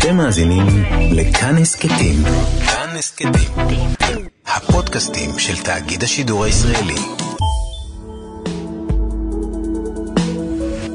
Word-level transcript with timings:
אתם 0.00 0.16
מאזינים 0.16 0.66
לכאן 1.12 1.56
הסכתים. 1.58 2.16
כאן 2.66 2.96
הסכתים. 2.98 3.30
הפודקאסטים 4.46 5.38
של 5.38 5.62
תאגיד 5.62 6.02
השידור 6.02 6.44
הישראלי. 6.44 6.94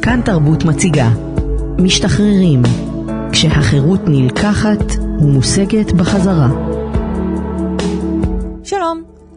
כאן 0.01 0.21
תרבות 0.25 0.63
מציגה 0.63 1.09
משתחררים 1.77 2.61
כשהחירות 3.31 4.01
נלקחת 4.07 4.95
ומושגת 5.21 5.91
בחזרה. 5.91 6.74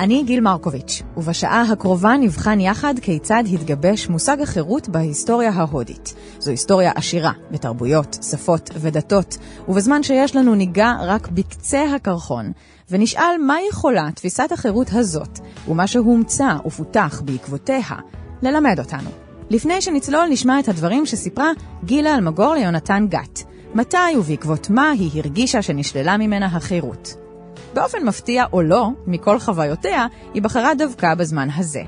אני 0.00 0.22
גיל 0.22 0.40
מרקוביץ', 0.40 1.02
ובשעה 1.16 1.62
הקרובה 1.72 2.14
נבחן 2.20 2.60
יחד 2.60 2.94
כיצד 3.02 3.44
התגבש 3.52 4.08
מושג 4.08 4.40
החירות 4.40 4.88
בהיסטוריה 4.88 5.50
ההודית. 5.50 6.14
זו 6.38 6.50
היסטוריה 6.50 6.92
עשירה 6.94 7.32
בתרבויות, 7.50 8.18
שפות 8.30 8.70
ודתות, 8.74 9.38
ובזמן 9.68 10.02
שיש 10.02 10.36
לנו 10.36 10.54
ניגע 10.54 10.92
רק 11.02 11.28
בקצה 11.28 11.94
הקרחון, 11.94 12.52
ונשאל 12.90 13.38
מה 13.46 13.56
יכולה 13.70 14.08
תפיסת 14.14 14.52
החירות 14.52 14.92
הזאת, 14.92 15.38
ומה 15.68 15.86
שהומצא 15.86 16.56
ופותח 16.66 17.22
בעקבותיה, 17.24 17.96
ללמד 18.42 18.78
אותנו. 18.78 19.10
לפני 19.50 19.80
שנצלול 19.80 20.28
נשמע 20.30 20.60
את 20.60 20.68
הדברים 20.68 21.06
שסיפרה 21.06 21.50
גילה 21.84 22.14
אלמגור 22.14 22.54
ליונתן 22.54 23.06
גת. 23.08 23.42
מתי 23.74 24.16
ובעקבות 24.18 24.70
מה 24.70 24.90
היא 24.90 25.10
הרגישה 25.14 25.62
שנשללה 25.62 26.16
ממנה 26.16 26.46
החירות. 26.46 27.27
באופן 27.74 27.98
מפתיע 28.04 28.44
או 28.52 28.62
לא, 28.62 28.88
מכל 29.06 29.38
חוויותיה, 29.38 30.06
היא 30.34 30.42
בחרה 30.42 30.74
דווקא 30.74 31.14
בזמן 31.14 31.48
הזה. 31.56 31.82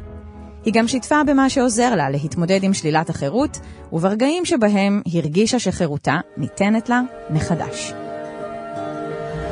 היא 0.65 0.75
גם 0.75 0.89
שיתפה 0.89 1.16
במה 1.27 1.51
שעוזר 1.51 1.95
לה 1.97 2.11
להתמודד 2.11 2.59
עם 2.62 2.75
שלילת 2.75 3.11
החירות, 3.11 3.61
וברגעים 3.93 4.45
שבהם 4.45 5.03
הרגישה 5.15 5.59
שחירותה 5.59 6.15
ניתנת 6.37 6.89
לה 6.89 7.01
מחדש. 7.30 7.93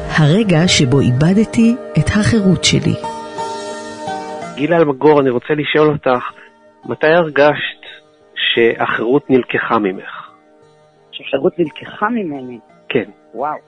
הרגע 0.08 0.68
שבו 0.68 1.00
איבדתי 1.00 1.76
את 1.98 2.08
החירות 2.08 2.64
שלי. 2.64 2.94
גילה 4.54 4.76
אלמגור, 4.76 5.20
אני 5.20 5.30
רוצה 5.30 5.54
לשאול 5.54 5.88
אותך, 5.92 6.24
מתי 6.84 7.06
הרגשת 7.06 7.82
שהחירות 8.34 9.30
נלקחה 9.30 9.78
ממך? 9.78 10.30
שחירות 11.12 11.58
נלקחה 11.58 12.06
ממני? 12.08 12.58
כן. 12.88 13.10
וואו. 13.34 13.58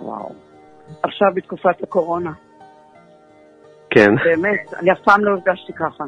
וואו. 0.00 0.41
עכשיו 1.02 1.28
בתקופת 1.34 1.82
הקורונה. 1.82 2.32
כן. 3.90 4.14
באמת, 4.24 4.74
אני 4.78 4.92
אף 4.92 4.98
פעם 5.04 5.24
לא 5.24 5.30
הרגשתי 5.30 5.72
ככה. 5.72 6.04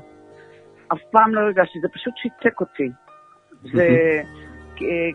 אף 0.92 1.00
פעם 1.10 1.34
לא 1.34 1.40
הרגשתי, 1.40 1.80
זה 1.80 1.88
פשוט 1.88 2.14
שיתק 2.16 2.60
אותי. 2.60 2.90
זה... 3.72 3.88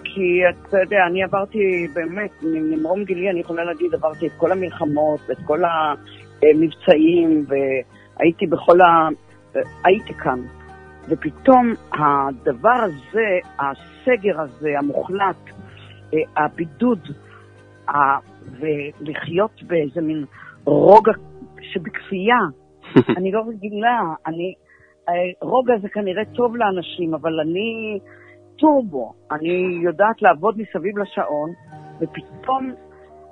כי, 0.03 0.41
אתה 0.49 0.77
יודע, 0.81 0.97
אני 1.09 1.23
עברתי 1.23 1.87
באמת, 1.93 2.31
ממרום 2.43 3.03
גילי 3.03 3.29
אני 3.29 3.39
יכולה 3.39 3.63
להגיד, 3.63 3.93
עברתי 3.93 4.27
את 4.27 4.31
כל 4.37 4.51
המלחמות, 4.51 5.19
את 5.31 5.37
כל 5.45 5.59
המבצעים, 5.63 7.45
והייתי 7.47 8.47
בכל 8.47 8.81
ה... 8.81 9.07
הייתי 9.85 10.13
כאן. 10.13 10.39
ופתאום 11.09 11.73
הדבר 11.93 12.69
הזה, 12.83 13.39
הסגר 13.59 14.41
הזה, 14.41 14.69
המוחלט, 14.77 15.49
הבידוד, 16.37 17.07
ולחיות 18.59 19.63
באיזה 19.63 20.01
מין 20.01 20.25
רוגע 20.65 21.11
שבכפייה, 21.61 22.39
אני 23.17 23.31
לא 23.31 23.41
רגילה, 23.47 24.01
אני... 24.27 24.53
רוגע 25.41 25.73
זה 25.81 25.89
כנראה 25.89 26.25
טוב 26.25 26.55
לאנשים, 26.55 27.13
אבל 27.13 27.39
אני 27.39 27.99
טורבו, 28.57 29.13
אני 29.31 29.79
יודעת 29.83 30.21
לעבוד 30.21 30.55
מסביב 30.57 30.97
לשעון, 30.97 31.49
ופתאום, 31.99 32.71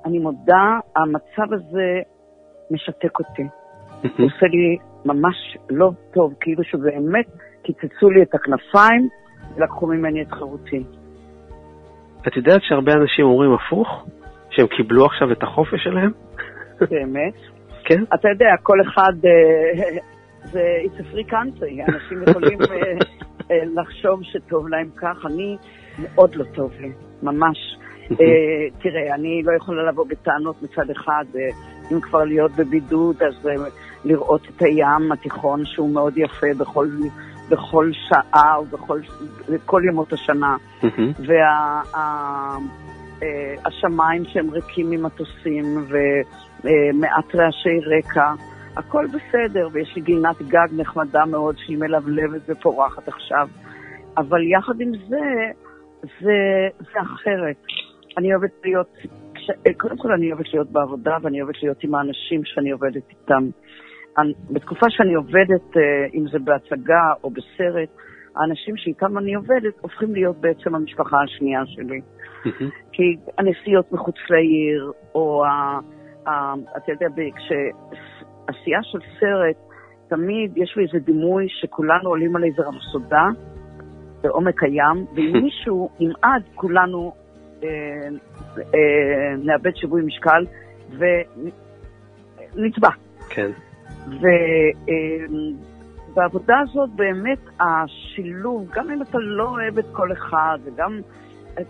אני 0.05 0.19
מודה, 0.19 0.79
המצב 0.95 1.53
הזה 1.53 1.99
משתק 2.71 3.19
אותי. 3.19 3.43
עושה 4.23 4.45
לי 4.45 4.77
ממש 5.05 5.57
לא 5.69 5.91
טוב, 6.13 6.33
כאילו 6.39 6.63
שבאמת 6.63 7.25
קיצצו 7.63 8.09
לי 8.09 8.21
את 8.21 8.35
הכנפיים 8.35 9.07
ולקחו 9.55 9.87
ממני 9.87 10.21
את 10.21 10.31
חירותי. 10.31 10.83
את 12.27 12.37
יודעת 12.37 12.61
שהרבה 12.63 12.91
אנשים 12.93 13.25
אומרים 13.25 13.51
הפוך? 13.53 14.05
שהם 14.57 14.67
קיבלו 14.67 15.05
עכשיו 15.05 15.31
את 15.31 15.43
החופש 15.43 15.83
שלהם? 15.83 16.11
באמת? 16.91 17.33
כן. 17.85 18.03
אתה 18.13 18.29
יודע, 18.29 18.49
כל 18.63 18.81
אחד, 18.81 19.13
זה 20.43 20.61
it's 20.83 20.99
a 20.99 21.15
free 21.15 21.31
country, 21.31 21.93
אנשים 21.93 22.23
יכולים 22.29 22.59
לחשוב 23.77 24.23
שטוב 24.23 24.67
להם 24.67 24.89
כך, 24.95 25.25
אני 25.25 25.57
מאוד 25.99 26.35
לא 26.35 26.43
טוב 26.55 26.71
לי, 26.79 26.91
ממש. 27.23 27.57
תראה, 28.81 29.15
אני 29.15 29.41
לא 29.45 29.51
יכולה 29.57 29.91
לבוא 29.91 30.05
בטענות 30.09 30.63
מצד 30.63 30.89
אחד, 30.89 31.25
אם 31.91 32.01
כבר 32.01 32.23
להיות 32.23 32.51
בבידוד, 32.51 33.23
אז 33.23 33.49
לראות 34.05 34.47
את 34.55 34.61
הים 34.61 35.11
התיכון 35.11 35.65
שהוא 35.65 35.89
מאוד 35.93 36.17
יפה 36.17 36.47
בכל, 36.57 36.87
בכל 37.49 37.91
שעה 37.93 38.55
ובכל 39.47 39.81
ימות 39.89 40.13
השנה. 40.13 40.57
וה... 41.27 41.81
השמיים 43.65 44.25
שהם 44.25 44.49
ריקים 44.49 44.89
ממטוסים 44.89 45.85
ומעט 46.63 47.35
רעשי 47.35 47.79
רקע, 47.97 48.33
הכל 48.77 49.05
בסדר, 49.07 49.67
ויש 49.71 49.95
לי 49.95 50.01
גינת 50.01 50.41
גג 50.41 50.67
נחמדה 50.77 51.25
מאוד 51.25 51.55
שהיא 51.57 51.77
מלבלבת 51.77 52.41
ופורחת 52.47 53.07
עכשיו. 53.07 53.47
אבל 54.17 54.43
יחד 54.43 54.81
עם 54.81 54.91
זה, 55.09 55.51
זה, 56.01 56.37
זה 56.79 56.99
אחרת. 57.01 57.55
אני 58.17 58.33
אוהבת 58.33 58.51
להיות, 58.63 58.97
כש, 59.33 59.49
קודם 59.77 59.97
כל 59.97 60.11
אני 60.11 60.31
אוהבת 60.31 60.53
להיות 60.53 60.71
בעבודה 60.71 61.17
ואני 61.21 61.41
אוהבת 61.41 61.63
להיות 61.63 61.83
עם 61.83 61.95
האנשים 61.95 62.41
שאני 62.45 62.71
עובדת 62.71 63.03
איתם. 63.09 63.49
בתקופה 64.51 64.85
שאני 64.89 65.13
עובדת, 65.13 65.77
אם 66.13 66.25
זה 66.31 66.39
בהצגה 66.39 67.13
או 67.23 67.29
בסרט, 67.29 67.89
האנשים 68.35 68.77
שאיתם 68.77 69.17
אני 69.17 69.33
עובדת 69.33 69.73
הופכים 69.81 70.13
להיות 70.13 70.37
בעצם 70.37 70.75
המשפחה 70.75 71.17
השנייה 71.23 71.61
שלי. 71.65 72.01
כי 72.91 73.15
הנסיעות 73.37 73.91
מחוץ 73.91 74.15
לעיר, 74.29 74.91
או 75.15 75.45
ה, 75.45 75.79
ה, 76.29 76.53
אתה 76.77 76.91
יודע, 76.91 77.07
כשעשייה 77.35 78.79
של 78.83 78.99
סרט, 79.19 79.55
תמיד 80.07 80.57
יש 80.57 80.73
לי 80.77 80.83
איזה 80.83 80.99
דימוי 81.05 81.45
שכולנו 81.49 82.09
עולים 82.09 82.35
על 82.35 82.43
איזה 82.43 82.61
רפסודה 82.61 83.23
בעומק 84.21 84.63
הים, 84.63 85.05
ואם 85.15 85.33
מישהו 85.43 85.89
ימעד, 85.99 86.43
כולנו 86.55 87.13
אה, 87.63 87.69
אה, 88.57 89.35
נאבד 89.37 89.75
שיווי 89.75 90.01
משקל 90.05 90.45
ונטבע. 92.55 92.89
כן. 93.29 93.51
ובעבודה 96.13 96.53
אה, 96.53 96.59
הזאת 96.59 96.89
באמת 96.89 97.39
השילוב, 97.59 98.69
גם 98.73 98.91
אם 98.91 99.01
אתה 99.01 99.17
לא 99.17 99.49
אוהב 99.49 99.77
את 99.77 99.85
כל 99.91 100.11
אחד, 100.11 100.57
וגם 100.63 100.99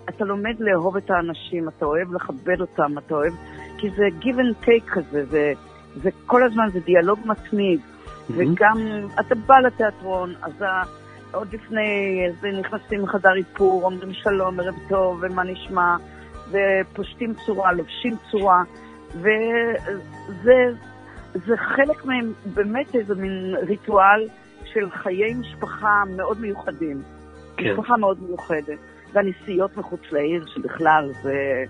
אתה 0.09 0.25
לומד 0.25 0.55
לאהוב 0.59 0.97
את 0.97 1.09
האנשים, 1.09 1.69
אתה 1.69 1.85
אוהב 1.85 2.13
לכבד 2.13 2.61
אותם, 2.61 2.97
אתה 2.97 3.15
אוהב... 3.15 3.33
כי 3.77 3.89
זה 3.89 4.03
give 4.21 4.35
and 4.35 4.65
take 4.65 4.89
כזה, 4.91 5.25
זה, 5.25 5.53
זה 5.95 6.09
כל 6.25 6.43
הזמן, 6.43 6.69
זה 6.73 6.79
דיאלוג 6.79 7.19
מתמיד. 7.25 7.79
Mm-hmm. 7.79 8.33
וגם, 8.37 8.77
אתה 9.19 9.35
בא 9.35 9.59
לתיאטרון, 9.59 10.33
אז 10.41 10.63
עוד 11.31 11.53
לפני, 11.53 12.21
אז 12.29 12.45
נכנסים 12.59 13.01
לחדר 13.01 13.35
איפור, 13.37 13.83
אומרים 13.83 14.13
שלום, 14.13 14.59
ערב 14.59 14.75
טוב, 14.89 15.19
ומה 15.21 15.43
נשמע, 15.43 15.95
ופושטים 16.51 17.33
צורה, 17.45 17.71
לובשים 17.71 18.15
צורה, 18.31 18.63
וזה 19.15 20.53
זה 21.33 21.57
חלק 21.57 22.05
מהם, 22.05 22.33
באמת 22.53 22.95
איזה 22.95 23.15
מין 23.15 23.55
ריטואל 23.67 24.27
של 24.65 24.89
חיי 24.89 25.33
משפחה 25.33 26.03
מאוד 26.15 26.41
מיוחדים. 26.41 27.01
כן. 27.57 27.71
משפחה 27.71 27.97
מאוד 27.97 28.17
מיוחדת. 28.23 28.79
והנסיעות 29.17 29.77
מחוץ 29.77 30.01
לעיר, 30.11 30.45
שבכלל 30.45 31.09
זה, 31.21 31.63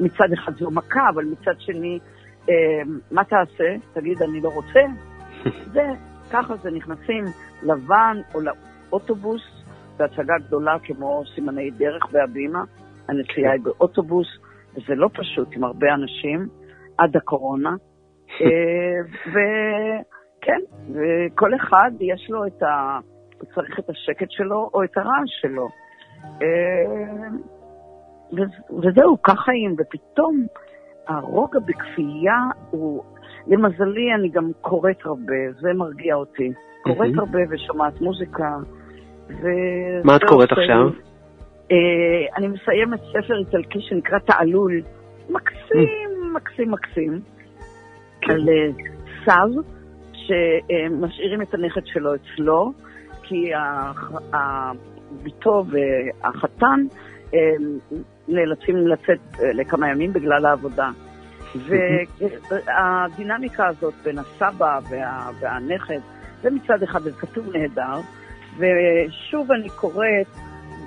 מצד 0.00 0.32
אחד 0.32 0.52
זו 0.58 0.70
מכה, 0.70 1.08
אבל 1.14 1.24
מצד 1.24 1.54
שני, 1.58 1.98
אה, 2.48 2.54
מה 3.10 3.24
תעשה? 3.24 3.74
תגיד, 3.92 4.22
אני 4.22 4.40
לא 4.40 4.48
רוצה? 4.48 4.80
זה, 5.72 5.86
ככה 6.32 6.56
זה, 6.56 6.70
נכנסים 6.70 7.24
לבן 7.62 8.16
או 8.34 8.40
לאוטובוס, 8.40 9.42
בהצגה 9.96 10.34
גדולה 10.46 10.76
כמו 10.84 11.22
סימני 11.34 11.70
דרך 11.70 12.06
בהבימה, 12.12 12.64
הנסיעה 13.08 13.52
היא 13.52 13.60
באוטובוס, 13.62 14.26
וזה 14.74 14.94
לא 14.94 15.08
פשוט 15.12 15.48
עם 15.56 15.64
הרבה 15.64 15.94
אנשים, 15.94 16.48
עד 16.98 17.16
הקורונה. 17.16 17.70
אה, 18.42 19.00
וכן, 19.26 20.60
וכל 20.94 21.54
אחד 21.54 21.90
יש 22.00 22.30
לו 22.30 22.46
את 22.46 22.62
ה... 22.62 22.98
הוא 23.40 23.48
צריך 23.54 23.78
את 23.78 23.90
השקט 23.90 24.30
שלו 24.30 24.70
או 24.74 24.84
את 24.84 24.96
הרעש 24.96 25.30
שלו. 25.40 25.68
אה, 26.42 27.28
וזהו, 28.70 29.22
כך 29.22 29.38
חיים, 29.38 29.76
ופתאום 29.78 30.46
הרוגע 31.06 31.58
בכפייה 31.58 32.38
הוא, 32.70 33.02
למזלי 33.46 34.14
אני 34.14 34.28
גם 34.28 34.50
קוראת 34.60 35.00
הרבה, 35.04 35.52
זה 35.60 35.72
מרגיע 35.74 36.14
אותי. 36.14 36.52
קוראת 36.82 37.18
הרבה 37.18 37.38
ושומעת 37.50 38.00
מוזיקה. 38.00 38.56
מה 40.04 40.16
את 40.16 40.24
קוראת 40.28 40.52
עכשיו? 40.52 40.88
אה, 41.70 42.36
אני 42.36 42.48
מסיימת 42.48 43.00
ספר 43.00 43.38
איטלקי 43.38 43.80
שנקרא 43.80 44.18
תעלול, 44.18 44.82
מקסים, 45.30 46.34
מקסים, 46.34 46.70
מקסים, 46.70 47.20
על 48.28 48.48
אה, 48.48 48.70
סב 49.24 49.60
שמשאירים 50.12 51.42
את 51.42 51.54
הנכד 51.54 51.86
שלו 51.86 52.14
אצלו, 52.14 52.72
כי 53.22 53.50
בתו 55.22 55.64
והחתן 55.70 56.86
נאלצים 58.28 58.76
לצאת 58.76 59.18
אה, 59.40 59.52
לכמה 59.52 59.88
ימים 59.88 60.12
בגלל 60.12 60.46
העבודה. 60.46 60.90
והדינמיקה 62.66 63.66
הזאת 63.66 63.94
בין 64.04 64.18
הסבא 64.18 64.78
וה, 64.90 65.30
והנכד, 65.40 65.98
זה 66.42 66.50
מצד 66.50 66.82
אחד, 66.82 67.02
זה 67.02 67.12
כתוב 67.12 67.56
נהדר, 67.56 68.00
ושוב 68.58 69.52
אני 69.52 69.68
קוראת 69.68 70.26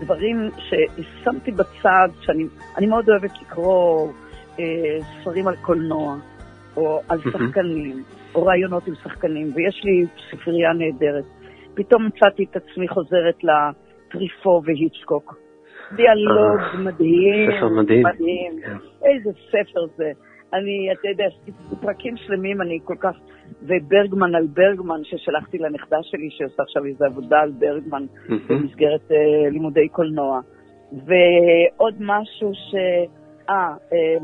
דברים 0.01 0.49
ששמתי 0.57 1.51
בצד, 1.51 2.07
שאני 2.21 2.43
אני 2.77 2.87
מאוד 2.87 3.09
אוהבת 3.09 3.41
לקרוא 3.41 4.11
אה, 4.59 4.63
ספרים 5.21 5.47
על 5.47 5.55
קולנוע, 5.55 6.15
או 6.77 7.01
על. 7.09 7.19
שחקנים, 7.21 8.03
או 8.35 8.45
רעיונות 8.45 8.87
עם 8.87 8.93
שחקנים, 9.03 9.51
ויש 9.55 9.81
לי 9.83 10.05
ספרייה 10.31 10.73
נהדרת. 10.73 11.25
פתאום 11.73 12.05
מצאתי 12.05 12.45
את 12.51 12.55
עצמי 12.55 12.87
חוזרת 12.87 13.43
לטריפו 14.15 14.61
והיצ'קוק. 14.65 15.35
דיאלוג 15.95 16.59
אה, 16.59 16.77
מדהים, 16.79 17.51
ספר 17.51 17.69
מדהים. 17.69 18.03
מדהים. 18.07 18.59
כן. 18.65 18.77
איזה 19.05 19.29
ספר 19.47 19.85
זה. 19.95 20.11
אני, 20.53 20.89
אתה 20.93 21.07
יודע, 21.07 21.25
פרקים 21.81 22.17
שלמים 22.17 22.61
אני 22.61 22.79
כל 22.83 22.95
כך... 22.99 23.15
וברגמן 23.61 24.35
על 24.35 24.47
ברגמן, 24.47 25.03
ששלחתי 25.03 25.57
לנכדה 25.57 25.97
שלי, 26.01 26.29
שעושה 26.31 26.63
עכשיו 26.63 26.85
איזו 26.85 27.05
עבודה 27.05 27.39
על 27.39 27.51
ברגמן 27.59 28.05
מהמם. 28.29 28.41
במסגרת 28.49 29.11
אה, 29.11 29.49
לימודי 29.49 29.87
קולנוע. 29.87 30.39
ועוד 30.91 31.95
משהו 31.99 32.51
ש... 32.53 32.75
אה, 33.49 33.73
אה, 33.93 34.17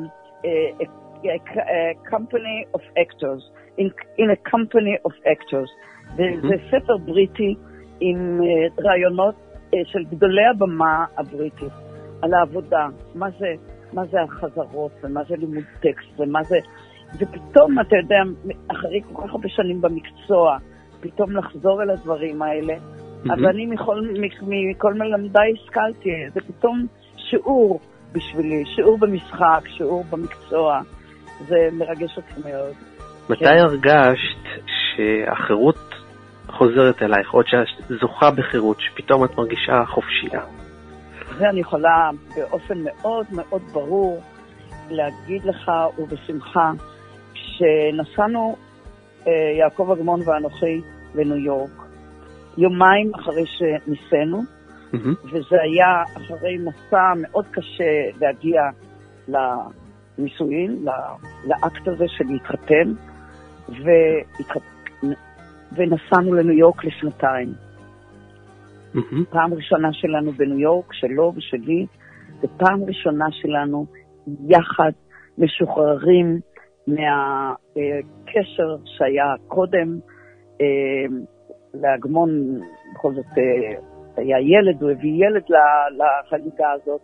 אה, 0.45 1.91
company 2.09 2.57
of 2.77 2.81
actors, 2.97 3.41
in, 3.77 3.87
in 4.17 4.29
a 4.29 4.49
company 4.49 4.95
of 5.07 5.13
actors. 5.25 5.69
וזה 6.15 6.55
ספר 6.71 6.97
בריטי 6.97 7.55
עם 7.99 8.39
רעיונות 8.79 9.35
של 9.85 10.03
גדולי 10.03 10.45
הבמה 10.55 11.05
הבריטית 11.17 11.73
על 12.21 12.33
העבודה, 12.33 12.87
מה 13.15 13.27
זה, 13.39 13.47
מה 13.93 14.05
זה 14.05 14.17
החזרות 14.21 14.91
ומה 15.03 15.21
זה 15.29 15.35
לימוד 15.35 15.63
טקסט 15.79 16.19
ומה 16.19 16.43
זה... 16.43 16.57
ופתאום, 17.19 17.79
אתה 17.79 17.95
יודע, 17.95 18.47
אחרי 18.71 19.01
כל 19.13 19.21
כך 19.21 19.31
הרבה 19.31 19.49
שנים 19.49 19.81
במקצוע, 19.81 20.57
פתאום 21.01 21.31
לחזור 21.31 21.83
אל 21.83 21.89
הדברים 21.89 22.41
האלה. 22.41 22.73
אז 23.23 23.39
אני 23.49 23.65
מכל, 23.65 24.01
מכל 24.47 24.93
מלמדיי 24.93 25.53
השכלתי, 25.53 26.09
זה 26.33 26.39
פתאום 26.41 26.85
שיעור 27.17 27.79
בשבילי, 28.13 28.63
שיעור 28.75 28.97
במשחק, 28.97 29.61
שיעור 29.67 30.03
במקצוע. 30.09 30.81
זה 31.47 31.69
מרגש 31.73 32.17
אותי 32.17 32.49
מאוד. 32.49 32.73
מתי 33.29 33.45
כן. 33.45 33.57
הרגשת 33.57 34.45
שהחירות 34.65 35.90
חוזרת 36.61 37.01
אלייך, 37.03 37.33
או 37.33 37.41
שאת 37.45 37.99
זוכה 38.01 38.31
בחירות, 38.31 38.77
שפתאום 38.79 39.25
את 39.25 39.37
מרגישה 39.37 39.83
חופשייה? 39.87 40.41
זה 41.37 41.49
אני 41.49 41.59
יכולה 41.59 42.09
באופן 42.35 42.77
מאוד 42.83 43.25
מאוד 43.31 43.61
ברור 43.73 44.21
להגיד 44.89 45.43
לך 45.45 45.71
ובשמחה, 45.97 46.71
כשנסענו, 47.33 48.55
אה, 49.27 49.31
יעקב 49.59 49.91
אגמון 49.91 50.19
ואנוכי, 50.25 50.81
לניו 51.15 51.37
יורק, 51.37 51.71
יומיים 52.57 53.11
אחרי 53.15 53.45
שניסינו, 53.45 54.41
מהמם. 54.93 55.13
וזה 55.23 55.61
היה 55.61 56.03
אחרי 56.17 56.57
מסע 56.57 57.13
מאוד 57.21 57.45
קשה 57.51 58.19
להגיע 58.21 58.61
לנישואין, 59.27 60.85
לאקט 61.47 61.87
הזה 61.87 62.05
של 62.07 62.23
להתחתן, 62.29 62.93
והתח- 63.69 64.80
ונסענו 65.75 66.33
לניו 66.33 66.53
יורק 66.53 66.85
לשנתיים. 66.85 67.53
מהמם. 68.93 69.25
פעם 69.29 69.53
ראשונה 69.53 69.93
שלנו 69.93 70.31
בניו 70.31 70.59
יורק, 70.59 70.93
שלו 70.93 71.33
ושלי, 71.35 71.85
ופעם 72.43 72.83
ראשונה 72.83 73.25
שלנו 73.31 73.85
יחד 74.47 74.91
משוחררים 75.37 76.39
מהקשר 76.87 78.75
שהיה 78.85 79.33
קודם. 79.47 79.99
אה, 80.61 81.05
לאגמון 81.73 82.29
בכל 82.93 83.13
זאת 83.13 83.37
אה, 83.37 83.73
היה 84.17 84.39
ילד, 84.39 84.81
הוא 84.81 84.91
הביא 84.91 85.25
ילד 85.25 85.43
לחגיגה 85.97 86.71
הזאת, 86.71 87.01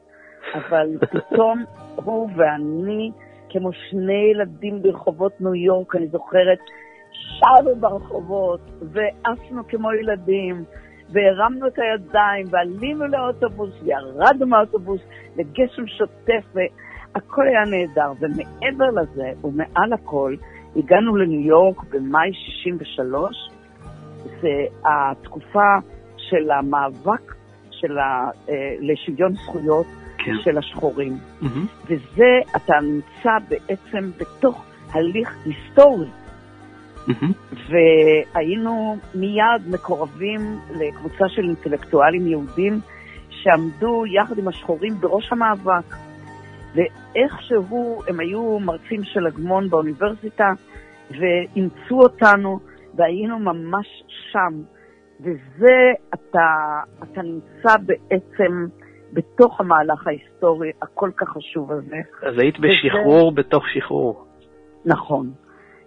אבל 0.53 0.97
פתאום 1.11 1.63
הוא 1.95 2.29
ואני, 2.35 3.11
כמו 3.49 3.69
שני 3.73 4.31
ילדים 4.31 4.81
ברחובות 4.81 5.41
ניו 5.41 5.55
יורק, 5.55 5.95
אני 5.95 6.07
זוכרת, 6.07 6.59
שרנו 7.39 7.75
ברחובות 7.75 8.61
ועפנו 8.81 9.67
כמו 9.67 9.93
ילדים. 9.93 10.63
והרמנו 11.09 11.67
את 11.67 11.79
הידיים, 11.79 12.45
ועלינו 12.49 13.07
לאוטובוס, 13.07 13.69
וירדנו 13.83 14.47
מהאוטובוס 14.47 15.01
לגשם 15.35 15.87
שוטף, 15.87 16.45
והכל 16.53 17.47
היה 17.47 17.63
נהדר. 17.65 18.11
ומעבר 18.19 19.01
לזה, 19.01 19.31
ומעל 19.43 19.93
הכל, 19.93 20.35
הגענו 20.75 21.15
לניו 21.15 21.41
יורק 21.41 21.83
במאי 21.83 22.33
63, 22.33 23.49
זה 24.41 24.65
התקופה 24.85 25.77
של 26.17 26.51
המאבק 26.51 27.35
של 27.71 27.97
ה, 27.97 28.29
אה, 28.49 28.75
לשוויון 28.79 29.33
זכויות 29.33 29.85
כן. 30.17 30.31
של 30.43 30.57
השחורים. 30.57 31.17
מהמם. 31.41 31.65
וזה, 31.85 32.39
אתה 32.55 32.73
נמצא 32.81 33.37
בעצם 33.49 34.11
בתוך 34.17 34.65
הליך 34.93 35.37
היסטורי. 35.45 36.07
והיינו 37.69 38.97
מיד 39.15 39.69
מקורבים 39.71 40.39
לקבוצה 40.79 41.29
של 41.29 41.41
אינטלקטואלים 41.41 42.27
יהודים 42.27 42.79
שעמדו 43.29 44.05
יחד 44.05 44.37
עם 44.37 44.47
השחורים 44.47 44.93
בראש 44.99 45.31
המאבק. 45.31 45.95
ואיכשהו 46.75 48.01
הם 48.07 48.19
היו 48.19 48.59
מרצים 48.59 49.03
של 49.03 49.27
אגמון 49.27 49.69
באוניברסיטה 49.69 50.51
ואימצו 51.11 52.01
אותנו 52.01 52.59
והיינו 52.95 53.39
ממש 53.39 53.87
שם. 54.31 54.61
וזה, 55.21 55.91
אתה, 56.13 56.79
אתה 57.03 57.21
נמצא 57.21 57.77
בעצם 57.85 58.65
בתוך 59.13 59.61
המהלך 59.61 60.07
ההיסטורי 60.07 60.71
הכל 60.81 61.11
כך 61.17 61.29
חשוב 61.29 61.71
הזה. 61.71 61.97
אז 62.21 62.33
היית 62.37 62.55
בשחרור 62.59 63.31
בתוך 63.31 63.63
שחרור. 63.73 64.25
נכון. 64.85 65.31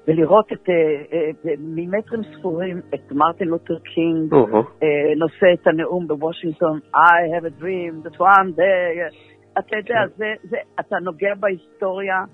ולראות 0.08 0.52
את, 0.52 0.68
אה, 0.68 0.74
אה, 1.12 1.54
ממטרים 1.58 2.20
ספורים 2.34 2.80
את 2.94 3.12
מרטין 3.12 3.48
לותר 3.48 3.78
קינג. 3.78 4.34
אה, 4.34 5.14
נושא 5.16 5.46
את 5.54 5.66
הנאום 5.66 6.06
בוושינגטון, 6.06 6.80
I 6.94 7.38
have 7.38 7.44
a 7.44 7.62
dream 7.62 8.06
that 8.06 8.18
one 8.18 8.56
day, 8.56 9.14
אתה 9.58 9.76
יודע, 9.76 9.94
כן. 9.94 10.08
זה, 10.16 10.34
זה, 10.42 10.56
אתה 10.80 10.96
נוגע 11.02 11.34
בהיסטוריה 11.34 12.24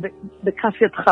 ב- 0.00 0.06
בכף 0.44 0.82
ידך. 0.82 1.06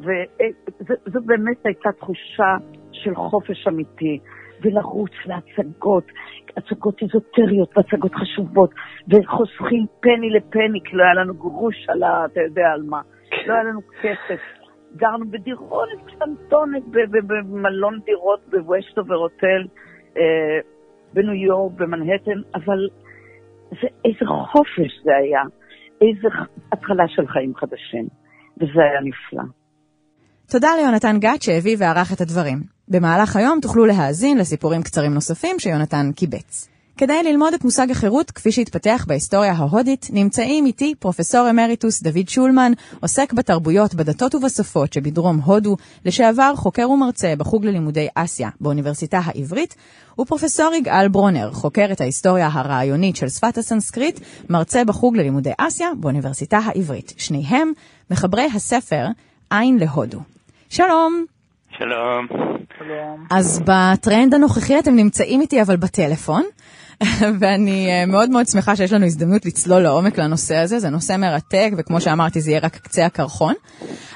וזו 0.00 1.20
באמת 1.26 1.66
הייתה 1.66 1.92
תחושה 1.92 2.56
של 2.92 3.14
חופש 3.14 3.68
אמיתי, 3.68 4.18
ולרוץ 4.62 5.10
להצגות, 5.26 6.04
הצגות 6.56 7.02
איזוטריות 7.02 7.76
והצגות 7.76 8.14
חשובות, 8.14 8.70
וחוסכים 9.08 9.86
פני 10.00 10.30
לפני, 10.30 10.80
כי 10.84 10.96
לא 10.96 11.02
היה 11.02 11.14
לנו 11.14 11.34
גרוש 11.34 11.88
על 11.88 12.02
ה... 12.02 12.24
אתה 12.24 12.40
יודע 12.40 12.66
על 12.74 12.82
מה. 12.82 13.00
לא 13.46 13.54
היה 13.54 13.62
לנו 13.62 13.80
כסף. 14.02 14.40
גרנו 14.96 15.30
בדירונת 15.30 15.98
קטנטונת 16.06 16.82
במלון 17.26 18.00
דירות 18.04 18.40
בווסטובר 18.50 19.14
הוטל 19.14 19.62
אה, 20.16 20.22
בניו 21.12 21.34
יורק, 21.34 21.72
במנהטן, 21.76 22.40
אבל 22.54 22.88
זה, 23.70 23.88
איזה 24.04 24.24
חופש 24.52 25.00
זה 25.04 25.10
היה, 25.16 25.42
איזה 26.00 26.28
התחלה 26.72 27.04
של 27.08 27.26
חיים 27.26 27.52
חדשים, 27.56 28.06
וזה 28.56 28.80
היה 28.90 29.00
נפלא. 29.00 29.42
תודה 30.52 30.68
ליונתן 30.78 31.16
גת 31.18 31.42
שהביא 31.42 31.76
וערך 31.78 32.12
את 32.12 32.20
הדברים. 32.20 32.58
במהלך 32.88 33.36
היום 33.36 33.58
תוכלו 33.62 33.86
להאזין 33.86 34.38
לסיפורים 34.38 34.82
קצרים 34.82 35.14
נוספים 35.14 35.58
שיונתן 35.58 36.12
קיבץ. 36.16 36.79
כדי 37.00 37.22
ללמוד 37.22 37.54
את 37.54 37.64
מושג 37.64 37.90
החירות 37.90 38.30
כפי 38.30 38.52
שהתפתח 38.52 39.04
בהיסטוריה 39.08 39.52
ההודית, 39.52 40.06
נמצאים 40.12 40.66
איתי 40.66 40.94
פרופסור 40.98 41.50
אמריטוס 41.50 42.02
דוד 42.02 42.28
שולמן, 42.28 42.72
עוסק 43.00 43.32
בתרבויות, 43.32 43.94
בדתות 43.94 44.34
ובשפות 44.34 44.92
שבדרום 44.92 45.36
הודו, 45.36 45.76
לשעבר 46.04 46.52
חוקר 46.56 46.90
ומרצה 46.90 47.34
בחוג 47.38 47.64
ללימודי 47.64 48.08
אסיה 48.14 48.48
באוניברסיטה 48.60 49.20
העברית, 49.24 49.74
ופרופסור 50.20 50.74
יגאל 50.74 51.08
ברונר, 51.08 51.50
חוקר 51.52 51.88
את 51.92 52.00
ההיסטוריה 52.00 52.48
הרעיונית 52.52 53.16
של 53.16 53.28
שפת 53.28 53.58
הסנסקריט, 53.58 54.20
מרצה 54.50 54.84
בחוג 54.84 55.16
ללימודי 55.16 55.52
אסיה 55.58 55.88
באוניברסיטה 55.96 56.58
העברית. 56.58 57.14
שניהם 57.16 57.72
מחברי 58.10 58.48
הספר 58.54 59.06
עין 59.50 59.78
להודו. 59.78 60.18
שלום. 60.68 61.24
שלום. 61.78 62.26
שלום. 62.78 63.26
אז 63.30 63.62
בטרנד 63.66 64.34
הנוכחי 64.34 64.78
אתם 64.78 64.96
נמצאים 64.96 65.40
איתי 65.40 65.62
אבל 65.62 65.76
בטלפון. 65.76 66.42
ואני 67.40 67.88
אה, 67.90 68.06
מאוד 68.06 68.30
מאוד 68.30 68.46
שמחה 68.48 68.76
שיש 68.76 68.92
לנו 68.92 69.06
הזדמנות 69.06 69.46
לצלול 69.46 69.82
לעומק 69.82 70.18
לנושא 70.18 70.56
הזה, 70.56 70.78
זה 70.78 70.88
נושא 70.88 71.16
מרתק, 71.16 71.70
וכמו 71.78 72.00
שאמרתי, 72.00 72.40
זה 72.40 72.50
יהיה 72.50 72.60
רק 72.60 72.76
קצה 72.76 73.06
הקרחון. 73.06 73.54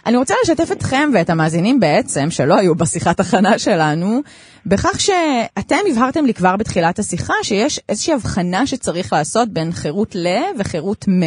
אני 0.06 0.16
רוצה 0.16 0.34
לשתף 0.44 0.72
אתכם 0.72 1.10
ואת 1.14 1.30
המאזינים 1.30 1.80
בעצם, 1.80 2.30
שלא 2.30 2.54
היו 2.56 2.74
בשיחת 2.74 3.20
הכנה 3.20 3.58
שלנו, 3.58 4.20
בכך 4.66 5.00
שאתם 5.00 5.76
הבהרתם 5.90 6.26
לי 6.26 6.34
כבר 6.34 6.56
בתחילת 6.56 6.98
השיחה 6.98 7.34
שיש 7.42 7.80
איזושהי 7.88 8.14
הבחנה 8.14 8.66
שצריך 8.66 9.12
לעשות 9.12 9.48
בין 9.48 9.72
חירות 9.72 10.14
ל 10.14 10.28
וחירות 10.58 11.08
מ, 11.08 11.22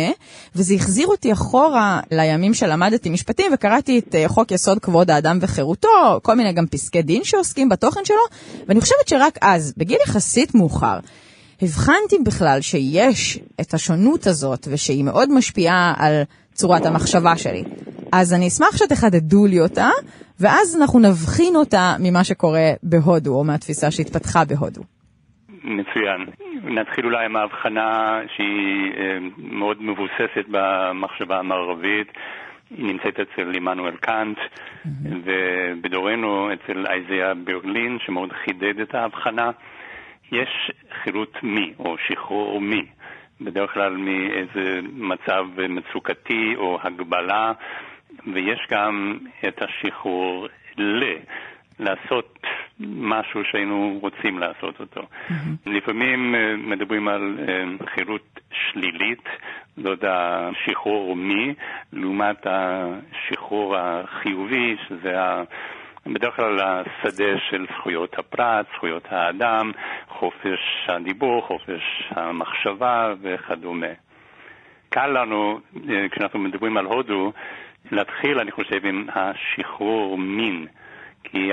וזה 0.56 0.74
החזיר 0.74 1.08
אותי 1.08 1.34
אחורה 1.34 2.00
לימים 2.12 2.54
שלמדתי 2.54 3.10
משפטים 3.10 3.52
וקראתי 3.54 4.00
את 4.00 4.16
אה, 4.16 4.28
חוק 4.28 4.52
יסוד 4.52 4.80
כבוד 4.80 5.12
האדם 5.12 5.38
וחירותו, 5.42 6.20
כל 6.22 6.34
מיני 6.34 6.54
גם 6.54 6.68
פסקי 6.68 7.02
דין 7.02 7.24
שעוסקים 7.24 7.70
בתוכן 7.70 8.06
שלו, 8.06 8.18
ואני 8.68 8.82
חושבת 8.82 9.08
שרק 9.08 9.38
אז, 9.42 9.74
בגיל 9.78 9.98
יחסית 10.08 10.56
מאוחר, 10.56 11.00
הבחנתי 11.62 12.16
בכלל 12.26 12.58
שיש 12.62 13.40
את 13.62 13.74
השונות 13.74 14.28
הזאת 14.28 14.68
ושהיא 14.74 15.04
מאוד 15.04 15.30
משפיעה 15.38 15.94
על 15.98 16.14
צורת 16.54 16.86
המחשבה 16.86 17.38
שלי. 17.38 17.64
אז 18.14 18.34
אני 18.34 18.48
אשמח 18.48 18.78
שתחדדו 18.78 19.46
לי 19.46 19.60
אותה, 19.60 19.90
ואז 20.40 20.78
אנחנו 20.82 21.00
נבחין 21.00 21.56
אותה 21.56 21.96
ממה 22.00 22.24
שקורה 22.24 22.70
בהודו, 22.84 23.36
או 23.36 23.44
מהתפיסה 23.44 23.92
שהתפתחה 23.92 24.40
בהודו. 24.50 24.82
מצוין. 25.64 26.22
נתחיל 26.64 27.06
אולי 27.06 27.26
עם 27.26 27.36
ההבחנה 27.36 28.20
שהיא 28.36 28.92
אה, 28.98 29.18
מאוד 29.38 29.82
מבוססת 29.82 30.46
במחשבה 30.48 31.40
המערבית. 31.40 32.08
היא 32.70 32.86
נמצאת 32.86 33.20
אצל 33.20 33.52
עמנואל 33.56 33.96
קאנט. 33.96 34.38
ובדורנו 35.26 36.50
אצל 36.54 36.88
אייזיה 36.88 37.34
ברלין, 37.34 37.98
שמאוד 38.06 38.30
חידד 38.34 38.80
את 38.80 38.96
ההבחנה. 38.96 39.52
יש 40.32 40.72
חירות 41.04 41.44
מי, 41.44 41.74
או 41.80 41.96
שחרור 41.98 42.62
מי, 42.62 42.86
בדרך 43.42 43.74
כלל 43.74 43.98
מאיזה 43.98 44.80
מצב 44.94 45.46
מצוקתי 45.70 46.54
או 46.56 46.80
הגבלה, 46.84 47.52
ויש 48.34 48.68
גם 48.72 49.18
את 49.48 49.62
השחרור 49.62 50.48
ל. 50.78 51.04
לעשות 51.80 52.40
משהו 52.80 53.42
שהיינו 53.52 53.98
רוצים 54.02 54.40
לעשות 54.40 54.80
אותו. 54.80 55.02
Mm-hmm. 55.02 55.34
לפעמים 55.66 56.36
אה, 56.36 56.56
מדברים 56.58 57.08
על 57.08 57.38
אה, 57.48 57.86
חירות 57.96 58.40
שלילית, 58.52 59.24
זאת 59.78 60.04
השחרור 60.08 61.16
מי, 61.16 61.54
לעומת 61.94 62.48
השחרור 62.48 63.78
החיובי, 63.78 64.76
שזה 64.88 65.16
בדרך 66.14 66.36
כלל 66.36 66.60
השדה 66.60 67.40
של 67.50 67.66
זכויות 67.78 68.20
הפרט, 68.20 68.66
זכויות 68.76 69.04
האדם, 69.10 69.72
חופש 70.08 70.88
הדיבור, 70.88 71.42
חופש 71.42 72.04
המחשבה 72.10 73.14
וכדומה. 73.22 73.88
קל 74.90 75.08
לנו, 75.08 75.60
אה, 75.90 76.10
כשאנחנו 76.10 76.40
מדברים 76.40 76.78
על 76.78 76.86
הודו, 76.86 77.32
להתחיל, 77.92 78.40
אני 78.40 78.52
חושב, 78.52 78.86
עם 78.86 79.08
השחרור 79.16 80.18
מין. 80.18 80.68
כי 81.24 81.52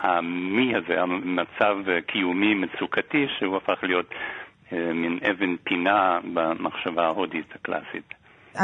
המי 0.00 0.74
הזה, 0.74 1.02
המצב 1.02 1.76
קיומי 2.06 2.54
מצוקתי, 2.54 3.26
שהוא 3.38 3.56
הפך 3.56 3.78
להיות 3.82 4.14
אה, 4.72 4.92
מין 4.92 5.18
אבן 5.30 5.56
פינה 5.56 6.18
במחשבה 6.34 7.04
ההודית 7.04 7.54
הקלאסית. 7.54 8.14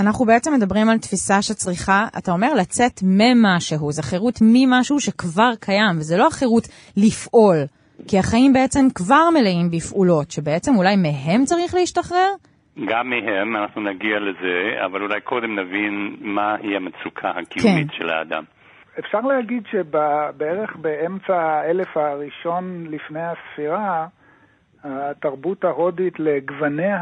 אנחנו 0.00 0.24
בעצם 0.24 0.54
מדברים 0.54 0.88
על 0.88 0.98
תפיסה 0.98 1.42
שצריכה, 1.42 2.06
אתה 2.18 2.32
אומר, 2.32 2.54
לצאת 2.54 3.00
ממשהו, 3.02 3.92
זה 3.92 4.02
חירות 4.02 4.34
ממשהו 4.42 5.00
שכבר 5.00 5.50
קיים, 5.60 5.98
וזה 5.98 6.16
לא 6.16 6.26
החירות 6.26 6.64
לפעול, 6.96 7.56
כי 8.08 8.18
החיים 8.18 8.52
בעצם 8.52 8.86
כבר 8.94 9.30
מלאים 9.34 9.70
בפעולות, 9.70 10.30
שבעצם 10.30 10.76
אולי 10.76 10.96
מהם 10.96 11.44
צריך 11.44 11.74
להשתחרר? 11.74 12.28
גם 12.86 13.10
מהם, 13.10 13.56
אנחנו 13.56 13.80
נגיע 13.82 14.18
לזה, 14.20 14.84
אבל 14.84 15.02
אולי 15.02 15.20
קודם 15.20 15.58
נבין 15.58 16.16
מהי 16.20 16.76
המצוקה 16.76 17.30
הקיומית 17.30 17.90
כן. 17.90 17.96
של 17.98 18.08
האדם. 18.08 18.44
אפשר 18.98 19.20
להגיד 19.20 19.62
שבערך 19.70 20.76
באמצע 20.76 21.34
האלף 21.34 21.96
הראשון 21.96 22.86
לפני 22.90 23.20
הספירה, 23.22 24.06
התרבות 24.84 25.64
ההודית 25.64 26.14
לגווניה 26.18 26.98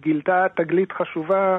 גילתה 0.00 0.46
תגלית 0.56 0.92
חשובה, 0.92 1.58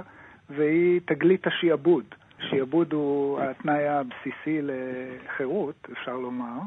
והיא 0.49 1.01
תגלית 1.05 1.47
השיעבוד. 1.47 2.03
שיעבוד 2.49 2.93
הוא 2.93 3.41
התנאי 3.41 3.87
הבסיסי 3.87 4.59
לחירות, 4.61 5.87
אפשר 5.91 6.17
לומר. 6.17 6.59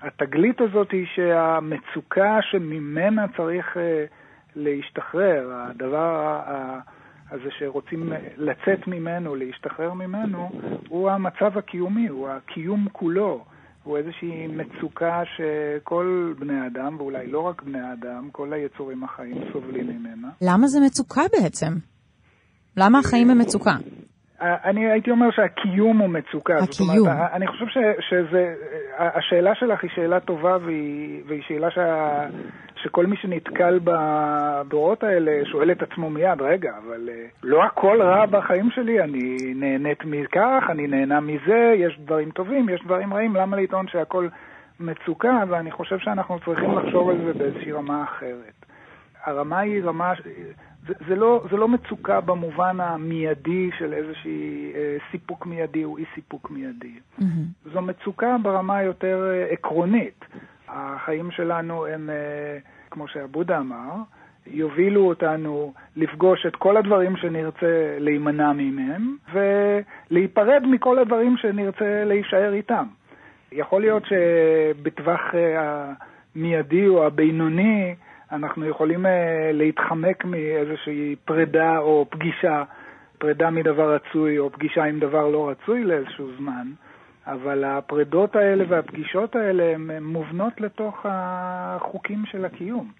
התגלית 0.00 0.60
הזאת 0.60 0.90
היא 0.90 1.06
שהמצוקה 1.14 2.38
שממנה 2.42 3.26
צריך 3.36 3.76
אה, 3.76 4.04
להשתחרר, 4.56 5.50
הדבר 5.52 6.40
הזה 7.30 7.50
שרוצים 7.58 8.12
לצאת 8.36 8.86
ממנו, 8.86 9.34
להשתחרר 9.34 9.92
ממנו, 9.92 10.50
הוא 10.88 11.10
המצב 11.10 11.58
הקיומי, 11.58 12.08
הוא 12.08 12.28
הקיום 12.28 12.86
כולו. 12.92 13.44
הוא 13.84 13.98
איזושהי 13.98 14.46
מצוקה 14.46 15.22
שכל 15.36 16.34
בני 16.38 16.66
אדם, 16.66 16.96
ואולי 16.98 17.26
לא 17.26 17.40
רק 17.40 17.62
בני 17.62 17.92
אדם, 17.92 18.28
כל 18.32 18.52
היצורים 18.52 19.04
החיים 19.04 19.36
סובלים 19.52 19.86
ממנה. 19.86 20.28
למה 20.42 20.66
זה 20.66 20.80
מצוקה 20.80 21.22
בעצם? 21.32 21.72
למה 22.76 22.98
החיים 22.98 23.30
הם 23.30 23.38
מצוקה? 23.38 23.76
אני 24.40 24.90
הייתי 24.90 25.10
אומר 25.10 25.30
שהקיום 25.30 25.98
הוא 25.98 26.08
מצוקה. 26.08 26.54
הקיום. 26.54 26.70
זאת 26.70 26.80
אומרת, 26.80 27.30
אני 27.32 27.46
חושב 27.46 27.66
ש, 27.66 27.78
שזה, 28.08 28.54
השאלה 28.98 29.54
שלך 29.54 29.82
היא 29.82 29.90
שאלה 29.94 30.20
טובה 30.20 30.56
והיא, 30.64 31.22
והיא 31.26 31.42
שאלה 31.48 31.70
שה, 31.70 32.26
שכל 32.76 33.06
מי 33.06 33.16
שנתקל 33.16 33.80
בדורות 33.84 35.02
האלה 35.02 35.44
שואל 35.44 35.70
את 35.70 35.82
עצמו 35.82 36.10
מיד, 36.10 36.40
רגע, 36.40 36.72
אבל 36.86 37.08
אה, 37.12 37.26
לא 37.42 37.64
הכל 37.64 38.02
רע 38.02 38.26
בחיים 38.26 38.70
שלי, 38.70 39.00
אני 39.02 39.36
נהנית 39.54 40.04
מכך, 40.04 40.62
אני 40.68 40.86
נהנה 40.86 41.20
מזה, 41.20 41.74
יש 41.76 41.98
דברים 41.98 42.30
טובים, 42.30 42.68
יש 42.68 42.80
דברים 42.84 43.14
רעים, 43.14 43.36
למה 43.36 43.56
לטעון 43.56 43.88
שהכל 43.88 44.28
מצוקה? 44.80 45.42
ואני 45.48 45.70
חושב 45.70 45.98
שאנחנו 45.98 46.38
צריכים 46.44 46.78
לחשוב 46.78 47.10
על 47.10 47.16
זה 47.24 47.32
באיזושהי 47.32 47.72
רמה 47.72 48.04
אחרת. 48.04 48.66
הרמה 49.24 49.58
היא 49.58 49.82
רמה... 49.84 50.12
זה, 50.90 50.94
זה, 51.08 51.16
לא, 51.16 51.44
זה 51.50 51.56
לא 51.56 51.68
מצוקה 51.68 52.20
במובן 52.20 52.80
המיידי 52.80 53.70
של 53.78 53.92
איזשהי 53.92 54.72
אה, 54.74 54.96
סיפוק 55.10 55.46
מיידי 55.46 55.84
או 55.84 55.98
אי 55.98 56.04
סיפוק 56.14 56.50
מיידי. 56.50 56.94
Mm-hmm. 57.20 57.70
זו 57.72 57.82
מצוקה 57.82 58.36
ברמה 58.42 58.82
יותר 58.82 59.30
אה, 59.30 59.46
עקרונית. 59.52 60.24
החיים 60.68 61.30
שלנו 61.30 61.86
הם, 61.86 62.10
אה, 62.10 62.58
כמו 62.90 63.08
שעבודה 63.08 63.58
אמר, 63.58 63.92
יובילו 64.46 65.08
אותנו 65.08 65.72
לפגוש 65.96 66.46
את 66.46 66.56
כל 66.56 66.76
הדברים 66.76 67.16
שנרצה 67.16 67.96
להימנע 67.98 68.52
מהם, 68.52 69.16
ולהיפרד 69.32 70.62
מכל 70.66 70.98
הדברים 70.98 71.36
שנרצה 71.36 72.04
להישאר 72.04 72.52
איתם. 72.52 72.86
יכול 73.52 73.80
להיות 73.80 74.02
שבטווח 74.06 75.20
אה, 75.34 75.92
המיידי 76.34 76.88
או 76.88 77.06
הבינוני, 77.06 77.94
אנחנו 78.32 78.66
יכולים 78.66 79.06
uh, 79.06 79.08
להתחמק 79.52 80.24
מאיזושהי 80.24 81.16
פרידה 81.24 81.78
או 81.78 82.06
פגישה, 82.10 82.62
פרידה 83.18 83.50
מדבר 83.50 83.94
רצוי 83.94 84.38
או 84.38 84.50
פגישה 84.50 84.84
עם 84.84 84.98
דבר 84.98 85.28
לא 85.28 85.50
רצוי 85.50 85.84
לאיזשהו 85.84 86.28
זמן, 86.38 86.66
אבל 87.26 87.64
הפרידות 87.64 88.36
האלה 88.36 88.64
והפגישות 88.68 89.36
האלה 89.36 89.74
הן 89.74 90.02
מובנות 90.02 90.60
לתוך 90.60 91.06
החוקים 91.08 92.22
של 92.26 92.44
הקיום. 92.44 92.90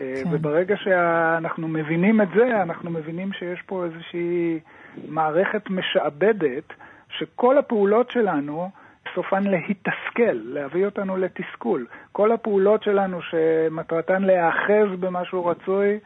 אה, 0.00 0.14
כן. 0.24 0.28
וברגע 0.32 0.76
שאנחנו 0.76 1.68
מבינים 1.68 2.20
את 2.20 2.28
זה, 2.34 2.62
אנחנו 2.62 2.90
מבינים 2.90 3.32
שיש 3.32 3.62
פה 3.66 3.84
איזושהי 3.84 4.58
מערכת 5.08 5.70
משעבדת, 5.70 6.72
שכל 7.08 7.58
הפעולות 7.58 8.10
שלנו 8.10 8.70
סופן 9.14 9.44
להתסכל, 9.44 10.32
להביא 10.32 10.84
אותנו 10.84 11.16
לתסכול. 11.16 11.86
כל 12.12 12.32
הפעולות 12.32 12.82
שלנו 12.82 13.22
שמטרתן 13.22 14.22
להיאחז 14.22 15.00
במשהו 15.00 15.46
רצוי, 15.46 15.98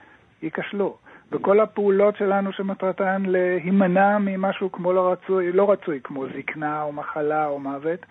ייכשלו. 0.43 0.97
וכל 1.33 1.61
הפעולות 1.61 2.17
שלנו 2.17 2.53
שמטרתן 2.53 3.23
להימנע 3.27 4.19
ממשהו 4.21 4.73
כמו 4.73 4.93
לא 4.93 5.13
רצוי, 5.13 5.53
לא 5.53 5.71
רצוי, 5.71 6.01
כמו 6.05 6.27
זקנה 6.27 6.83
או 6.83 6.93
מחלה 6.93 7.47
או 7.47 7.59
מוות, 7.59 8.07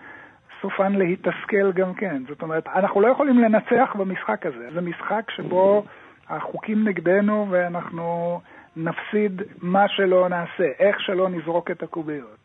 סופן 0.62 0.92
להתסכל 0.92 1.72
גם 1.72 1.94
כן. 1.94 2.22
זאת 2.28 2.42
אומרת, 2.42 2.66
אנחנו 2.66 3.00
לא 3.00 3.08
יכולים 3.08 3.38
לנצח 3.38 3.96
במשחק 3.98 4.46
הזה. 4.46 4.68
זה 4.74 4.80
משחק 4.80 5.30
שבו 5.30 5.84
החוקים 6.28 6.88
נגדנו 6.88 7.46
ואנחנו 7.50 8.40
נפסיד 8.76 9.42
מה 9.62 9.88
שלא 9.88 10.28
נעשה, 10.28 10.70
איך 10.78 11.00
שלא 11.00 11.28
נזרוק 11.28 11.70
את 11.70 11.82
הקוביות. 11.82 12.43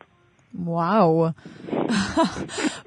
וואו. 0.56 1.28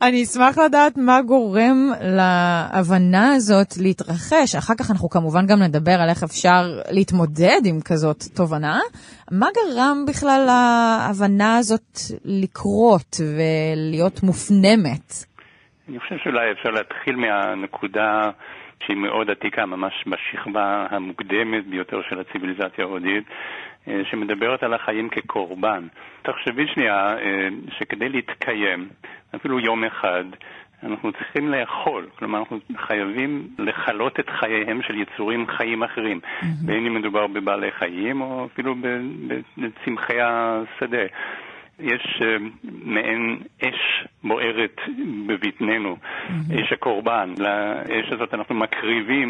אני 0.03 0.23
אשמח 0.23 0.59
לדעת 0.59 0.97
מה 0.97 1.23
גורם 1.23 1.77
להבנה 2.01 3.33
הזאת 3.35 3.69
להתרחש. 3.83 4.55
אחר 4.59 4.75
כך 4.79 4.91
אנחנו 4.91 5.09
כמובן 5.09 5.47
גם 5.47 5.63
נדבר 5.63 5.93
על 5.93 6.09
איך 6.09 6.23
אפשר 6.23 6.63
להתמודד 6.91 7.61
עם 7.65 7.81
כזאת 7.85 8.23
תובנה. 8.37 8.79
מה 9.31 9.47
גרם 9.55 10.05
בכלל 10.09 10.45
להבנה 10.47 11.57
הזאת 11.57 11.99
לקרות 12.25 13.17
ולהיות 13.37 14.23
מופנמת? 14.23 15.13
אני 15.89 16.01
חושב 16.01 16.17
שאולי 16.25 16.53
אפשר 16.53 16.71
להתחיל 16.71 17.17
מהנקודה 17.17 18.31
שהיא 18.87 18.97
מאוד 18.97 19.31
עתיקה, 19.31 19.67
ממש 19.67 19.93
בשכבה 20.07 20.87
המוקדמת 20.91 21.67
ביותר 21.71 22.01
של 22.09 22.21
הציוויליזציה 22.21 22.85
ההודית, 22.85 23.25
שמדברת 24.11 24.63
על 24.63 24.75
החיים 24.75 25.09
כקורבן. 25.09 25.87
תחשבי 26.23 26.67
שנייה 26.75 27.19
אה, 27.19 27.49
שכדי 27.79 28.09
להתקיים, 28.09 28.89
אפילו 29.35 29.61
יום 29.61 29.85
אחד, 29.85 30.25
אנחנו 30.83 31.13
צריכים 31.13 31.49
לאכול, 31.49 32.07
כלומר 32.19 32.39
אנחנו 32.39 32.59
חייבים 32.77 33.49
לכלות 33.59 34.21
את 34.21 34.31
חייהם 34.31 34.83
של 34.83 34.95
יצורים 34.99 35.47
חיים 35.47 35.83
אחרים, 35.83 36.21
mm-hmm. 36.23 36.47
בין 36.67 36.87
אם 36.87 36.95
מדובר 36.95 37.27
בבעלי 37.27 37.73
חיים 37.73 38.21
או 38.21 38.49
אפילו 38.53 38.75
בצמחי 39.57 40.21
השדה. 40.21 41.03
יש 41.81 42.21
uh, 42.21 42.43
מעין 42.85 43.39
אש 43.63 44.07
בוערת 44.25 44.81
בבטננו, 45.27 45.97
mm-hmm. 45.97 46.55
אש 46.61 46.73
הקורבן. 46.73 47.35
לאש 47.39 48.13
הזאת 48.13 48.35
אנחנו 48.35 48.55
מקריבים 48.55 49.29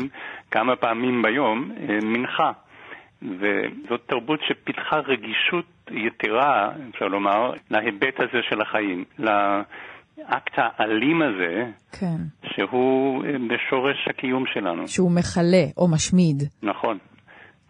כמה 0.50 0.76
פעמים 0.76 1.22
ביום 1.22 1.70
מנחה. 2.02 2.52
וזאת 3.22 4.00
תרבות 4.06 4.40
שפיתחה 4.48 4.96
רגישות 4.98 5.64
יתרה, 5.90 6.70
אפשר 6.90 7.08
לומר, 7.08 7.52
להיבט 7.70 8.20
הזה 8.20 8.38
של 8.50 8.60
החיים, 8.60 9.04
האקט 10.28 10.52
האלים 10.56 11.22
הזה, 11.22 11.64
כן. 12.00 12.16
שהוא 12.54 13.24
בשורש 13.48 14.08
הקיום 14.08 14.44
שלנו. 14.46 14.88
שהוא 14.88 15.10
מכלה 15.10 15.64
או 15.76 15.88
משמיד. 15.88 16.42
נכון. 16.62 16.98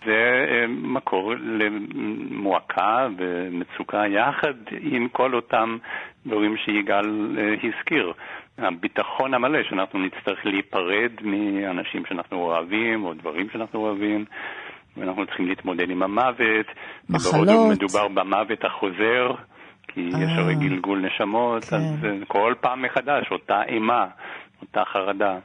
זה 0.04 0.46
אה, 0.50 0.66
מקור 0.68 1.34
למועקה 1.34 3.08
ומצוקה 3.18 4.02
יחד 4.06 4.54
עם 4.80 5.08
כל 5.08 5.34
אותם 5.34 5.76
דברים 6.26 6.56
שיגאל 6.56 7.38
אה, 7.38 7.54
הזכיר. 7.62 8.12
הביטחון 8.58 9.34
המלא 9.34 9.58
שאנחנו 9.68 9.98
נצטרך 9.98 10.46
להיפרד 10.46 11.12
מאנשים 11.22 12.02
שאנחנו 12.08 12.38
אוהבים 12.38 13.04
או 13.04 13.14
דברים 13.14 13.48
שאנחנו 13.52 13.80
אוהבים. 13.80 14.24
ואנחנו 14.96 15.26
צריכים 15.26 15.46
להתמודד 15.46 15.90
עם 15.90 16.02
המוות. 16.02 16.66
מחלות. 17.08 17.72
מדובר 17.72 18.08
במוות 18.08 18.64
החוזר. 18.64 19.34
כי 19.88 20.00
יש 20.00 20.30
הרי 20.38 20.54
אה, 20.54 20.60
גלגול 20.60 21.06
נשמות, 21.06 21.64
כן. 21.64 21.76
אז 21.76 22.22
כל 22.28 22.54
פעם 22.60 22.82
מחדש, 22.82 23.30
אותה 23.30 23.62
אימה, 23.68 24.06
אותה 24.62 24.80
חרדה. 24.92 25.38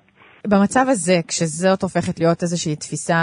במצב 0.48 0.86
הזה, 0.88 1.13
כשזאת 1.27 1.82
הופכת 1.82 2.20
להיות 2.20 2.42
איזושהי 2.42 2.75
תפיסה, 2.75 3.16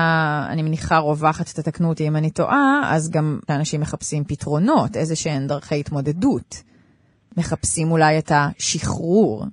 אני 0.52 0.62
מניחה 0.62 0.97
רווחת, 0.99 1.47
תתקנו 1.47 1.88
אותי 1.88 2.09
אם 2.09 2.16
אני 2.16 2.31
טועה, 2.31 2.81
אז 2.85 3.11
גם 3.11 3.38
אנשים 3.59 3.81
מחפשים 3.81 4.25
פתרונות, 4.25 4.97
איזה 4.97 5.16
שהן 5.16 5.47
דרכי 5.47 5.81
התמודדות. 5.81 6.50
מחפשים 7.38 7.90
אולי 7.90 8.19
את 8.19 8.31
השחרור. 8.31 9.45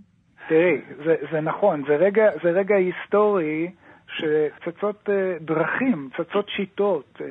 תראי, 0.50 0.82
זה, 1.06 1.16
זה 1.32 1.42
נכון, 1.42 1.84
זה 1.88 1.96
רגע, 1.96 2.24
זה 2.44 2.50
רגע 2.50 2.76
היסטורי 2.76 3.72
שצצות 4.18 5.10
uh, 5.10 5.44
דרכים, 5.44 6.10
צצות 6.18 6.50
שיטות. 6.50 7.18
Uh, 7.18 7.22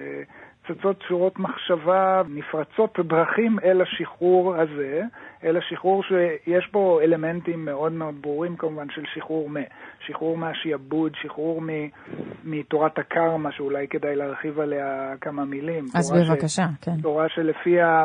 צצות 0.68 1.02
צורות 1.08 1.38
מחשבה, 1.38 2.22
נפרצות 2.28 2.98
דרכים 3.00 3.58
אל 3.64 3.82
השחרור 3.82 4.56
הזה, 4.56 5.02
אל 5.44 5.56
השחרור 5.56 6.02
שיש 6.02 6.72
בו 6.72 7.00
אלמנטים 7.00 7.64
מאוד 7.64 7.92
מאוד 7.92 8.14
ברורים 8.20 8.56
כמובן 8.56 8.86
של 8.90 9.02
שחרור 9.14 9.50
מ... 9.50 9.54
שחרור 10.06 10.36
מהשיעבוד, 10.36 11.12
שחרור 11.22 11.62
מ... 11.62 11.68
מתורת 12.44 12.98
הקרמה, 12.98 13.52
שאולי 13.52 13.88
כדאי 13.88 14.16
להרחיב 14.16 14.60
עליה 14.60 15.14
כמה 15.20 15.44
מילים. 15.44 15.84
אז 15.94 16.12
בבקשה, 16.12 16.66
ש... 16.80 16.84
כן. 16.84 17.00
תורה 17.02 17.28
שלפיה 17.28 18.04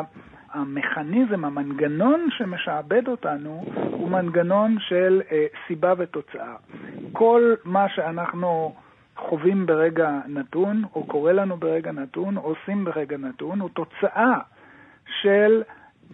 המכניזם, 0.56 1.44
המנגנון 1.44 2.28
שמשעבד 2.30 3.08
אותנו, 3.08 3.64
הוא 3.90 4.10
מנגנון 4.10 4.76
של 4.80 5.22
אה, 5.32 5.46
סיבה 5.66 5.94
ותוצאה. 5.98 6.54
כל 7.12 7.54
מה 7.64 7.88
שאנחנו... 7.88 8.74
חווים 9.16 9.66
ברגע 9.66 10.10
נתון, 10.26 10.82
או 10.94 11.04
קורה 11.04 11.32
לנו 11.32 11.56
ברגע 11.56 11.92
נתון, 11.92 12.36
או 12.36 12.42
עושים 12.42 12.84
ברגע 12.84 13.16
נתון, 13.16 13.60
הוא 13.60 13.70
תוצאה 13.74 14.38
של 15.22 15.62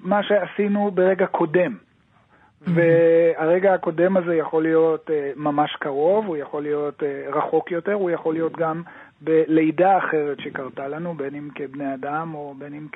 מה 0.02 0.22
שעשינו 0.22 0.90
ברגע 0.90 1.26
קודם. 1.26 1.76
והרגע 2.66 3.74
הקודם 3.74 4.16
הזה 4.16 4.34
יכול 4.34 4.62
להיות 4.62 5.10
uh, 5.10 5.12
ממש 5.36 5.76
קרוב, 5.80 6.26
הוא 6.26 6.36
יכול 6.36 6.62
להיות 6.62 7.02
uh, 7.02 7.36
רחוק 7.36 7.70
יותר, 7.70 7.92
הוא 7.92 8.10
יכול 8.10 8.34
להיות 8.34 8.56
גם 8.56 8.82
בלידה 9.24 9.98
אחרת 9.98 10.40
שקרתה 10.40 10.88
לנו, 10.88 11.14
בין 11.14 11.34
אם 11.34 11.48
כבני 11.54 11.94
אדם 11.94 12.34
או 12.34 12.54
בין 12.58 12.74
אם 12.74 12.86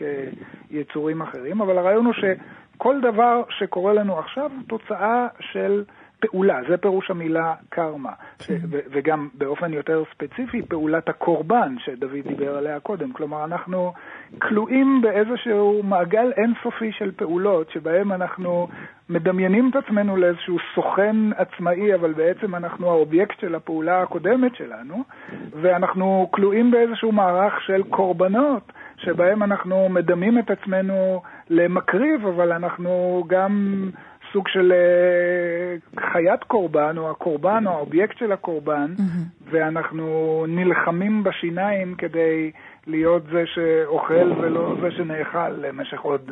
כיצורים 0.70 1.22
אחרים, 1.22 1.60
אבל 1.60 1.78
הרעיון 1.78 2.06
הוא 2.06 2.14
שכל 2.14 3.00
דבר 3.00 3.42
שקורה 3.58 3.92
לנו 3.92 4.18
עכשיו 4.18 4.50
הוא 4.56 4.62
תוצאה 4.68 5.26
של 5.40 5.84
פעולה, 6.20 6.60
זה 6.68 6.76
פירוש 6.76 7.10
המילה 7.10 7.54
קרמה. 7.68 8.12
כן. 8.38 8.56
וגם 8.70 9.28
באופן 9.34 9.72
יותר 9.72 10.02
ספציפי, 10.14 10.62
פעולת 10.62 11.08
הקורבן 11.08 11.74
שדוד 11.78 12.28
דיבר 12.28 12.56
עליה 12.56 12.80
קודם. 12.80 13.12
כלומר, 13.12 13.44
אנחנו 13.44 13.92
כלואים 14.38 15.00
באיזשהו 15.02 15.82
מעגל 15.82 16.32
אינסופי 16.36 16.92
של 16.92 17.12
פעולות, 17.16 17.70
שבהם 17.70 18.12
אנחנו 18.12 18.68
מדמיינים 19.08 19.70
את 19.70 19.76
עצמנו 19.76 20.16
לאיזשהו 20.16 20.56
סוכן 20.74 21.16
עצמאי, 21.36 21.94
אבל 21.94 22.12
בעצם 22.12 22.54
אנחנו 22.54 22.90
האובייקט 22.90 23.40
של 23.40 23.54
הפעולה 23.54 24.02
הקודמת 24.02 24.56
שלנו, 24.56 25.04
ואנחנו 25.50 26.28
כלואים 26.30 26.70
באיזשהו 26.70 27.12
מערך 27.12 27.60
של 27.66 27.82
קורבנות. 27.82 28.72
שבהם 28.98 29.42
אנחנו 29.42 29.88
מדמים 29.88 30.38
את 30.38 30.50
עצמנו 30.50 31.22
למקריב, 31.50 32.26
אבל 32.26 32.52
אנחנו 32.52 33.24
גם 33.26 33.84
סוג 34.32 34.48
של 34.48 34.72
uh, 34.72 36.00
חיית 36.12 36.44
קורבן, 36.44 36.98
או 36.98 37.10
הקורבן, 37.10 37.66
או 37.66 37.72
האובייקט 37.72 38.18
של 38.18 38.32
הקורבן, 38.32 38.94
mm-hmm. 38.96 39.50
ואנחנו 39.50 40.44
נלחמים 40.48 41.24
בשיניים 41.24 41.94
כדי 41.94 42.50
להיות 42.86 43.22
זה 43.32 43.44
שאוכל 43.46 44.32
ולא 44.40 44.74
זה 44.82 44.90
שנאכל 44.90 45.48
למשך 45.48 46.00
עוד 46.00 46.30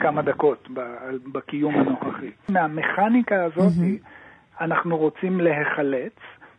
כמה 0.00 0.22
דקות 0.22 0.68
בקיום 1.32 1.74
הנוכחי. 1.74 2.30
מהמכניקה 2.48 3.44
הזאת 3.44 3.72
mm-hmm. 3.72 4.60
אנחנו 4.60 4.96
רוצים 4.96 5.40
להיחלץ 5.40 6.12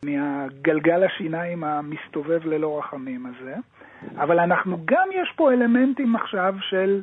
מהגלגל 0.06 1.04
השיניים 1.04 1.64
המסתובב 1.64 2.46
ללא 2.46 2.80
רחמים 2.80 3.26
הזה, 3.26 3.56
אבל 4.18 4.40
אנחנו 4.40 4.78
גם, 4.86 5.08
יש 5.14 5.34
פה 5.36 5.52
אלמנטים 5.52 6.16
עכשיו 6.16 6.56
של... 6.60 7.02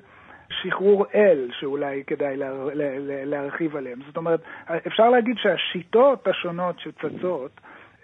שחרור 0.50 1.06
אל, 1.14 1.48
שאולי 1.60 2.02
כדאי 2.06 2.36
לה, 2.36 2.50
לה, 2.74 2.98
לה, 2.98 3.24
להרחיב 3.24 3.76
עליהם. 3.76 3.98
זאת 4.06 4.16
אומרת, 4.16 4.40
אפשר 4.86 5.10
להגיד 5.10 5.36
שהשיטות 5.38 6.28
השונות 6.28 6.76
שצצות, 6.78 7.60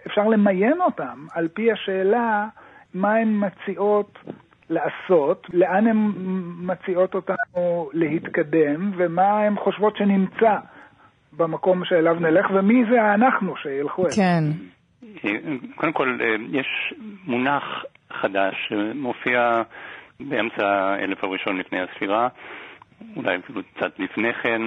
אפשר 0.06 0.22
למיין 0.22 0.80
אותן 0.80 1.18
על 1.32 1.48
פי 1.48 1.72
השאלה 1.72 2.46
מה 2.94 3.14
הן 3.14 3.44
מציעות 3.44 4.18
לעשות, 4.70 5.46
לאן 5.52 5.86
הן 5.86 6.12
מציעות 6.62 7.14
אותנו 7.14 7.90
להתקדם, 7.92 8.92
ומה 8.96 9.40
הן 9.40 9.56
חושבות 9.56 9.96
שנמצא 9.96 10.56
במקום 11.32 11.84
שאליו 11.84 12.14
נלך, 12.14 12.46
ומי 12.54 12.84
זה 12.90 13.02
האנחנו 13.02 13.56
שילכו 13.56 14.02
אליו. 14.02 14.16
כן. 14.16 14.44
קודם 15.74 15.92
כל, 15.92 16.18
יש 16.52 16.94
מונח 17.26 17.84
חדש 18.12 18.54
שמופיע 18.68 19.62
באמצע 20.20 20.66
האלף 20.66 21.24
הראשון 21.24 21.58
לפני 21.58 21.80
הספירה, 21.80 22.28
אולי 23.16 23.36
אפילו 23.36 23.60
קצת 23.74 23.98
לפני 23.98 24.32
כן, 24.32 24.62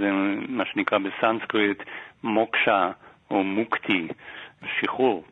זה 0.00 0.10
מה 0.48 0.64
שנקרא 0.64 0.98
בסנסקריט 0.98 1.82
מוקשה 2.22 2.90
או 3.30 3.44
מוקטי, 3.44 4.08
שחרור. 4.80 5.24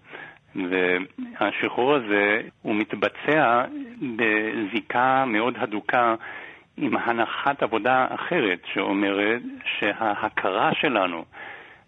והשחרור 0.55 1.95
הזה 1.95 2.41
הוא 2.63 2.75
מתבצע 2.75 3.65
בזיקה 4.17 5.25
מאוד 5.27 5.55
הדוקה 5.59 6.15
עם 6.77 6.97
הנחת 6.97 7.63
עבודה 7.63 8.07
אחרת 8.11 8.59
שאומרת 8.73 9.43
שההכרה 9.79 10.75
שלנו, 10.75 11.25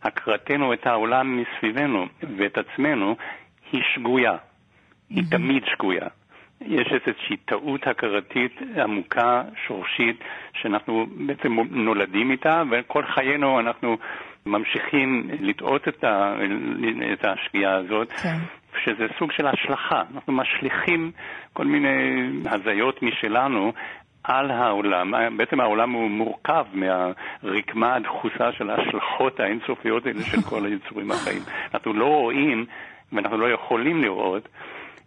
הכרתנו 0.03 0.73
את 0.73 0.87
העולם 0.87 1.43
מסביבנו 1.43 2.07
ואת 2.37 2.59
עצמנו, 2.59 3.17
היא 3.73 3.83
שגויה. 3.95 4.37
היא 5.11 5.23
תמיד 5.31 5.65
שגויה. 5.67 6.07
יש 6.61 6.93
איזושהי 6.93 7.37
טעות 7.37 7.87
הכרתית 7.87 8.61
עמוקה, 8.83 9.43
שורשית, 9.67 10.25
שאנחנו 10.53 11.07
בעצם 11.27 11.57
נולדים 11.71 12.31
איתה, 12.31 12.63
וכל 12.71 13.05
חיינו 13.15 13.61
אנחנו 13.61 13.97
ממשיכים 14.47 15.31
לטעות 15.41 15.89
את, 15.89 16.05
ה, 16.05 16.35
את 17.13 17.25
השגיאה 17.25 17.75
הזאת, 17.75 18.13
כן. 18.13 18.37
שזה 18.85 19.07
סוג 19.19 19.33
של 19.33 19.47
השלכה. 19.47 20.03
אנחנו 20.15 20.33
משליכים 20.33 21.11
כל 21.53 21.65
מיני 21.65 22.31
הזיות 22.45 23.03
משלנו 23.03 23.73
על 24.25 24.51
העולם. 24.51 25.15
בעצם 25.37 25.61
העולם 25.61 25.91
הוא 25.91 26.11
מורכב 26.11 26.65
מהרקמה 26.73 27.95
הדחוסה 27.95 28.53
של 28.53 28.71
ההשלכות 28.71 29.41
האינסופיות 29.41 30.07
האלה 30.07 30.23
של 30.23 30.43
כל 30.43 30.65
היצורים 30.65 31.11
החיים. 31.11 31.43
אנחנו 31.75 31.93
לא 31.93 32.07
רואים, 32.07 32.67
ואנחנו 33.13 33.39
לא 33.39 33.47
יכולים 33.51 34.03
לראות, 34.03 34.49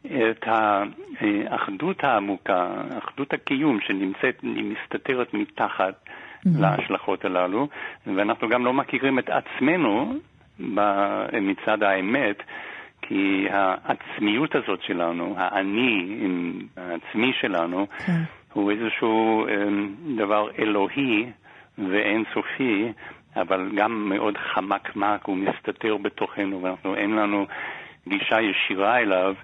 את 0.05 0.45
האחדות 0.47 2.03
העמוקה, 2.03 2.67
אחדות 2.97 3.33
הקיום 3.33 3.79
שנמצאת, 3.81 4.43
מסתתרת 4.43 5.33
מתחת 5.33 5.93
להשלכות 6.45 7.25
הללו, 7.25 7.67
ואנחנו 8.07 8.49
גם 8.49 8.65
לא 8.65 8.73
מכירים 8.73 9.19
את 9.19 9.29
עצמנו 9.29 10.13
מצד 11.41 11.83
האמת. 11.83 12.43
כי 13.01 13.47
העצמיות 13.49 14.55
הזאת 14.55 14.83
שלנו, 14.83 15.33
האני 15.37 16.19
העצמי 16.77 17.33
שלנו, 17.41 17.87
כן. 18.05 18.21
הוא 18.53 18.71
איזשהו 18.71 19.47
אמ, 19.47 19.95
דבר 20.17 20.47
אלוהי 20.59 21.25
ואינסופי, 21.77 22.91
אבל 23.35 23.71
גם 23.75 24.09
מאוד 24.09 24.37
חמקמק, 24.37 25.25
הוא 25.25 25.37
מסתתר 25.37 25.97
בתוכנו, 25.97 26.61
ואנחנו 26.61 26.95
אין 26.95 27.15
לנו 27.15 27.45
גישה 28.07 28.41
ישירה 28.41 28.99
אליו, 28.99 29.35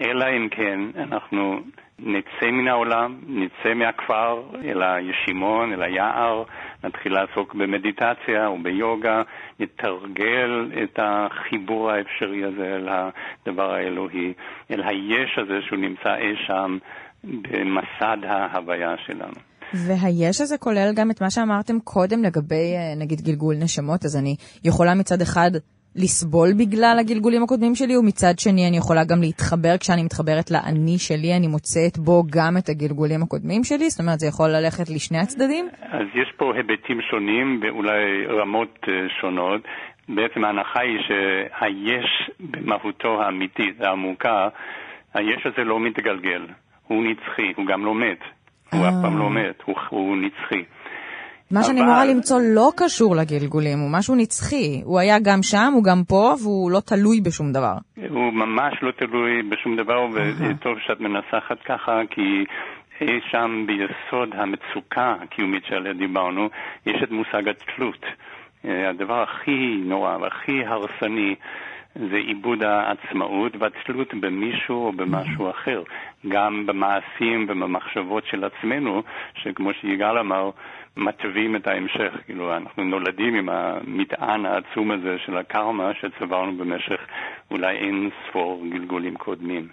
אלא 0.00 0.24
אם 0.36 0.48
כן 0.50 0.80
אנחנו 0.96 1.60
נצא 1.98 2.50
מן 2.52 2.68
העולם, 2.68 3.20
נצא 3.26 3.74
מהכפר 3.74 4.42
אל 4.64 4.82
הישימון, 4.82 5.72
אל 5.72 5.82
היער, 5.82 6.42
נתחיל 6.84 7.12
לעסוק 7.12 7.54
במדיטציה 7.54 8.46
או 8.46 8.62
ביוגה, 8.62 9.22
נתרגל 9.60 10.72
את 10.82 10.98
החיבור 11.02 11.90
האפשרי 11.90 12.44
הזה 12.44 12.76
אל 12.76 12.88
הדבר 12.88 13.74
האלוהי, 13.74 14.32
אל 14.70 14.82
היש 14.82 15.38
הזה 15.38 15.58
שהוא 15.66 15.78
נמצא 15.78 16.14
אי 16.16 16.36
שם 16.46 16.78
במסד 17.24 18.18
ההוויה 18.24 18.94
שלנו. 19.06 19.54
והיש 19.74 20.40
הזה 20.40 20.58
כולל 20.58 20.92
גם 20.96 21.10
את 21.10 21.20
מה 21.20 21.30
שאמרתם 21.30 21.80
קודם 21.80 22.22
לגבי, 22.22 22.74
אה, 22.76 22.94
נגיד, 22.96 23.20
גלגול 23.20 23.54
נשמות, 23.56 24.04
אז 24.04 24.16
אני 24.16 24.36
יכולה 24.64 24.94
מצד 24.94 25.20
אחד 25.20 25.50
לסבול 25.96 26.48
בגלל 26.58 26.96
הגלגולים 27.00 27.42
הקודמים 27.42 27.74
שלי, 27.74 27.96
ומצד 27.96 28.38
שני 28.38 28.68
אני 28.68 28.76
יכולה 28.76 29.04
גם 29.04 29.20
להתחבר, 29.20 29.74
כשאני 29.80 30.02
מתחברת 30.02 30.50
לאני 30.50 30.98
שלי, 30.98 31.36
אני 31.36 31.46
מוצאת 31.46 31.98
בו 31.98 32.22
גם 32.30 32.56
את 32.58 32.68
הגלגולים 32.68 33.22
הקודמים 33.22 33.64
שלי? 33.64 33.90
זאת 33.90 34.00
אומרת, 34.00 34.18
זה 34.20 34.26
יכול 34.26 34.48
ללכת 34.50 34.90
לשני 34.90 35.18
הצדדים? 35.18 35.68
אז 35.82 36.06
יש 36.14 36.32
פה 36.36 36.52
היבטים 36.54 37.00
שונים 37.10 37.60
ואולי 37.62 38.26
רמות 38.26 38.78
uh, 38.82 38.88
שונות. 39.20 39.60
בעצם 40.08 40.44
ההנחה 40.44 40.80
היא 40.80 40.98
שהיש 41.06 42.30
במהותו 42.40 43.22
האמיתית 43.22 43.74
והעמוקה, 43.78 44.48
היש 45.14 45.46
הזה 45.46 45.64
לא 45.64 45.80
מתגלגל, 45.80 46.46
הוא 46.86 47.04
נצחי, 47.04 47.52
הוא 47.56 47.66
גם 47.66 47.84
לא 47.84 47.94
מת. 47.94 48.20
הוא 48.72 48.88
אף 48.88 48.94
פעם 49.02 49.18
לא 49.18 49.30
מת, 49.30 49.62
הוא, 49.64 49.76
הוא 49.88 50.16
נצחי. 50.16 50.64
מה 51.54 51.62
שאני 51.62 51.80
אמורה 51.80 52.04
למצוא 52.04 52.40
לא 52.54 52.70
קשור 52.76 53.16
לגלגולים, 53.16 53.78
הוא 53.78 53.90
משהו 53.92 54.14
נצחי. 54.14 54.82
הוא 54.84 54.98
היה 54.98 55.16
גם 55.18 55.42
שם, 55.42 55.72
הוא 55.74 55.84
גם 55.84 56.02
פה, 56.08 56.34
והוא 56.42 56.70
לא 56.70 56.80
תלוי 56.80 57.20
בשום 57.20 57.52
דבר. 57.52 57.74
הוא 58.08 58.32
ממש 58.32 58.74
לא 58.82 58.90
תלוי 58.90 59.42
בשום 59.42 59.76
דבר, 59.76 60.06
וטוב 60.12 60.78
שאת 60.86 61.00
מנסחת 61.00 61.58
ככה, 61.64 62.00
כי 62.10 62.44
אי 63.00 63.20
שם 63.30 63.66
ביסוד 63.66 64.28
המצוקה 64.32 65.14
הקיומית 65.22 65.64
שעליה 65.68 65.92
דיברנו, 65.92 66.48
יש 66.86 67.02
את 67.02 67.10
מושג 67.10 67.48
התלות. 67.48 68.06
אה, 68.64 68.90
הדבר 68.90 69.22
הכי 69.22 69.80
נורא 69.84 70.16
והכי 70.16 70.64
הרסני 70.64 71.34
זה 71.94 72.16
עיבוד 72.16 72.62
העצמאות 72.62 73.52
והתלות 73.58 74.14
במישהו 74.20 74.86
או 74.86 74.92
במשהו 74.92 75.50
אחר. 75.50 75.82
גם 76.28 76.66
במעשים 76.66 77.46
ובמחשבות 77.48 78.24
של 78.26 78.44
עצמנו, 78.44 79.02
שכמו 79.34 79.70
שיגאל 79.80 80.18
אמר, 80.18 80.50
מתווים 80.96 81.56
את 81.56 81.66
ההמשך. 81.66 82.12
כאילו, 82.24 82.56
אנחנו 82.56 82.84
נולדים 82.84 83.34
עם 83.34 83.48
המטען 83.48 84.46
העצום 84.46 84.90
הזה 84.90 85.18
של 85.18 85.36
הקרמה 85.36 85.90
שצברנו 85.94 86.56
במשך 86.56 87.00
אולי 87.50 87.76
אין 87.76 88.10
ספור 88.28 88.64
גלגולים 88.70 89.16
קודמים. 89.16 89.68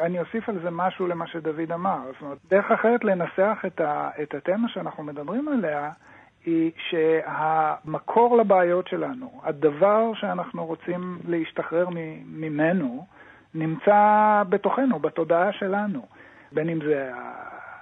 אני 0.00 0.20
אוסיף 0.20 0.48
על 0.48 0.58
זה 0.62 0.70
משהו 0.70 1.06
למה 1.06 1.26
שדוד 1.26 1.72
אמר. 1.72 1.98
זאת 2.12 2.22
אומרת, 2.22 2.38
דרך 2.50 2.70
אחרת 2.70 3.04
לנסח 3.04 3.58
את, 3.66 3.80
ה, 3.80 4.10
את 4.22 4.34
התמה 4.34 4.68
שאנחנו 4.68 5.02
מדברים 5.02 5.48
עליה, 5.48 5.90
היא 6.44 6.70
שהמקור 6.90 8.36
לבעיות 8.36 8.88
שלנו, 8.88 9.40
הדבר 9.44 10.14
שאנחנו 10.14 10.66
רוצים 10.66 11.18
להשתחרר 11.28 11.86
ממנו, 12.26 13.06
נמצא 13.54 14.42
בתוכנו, 14.48 14.98
בתודעה 14.98 15.52
שלנו. 15.52 16.06
בין 16.52 16.68
אם 16.68 16.78
זה 16.86 17.10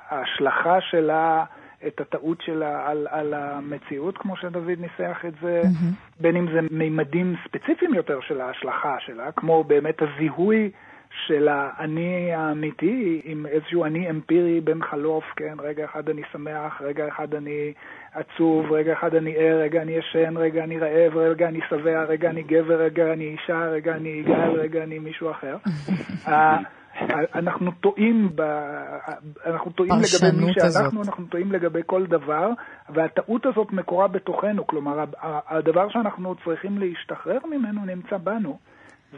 ההשלכה 0.09 0.81
שלה 0.81 1.45
את 1.87 2.01
הטעות 2.01 2.41
שלה 2.41 2.91
על, 2.91 3.07
על 3.11 3.35
המציאות, 3.35 4.19
כמו 4.19 4.37
שדוד 4.37 4.71
ניסח 4.79 5.25
את 5.29 5.35
זה, 5.43 5.63
mm-hmm. 5.65 6.21
בין 6.21 6.37
אם 6.37 6.47
זה 6.53 6.61
מימדים 6.71 7.35
ספציפיים 7.45 7.95
יותר 7.95 8.21
של 8.21 8.41
ההשלכה 8.41 8.97
שלה, 9.01 9.33
כמו 9.33 9.65
באמת 9.65 10.03
הזיהוי 10.03 10.71
של 11.27 11.49
האני 11.51 12.35
האמיתי 12.35 13.21
עם 13.25 13.47
איזשהו 13.47 13.85
אני 13.85 14.11
אמפירי 14.11 14.61
בין 14.61 14.83
חלוף, 14.83 15.25
כן, 15.37 15.55
רגע 15.59 15.85
אחד 15.85 16.09
אני 16.09 16.23
שמח, 16.33 16.83
רגע 16.83 17.09
אחד 17.09 17.35
אני 17.35 17.73
עצוב, 18.15 18.73
רגע 18.73 18.93
אחד 18.93 19.15
אני 19.15 19.37
ער, 19.37 19.61
רגע 19.61 19.83
אני 19.83 19.93
ישן, 19.93 20.37
רגע 20.37 20.65
אני 20.65 20.79
רעב, 20.79 21.17
רגע 21.17 21.49
אני 21.49 21.61
שבע, 21.69 22.05
רגע 22.05 22.31
אני 22.31 22.43
גבר, 22.43 22.83
רגע 22.83 23.13
אני 23.13 23.25
אישה, 23.25 23.69
רגע 23.69 23.95
אני 23.95 24.09
יגאל, 24.09 24.51
רגע 24.51 24.83
אני 24.83 24.99
מישהו 24.99 25.31
אחר. 25.31 25.57
אנחנו 27.35 27.71
טועים, 27.73 28.29
ב... 28.35 28.41
אנחנו 29.47 29.71
טועים 29.73 29.93
לגבי 29.95 30.47
מי 30.47 30.53
שאנחנו, 30.53 31.03
אנחנו 31.03 31.27
טועים 31.27 31.53
לגבי 31.53 31.81
כל 31.87 32.07
דבר, 32.07 32.51
והטעות 32.89 33.47
הזאת 33.47 33.73
מקורה 33.73 34.09
בתוכנו, 34.09 34.67
כלומר, 34.67 35.05
הדבר 35.49 35.89
שאנחנו 35.89 36.35
צריכים 36.45 36.79
להשתחרר 36.79 37.39
ממנו 37.51 37.85
נמצא 37.85 38.17
בנו. 38.17 38.59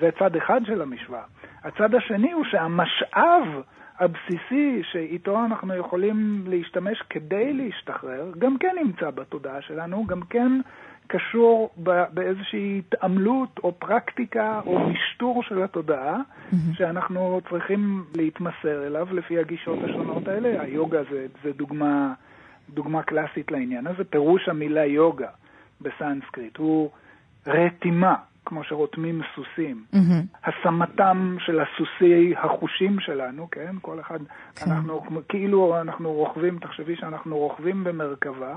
זה 0.00 0.10
צד 0.18 0.36
אחד 0.36 0.60
של 0.66 0.82
המשוואה. 0.82 1.22
הצד 1.64 1.94
השני 1.94 2.32
הוא 2.32 2.44
שהמשאב 2.44 3.62
הבסיסי 3.98 4.82
שאיתו 4.92 5.44
אנחנו 5.44 5.74
יכולים 5.74 6.44
להשתמש 6.46 7.02
כדי 7.10 7.52
להשתחרר, 7.52 8.32
גם 8.38 8.58
כן 8.58 8.76
נמצא 8.84 9.10
בתודעה 9.10 9.62
שלנו, 9.62 10.06
גם 10.06 10.20
כן 10.30 10.60
קשור 11.12 11.70
באיזושהי 12.12 12.78
התעמלות 12.78 13.60
או 13.64 13.72
פרקטיקה 13.78 14.60
או 14.66 14.78
משטור 14.78 15.42
של 15.42 15.62
התודעה. 15.62 16.20
שאנחנו 16.72 17.40
צריכים 17.50 18.04
להתמסר 18.16 18.86
אליו 18.86 19.08
לפי 19.12 19.38
הגישות 19.38 19.78
השונות 19.84 20.28
האלה. 20.28 20.62
היוגה 20.62 21.02
זה, 21.10 21.26
זה 21.44 21.52
דוגמה, 21.52 22.12
דוגמה 22.74 23.02
קלאסית 23.02 23.50
לעניין 23.50 23.86
הזה. 23.86 24.04
פירוש 24.04 24.48
המילה 24.48 24.84
יוגה 24.84 25.28
בסנסקריט 25.80 26.56
הוא 26.56 26.90
רתימה. 27.46 28.14
כמו 28.44 28.64
שרותמים 28.64 29.22
סוסים. 29.34 29.84
Mm-hmm. 29.94 30.48
השמתם 30.48 31.36
של 31.38 31.60
הסוסי 31.60 32.34
החושים 32.36 33.00
שלנו, 33.00 33.48
כן? 33.50 33.76
כל 33.82 34.00
אחד, 34.00 34.18
כן. 34.54 34.70
אנחנו 34.70 35.20
כאילו 35.28 35.80
אנחנו 35.80 36.12
רוכבים, 36.12 36.58
תחשבי 36.58 36.96
שאנחנו 36.96 37.38
רוכבים 37.38 37.84
במרכבה. 37.84 38.56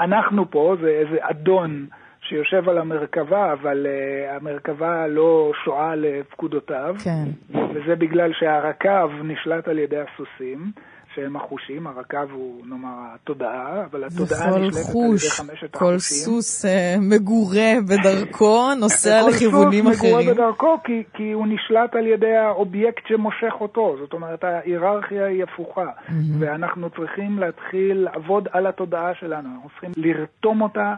אנחנו 0.00 0.50
פה, 0.50 0.76
זה 0.80 0.88
איזה 0.88 1.16
אדון 1.20 1.86
שיושב 2.22 2.68
על 2.68 2.78
המרכבה, 2.78 3.52
אבל 3.52 3.86
uh, 3.86 4.36
המרכבה 4.36 5.06
לא 5.06 5.52
שועה 5.64 5.94
לפקודותיו. 5.96 6.94
כן. 7.04 7.56
וזה 7.74 7.96
בגלל 7.96 8.32
שהרכב 8.32 9.10
נשלט 9.24 9.68
על 9.68 9.78
ידי 9.78 10.00
הסוסים. 10.00 10.72
שהם 11.14 11.36
החושים, 11.36 11.86
הרקב 11.86 12.30
הוא 12.32 12.66
נאמר 12.66 12.94
התודעה, 13.14 13.84
אבל 13.90 14.04
התודעה 14.04 14.58
נשלטת 14.58 14.92
חוש, 14.92 15.40
על 15.40 15.46
ידי 15.46 15.52
חמשת 15.52 15.74
החושים. 15.74 15.80
כל 15.88 15.98
סוס 15.98 16.64
uh, 16.64 16.68
מגורה 17.00 17.72
בדרכו, 17.88 18.74
נוסע 18.80 19.20
לכיוונים 19.28 19.86
אחרים. 19.86 19.96
כל 19.96 19.96
סוס 19.96 20.04
מגורה 20.04 20.34
בדרכו 20.34 20.78
כי, 20.84 21.02
כי 21.14 21.32
הוא 21.32 21.46
נשלט 21.46 21.94
על 21.94 22.06
ידי 22.06 22.36
האובייקט 22.36 23.02
שמושך 23.08 23.52
אותו, 23.60 23.96
זאת 24.00 24.12
אומרת 24.12 24.44
ההיררכיה 24.44 25.26
היא 25.26 25.44
הפוכה, 25.44 25.86
mm-hmm. 25.86 26.12
ואנחנו 26.38 26.90
צריכים 26.90 27.38
להתחיל 27.38 28.08
לעבוד 28.12 28.48
על 28.52 28.66
התודעה 28.66 29.14
שלנו, 29.14 29.48
אנחנו 29.54 29.68
צריכים 29.70 29.92
לרתום 29.96 30.62
אותה 30.62 30.94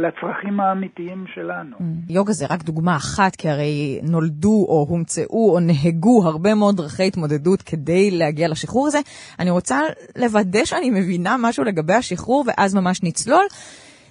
לצרכים 0.00 0.60
האמיתיים 0.60 1.24
שלנו. 1.34 1.76
Mm. 1.76 1.82
יוגה 2.08 2.32
זה 2.32 2.46
רק 2.46 2.62
דוגמה 2.62 2.96
אחת, 2.96 3.36
כי 3.36 3.48
הרי 3.48 4.00
נולדו 4.02 4.66
או 4.68 4.86
הומצאו 4.88 5.54
או 5.54 5.60
נהגו 5.60 6.22
הרבה 6.24 6.54
מאוד 6.54 6.76
דרכי 6.76 7.06
התמודדות 7.06 7.62
כדי 7.62 8.10
להגיע 8.10 8.48
לשחרור 8.48 8.86
הזה. 8.86 8.98
אני 9.38 9.50
רוצה 9.50 9.80
לוודא 10.16 10.64
שאני 10.64 10.90
מבינה 10.90 11.36
משהו 11.38 11.64
לגבי 11.64 11.94
השחרור, 11.94 12.44
ואז 12.46 12.74
ממש 12.74 13.02
נצלול. 13.02 13.44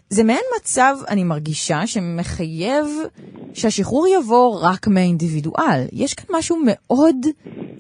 זה 0.10 0.24
מעין 0.24 0.42
מצב, 0.60 0.96
אני 1.10 1.24
מרגישה, 1.24 1.88
שמחייב 1.88 2.86
שהשחרור 3.54 4.08
יבוא 4.08 4.60
רק 4.62 4.88
מהאינדיבידואל. 4.88 5.86
יש 5.92 6.14
כאן 6.14 6.36
משהו 6.38 6.58
מאוד 6.66 7.16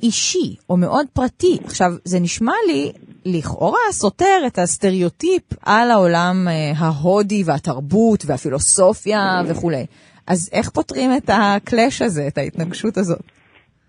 אישי 0.04 0.56
או 0.70 0.78
מאוד 0.78 1.06
פרטי. 1.14 1.58
עכשיו, 1.66 1.92
זה 2.06 2.20
נשמע 2.20 2.54
לי 2.68 2.92
לכאורה 3.26 3.86
סותר 3.92 4.38
את 4.48 4.58
הסטריאוטיפ 4.58 5.44
על 5.66 5.92
העולם 5.92 6.36
אה, 6.48 6.72
ההודי 6.78 7.44
והתרבות 7.46 8.20
והפילוסופיה 8.28 9.20
וכולי. 9.50 9.86
אז 10.28 10.50
איך 10.54 10.70
פותרים 10.70 11.10
את 11.18 11.30
הקלאש 11.30 12.02
הזה, 12.02 12.22
את 12.28 12.38
ההתנגשות 12.38 12.98
הזאת? 12.98 13.22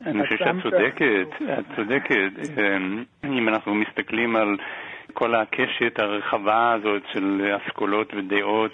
אני 0.07 0.23
חושב 0.23 0.37
שאת 0.38 0.62
צודקת, 0.62 1.29
את 1.59 1.64
צודקת. 1.77 2.59
אמ, 2.59 3.05
אם 3.25 3.49
אנחנו 3.49 3.75
מסתכלים 3.75 4.37
על 4.37 4.57
כל 5.12 5.35
הקשת 5.35 5.99
הרחבה 5.99 6.73
הזאת 6.73 7.03
של 7.12 7.57
אסכולות 7.57 8.14
ודעות 8.14 8.71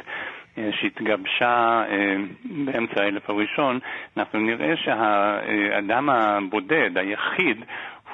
אה, 0.59 0.71
שהתגבשה 0.81 1.85
אה, 1.88 2.16
באמצע 2.45 3.03
האלף 3.03 3.31
הראשון, 3.31 3.79
אנחנו 4.16 4.40
נראה 4.40 4.77
שהאדם 4.77 6.11
הבודד, 6.11 6.90
היחיד, 6.95 7.64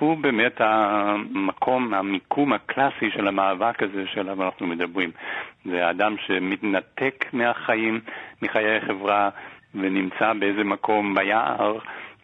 הוא 0.03 0.17
באמת 0.19 0.61
המקום, 0.61 1.95
המיקום 1.95 2.53
הקלאסי 2.53 3.11
של 3.11 3.29
המאבק 3.29 3.83
הזה 3.83 4.05
שעליו 4.07 4.43
אנחנו 4.43 4.67
מדברים. 4.67 5.11
זה 5.65 5.87
האדם 5.87 6.17
שמתנתק 6.27 7.25
מהחיים, 7.33 8.01
מחיי 8.43 8.77
החברה, 8.77 9.31
ונמצא 9.75 10.33
באיזה 10.33 10.65
מקום 10.65 11.15
ביער. 11.15 11.79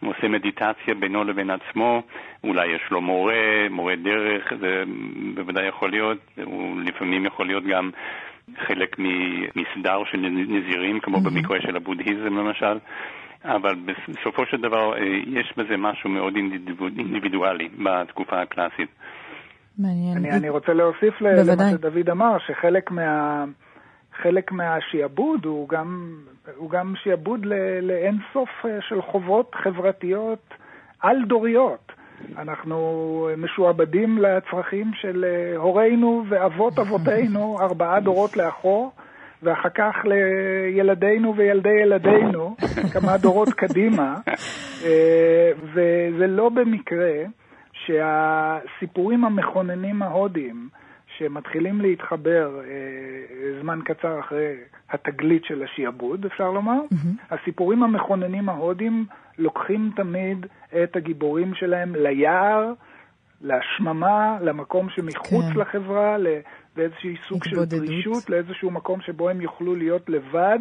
עושה 0.05 0.27
מדיטציה 0.27 0.93
בינו 0.99 1.23
לבין 1.23 1.49
עצמו, 1.49 2.01
אולי 2.43 2.67
יש 2.67 2.81
לו 2.91 3.01
מורה, 3.01 3.67
מורה 3.69 3.95
דרך, 3.95 4.53
זה 4.59 4.83
בוודאי 5.35 5.67
יכול 5.67 5.89
להיות, 5.89 6.17
הוא 6.43 6.81
לפעמים 6.81 7.25
יכול 7.25 7.45
להיות 7.45 7.63
גם 7.63 7.89
חלק 8.57 8.95
ממסדר 8.99 10.03
של 10.11 10.17
נזירים, 10.31 10.99
כמו 10.99 11.17
mm-hmm. 11.17 11.29
במקרה 11.29 11.61
של 11.61 11.75
הבודהיזם 11.75 12.37
למשל. 12.37 12.77
אבל 13.45 13.75
בסופו 14.07 14.45
של 14.45 14.61
דבר 14.61 14.97
אה, 14.97 15.03
יש 15.27 15.53
בזה 15.57 15.77
משהו 15.77 16.09
מאוד 16.09 16.35
אינדיבידואלי 16.35 17.69
בתקופה 17.83 18.41
הקלאסית. 18.41 18.89
מעניין. 19.77 20.17
אני, 20.17 20.31
אני 20.31 20.49
רוצה 20.49 20.73
להוסיף 20.73 21.21
למה 21.21 21.69
שדוד 21.71 22.09
אמר, 22.09 22.37
שחלק 22.47 22.91
מה... 22.91 23.45
חלק 24.23 24.51
מהשיעבוד 24.51 25.45
הוא 25.45 25.69
גם, 25.69 26.19
הוא 26.55 26.69
גם 26.69 26.93
שיעבוד 27.03 27.45
לאין 27.81 28.17
סוף 28.33 28.49
אה, 28.65 28.77
של 28.81 29.01
חובות 29.01 29.55
חברתיות 29.63 30.53
על-דוריות. 30.99 31.91
אנחנו 32.37 33.29
משועבדים 33.37 34.17
לצרכים 34.17 34.91
של 34.93 35.25
אה, 35.25 35.57
הורינו 35.57 36.23
ואבות 36.29 36.79
אבותינו 36.79 37.57
ארבעה 37.65 37.99
דורות 37.99 38.37
לאחור, 38.37 38.91
ואחר 39.43 39.69
כך 39.69 39.95
לילדינו 40.05 41.35
וילדי 41.35 41.69
ילדינו, 41.81 42.55
כמה 42.93 43.17
דורות 43.17 43.49
קדימה, 43.49 44.15
אה, 44.85 45.51
וזה 45.63 46.27
לא 46.27 46.49
במקרה 46.49 47.23
שהסיפורים 47.73 49.25
המכוננים 49.25 50.01
ההודיים, 50.01 50.69
שמתחילים 51.17 51.81
להתחבר 51.81 52.59
אה, 52.59 53.61
זמן 53.61 53.79
קצר 53.85 54.19
אחרי 54.19 54.55
התגלית 54.89 55.45
של 55.45 55.63
השיעבוד, 55.63 56.25
אפשר 56.25 56.51
לומר. 56.51 56.79
Mm-hmm. 56.93 57.35
הסיפורים 57.35 57.83
המכוננים 57.83 58.49
ההודים 58.49 59.05
לוקחים 59.37 59.91
תמיד 59.95 60.45
את 60.83 60.95
הגיבורים 60.95 61.53
שלהם 61.53 61.95
ליער, 61.95 62.73
להשממה, 63.41 64.37
למקום 64.41 64.89
שמחוץ 64.89 65.45
כן. 65.53 65.59
לחברה, 65.59 66.17
לאיזשהי 66.79 67.15
סוג 67.29 67.43
של 67.43 67.65
פרישות, 67.65 68.29
לאיזשהו 68.29 68.71
מקום 68.71 69.01
שבו 69.01 69.29
הם 69.29 69.41
יוכלו 69.41 69.75
להיות 69.75 70.09
לבד. 70.09 70.59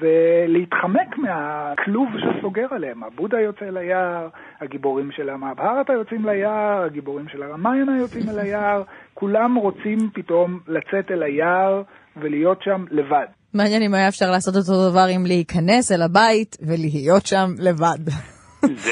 ולהתחמק 0.00 1.18
מהכלוב 1.18 2.08
שסוגר 2.18 2.66
עליהם. 2.70 3.04
הבודה 3.04 3.40
יוצא 3.40 3.64
ליער, 3.64 4.28
הגיבורים 4.60 5.10
של 5.12 5.28
המאבהרתה 5.28 5.92
יוצאים 5.92 6.24
ליער, 6.24 6.84
הגיבורים 6.84 7.28
של 7.28 7.42
הרמיינה 7.42 7.98
יוצאים 7.98 8.28
אל 8.28 8.38
היער, 8.38 8.82
כולם 9.14 9.54
רוצים 9.54 9.98
פתאום 10.14 10.60
לצאת 10.68 11.10
אל 11.10 11.22
היער 11.22 11.82
ולהיות 12.16 12.62
שם 12.62 12.84
לבד. 12.90 13.26
מעניין 13.54 13.82
אם 13.82 13.94
היה 13.94 14.08
אפשר 14.08 14.30
לעשות 14.30 14.54
אותו 14.56 14.90
דבר 14.90 15.06
עם 15.14 15.26
להיכנס 15.26 15.92
אל 15.92 16.02
הבית 16.02 16.56
ולהיות 16.66 17.26
שם 17.26 17.48
לבד. 17.58 18.33
זה 18.72 18.90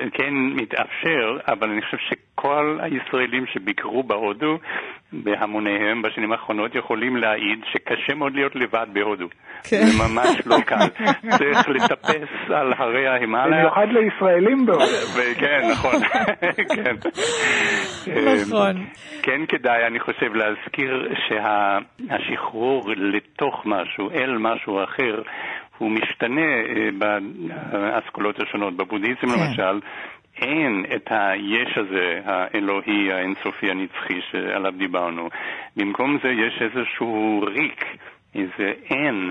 אה, 0.00 0.10
כן 0.12 0.34
מתאפשר, 0.34 1.38
אבל 1.48 1.70
אני 1.70 1.82
חושב 1.82 1.96
שכל 1.98 2.78
הישראלים 2.82 3.46
שביקרו 3.46 4.02
בהודו 4.02 4.58
בהמוניהם 5.12 6.02
בשנים 6.02 6.32
האחרונות 6.32 6.74
יכולים 6.74 7.16
להעיד 7.16 7.58
שקשה 7.72 8.14
מאוד 8.14 8.34
להיות 8.34 8.56
לבד 8.56 8.86
בהודו. 8.92 9.26
כן. 9.62 9.76
זה 9.76 10.02
ממש 10.08 10.46
לא 10.46 10.56
קל. 10.60 10.86
צריך 11.38 11.68
לטפס 11.68 12.50
על 12.54 12.72
הרי 12.78 13.06
ההימאליה. 13.06 13.58
במיוחד 13.58 13.86
לישראלים 13.90 14.66
בהודו. 14.66 14.84
כן, 15.38 15.68
נכון. 15.72 15.94
כן. 16.76 16.94
נכון. 18.42 18.76
אמ, 18.76 18.84
כן 19.22 19.46
כדאי, 19.48 19.86
אני 19.86 20.00
חושב, 20.00 20.34
להזכיר 20.34 21.12
שהשחרור 21.28 22.90
לתוך 22.96 23.62
משהו, 23.66 24.10
אל 24.10 24.38
משהו 24.38 24.84
אחר, 24.84 25.22
הוא 25.78 25.90
משתנה 25.90 26.40
אה, 26.40 26.88
באסכולות 27.70 28.40
השונות. 28.40 28.76
בבודהיזם 28.76 29.20
כן. 29.20 29.28
למשל, 29.28 29.80
אין 30.42 30.84
את 30.96 31.08
היש 31.10 31.78
הזה, 31.78 32.20
האלוהי, 32.24 33.12
האינסופי, 33.12 33.70
הנצחי 33.70 34.20
שעליו 34.30 34.72
דיברנו. 34.72 35.28
במקום 35.76 36.18
זה 36.22 36.28
יש 36.28 36.62
איזשהו 36.62 37.44
ריק, 37.46 37.84
איזה 38.34 38.72
אין. 38.90 39.30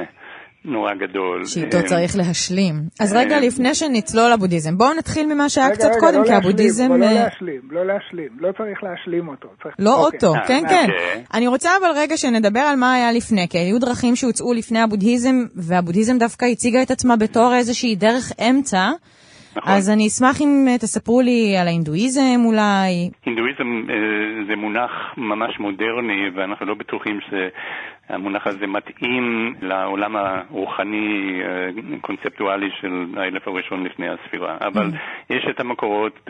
נורא 0.68 0.94
גדול. 0.94 1.46
שאיתו 1.46 1.78
צריך 1.86 2.16
להשלים. 2.18 2.76
אז 3.00 3.14
רגע 3.14 3.40
לפני 3.40 3.76
שנצלול 3.76 4.32
לבודהיזם, 4.32 4.78
בואו 4.78 4.94
נתחיל 4.94 5.34
ממה 5.34 5.50
שהיה 5.50 5.70
קצת 5.70 5.92
קודם, 6.00 6.22
לא 6.22 6.28
כי 6.28 6.34
הבודהיזם... 6.34 6.92
רגע, 6.92 7.10
רגע, 7.10 7.14
לא 7.14 7.24
להשלים, 7.24 7.62
לא 7.72 7.86
להשלים, 7.86 8.30
לא 8.40 8.52
צריך 8.58 8.84
להשלים 8.84 9.28
אותו. 9.28 9.48
לא 9.80 10.06
אוקיי. 10.06 10.20
אותו, 10.20 10.34
כן, 10.48 10.64
כן. 10.70 10.88
אוקיי. 10.90 11.24
אני 11.34 11.48
רוצה 11.48 11.70
אבל 11.82 11.92
רגע 11.96 12.18
שנדבר 12.18 12.60
על 12.60 12.76
מה 12.76 12.94
היה 12.94 13.12
לפני, 13.12 13.48
כי 13.50 13.58
היו 13.58 13.80
דרכים 13.80 14.16
שהוצאו 14.16 14.54
לפני 14.54 14.80
הבודהיזם, 14.80 15.36
והבודהיזם 15.56 16.18
דווקא 16.18 16.46
הציגה 16.46 16.82
את 16.82 16.92
עצמה 16.92 17.16
בתור 17.16 17.54
איזושהי 17.56 17.96
דרך 17.96 18.32
אמצע. 18.50 18.92
נכון. 19.58 19.74
אז 19.74 19.90
אני 19.90 20.08
אשמח 20.08 20.42
אם 20.42 20.66
אה, 20.68 20.78
תספרו 20.78 21.22
לי 21.22 21.58
על 21.58 21.68
ההינדואיזם 21.68 22.46
אולי. 22.46 23.10
הינדואיזם 23.26 23.84
אה, 23.90 23.96
זה 24.48 24.56
מונח 24.56 24.92
ממש 25.18 25.60
מודרני, 25.60 26.30
ואנחנו 26.34 26.66
לא 26.66 26.74
בטוחים 26.74 27.20
שהמונח 27.30 28.48
הזה 28.48 28.68
מתאים 28.68 29.56
לעולם 29.62 30.16
הרוחני 30.16 31.42
קונספטואלי 32.02 32.70
של 32.82 33.06
האלף 33.18 33.48
הראשון 33.48 33.84
לפני 33.84 34.08
הספירה. 34.10 34.58
אבל 34.62 34.86
mm. 34.86 35.34
יש 35.36 35.48
את 35.50 35.60
המקורות 35.60 36.30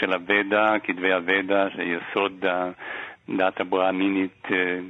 של 0.00 0.12
הוודה, 0.12 0.74
כתבי 0.84 1.12
הוודה, 1.12 1.66
שיסוד 1.70 2.44
הדת 2.44 3.60
הברהמינית 3.60 4.42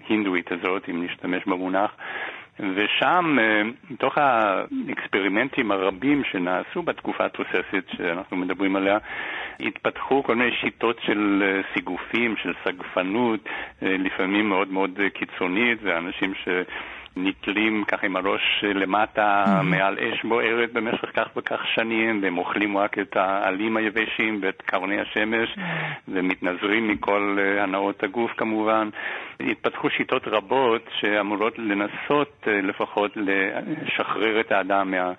הינדואית 0.09 0.53
הזאת, 0.53 0.89
אם 0.91 1.05
נשתמש 1.05 1.43
במונח. 1.47 1.91
ושם, 2.61 3.37
אה, 3.41 3.63
מתוך 3.91 4.19
האקספרימנטים 4.19 5.71
הרבים 5.71 6.23
שנעשו 6.25 6.83
בתקופה 6.83 7.25
התוססת 7.25 7.85
שאנחנו 7.97 8.37
מדברים 8.37 8.77
עליה, 8.77 8.99
התפתחו 9.61 10.23
כל 10.23 10.35
מיני 10.35 10.51
שיטות 10.61 10.97
של 11.07 11.43
אה, 11.47 11.61
סיגופים, 11.75 12.37
של 12.37 12.53
סגפנות, 12.65 13.41
אה, 13.83 13.97
לפעמים 13.99 14.49
מאוד 14.49 14.69
מאוד 14.69 14.99
קיצונית, 15.15 15.79
ואנשים 15.83 16.35
ש... 16.35 16.49
נתלים 17.17 17.85
ככה 17.85 18.07
עם 18.07 18.17
הראש 18.17 18.65
למטה 18.75 19.45
mm-hmm. 19.47 19.63
מעל 19.63 19.99
אש 19.99 20.25
בוערת 20.25 20.73
במשך 20.73 21.11
כך 21.15 21.29
וכך 21.37 21.61
שנים, 21.75 22.21
והם 22.23 22.39
אוכלים 22.39 22.77
רק 22.77 22.99
את 22.99 23.17
העלים 23.17 23.77
היבשים 23.77 24.39
ואת 24.43 24.63
קרני 24.63 25.01
השמש, 25.01 25.49
mm-hmm. 25.49 25.61
ומתנזרים 26.09 26.89
מכל 26.89 27.37
אה, 27.41 27.63
הנאות 27.63 28.03
הגוף 28.03 28.31
כמובן. 28.37 28.89
התפתחו 29.41 29.91
שיטות 29.91 30.23
רבות 30.29 30.83
שאמורות 31.01 31.59
לנסות 31.59 32.49
אה, 32.49 32.61
לפחות 32.61 33.17
לשחרר 33.17 34.41
את 34.41 34.53
האדם 34.53 34.91
מה... 34.91 35.13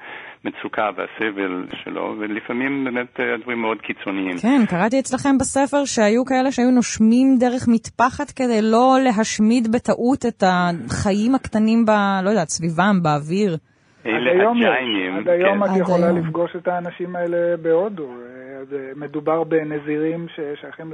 המצוקה 0.45 0.89
והסבל 0.95 1.65
שלו, 1.83 2.15
ולפעמים 2.19 2.83
באמת 2.83 3.19
אה, 3.19 3.33
הדברים 3.33 3.61
מאוד 3.61 3.77
קיצוניים. 3.81 4.37
כן, 4.41 4.65
קראתי 4.69 4.99
אצלכם 4.99 5.37
בספר 5.37 5.85
שהיו 5.85 6.25
כאלה 6.25 6.51
שהיו 6.51 6.71
נושמים 6.71 7.37
דרך 7.39 7.67
מטפחת 7.67 8.31
כדי 8.35 8.61
לא 8.61 8.97
להשמיד 9.03 9.71
בטעות 9.71 10.25
את 10.25 10.43
החיים 10.47 11.35
הקטנים 11.35 11.85
ב... 11.85 11.89
לא 12.23 12.29
יודעת, 12.29 12.49
סביבם, 12.49 13.03
באוויר. 13.03 13.57
אלה 14.05 14.31
הג'יינים. 14.51 15.15
עד 15.17 15.29
היום 15.29 15.63
את 15.63 15.69
יכולה 15.79 16.11
לפגוש 16.11 16.55
את 16.55 16.67
האנשים 16.67 17.15
האלה 17.15 17.57
בהודו. 17.57 18.09
אה, 18.09 18.91
מדובר 18.95 19.43
בנזירים 19.43 20.27
ששייכים 20.27 20.93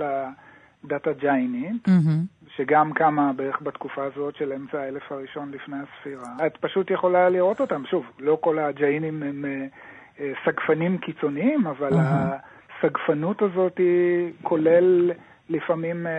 לדת 0.83 1.07
הג'יינית. 1.07 1.87
שגם 2.55 2.93
קמה 2.93 3.33
בערך 3.33 3.61
בתקופה 3.61 4.03
הזאת 4.03 4.35
של 4.35 4.53
אמצע 4.53 4.81
האלף 4.81 5.11
הראשון 5.11 5.51
לפני 5.51 5.75
הספירה. 5.77 6.47
את 6.47 6.57
פשוט 6.57 6.91
יכולה 6.91 7.29
לראות 7.29 7.61
אותם. 7.61 7.83
שוב, 7.89 8.05
לא 8.19 8.37
כל 8.41 8.59
הג'יינים 8.59 9.23
הם 9.23 9.45
אה, 9.45 9.65
אה, 10.19 10.31
סגפנים 10.45 10.97
קיצוניים, 10.97 11.67
אבל 11.67 11.89
הסגפנות 11.93 13.41
הזאת 13.41 13.79
כולל 14.43 15.11
לפעמים 15.51 16.07
אה, 16.07 16.11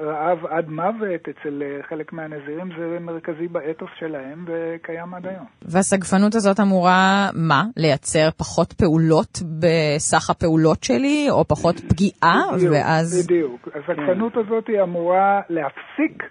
רעב 0.00 0.46
עד 0.46 0.68
מוות 0.68 1.28
אצל 1.28 1.62
אה, 1.62 1.82
חלק 1.88 2.12
מהנזירים, 2.12 2.68
זה 2.78 2.98
מרכזי 3.00 3.48
באתוס 3.48 3.90
שלהם 3.98 4.44
וקיים 4.46 5.14
עד 5.14 5.26
היום. 5.26 5.46
והסגפנות 5.62 6.34
הזאת 6.34 6.60
אמורה, 6.60 7.28
מה? 7.34 7.62
לייצר 7.76 8.30
פחות 8.38 8.72
פעולות 8.72 9.38
בסך 9.60 10.30
הפעולות 10.30 10.82
שלי, 10.82 11.26
או 11.30 11.44
פחות 11.44 11.80
פגיעה, 11.88 12.42
בדיוק, 12.54 12.72
ואז... 12.74 13.26
בדיוק. 13.26 13.68
הסגפנות 13.68 14.36
הזאת 14.36 14.68
היא 14.68 14.82
אמורה 14.82 15.40
להפסיק 15.48 16.22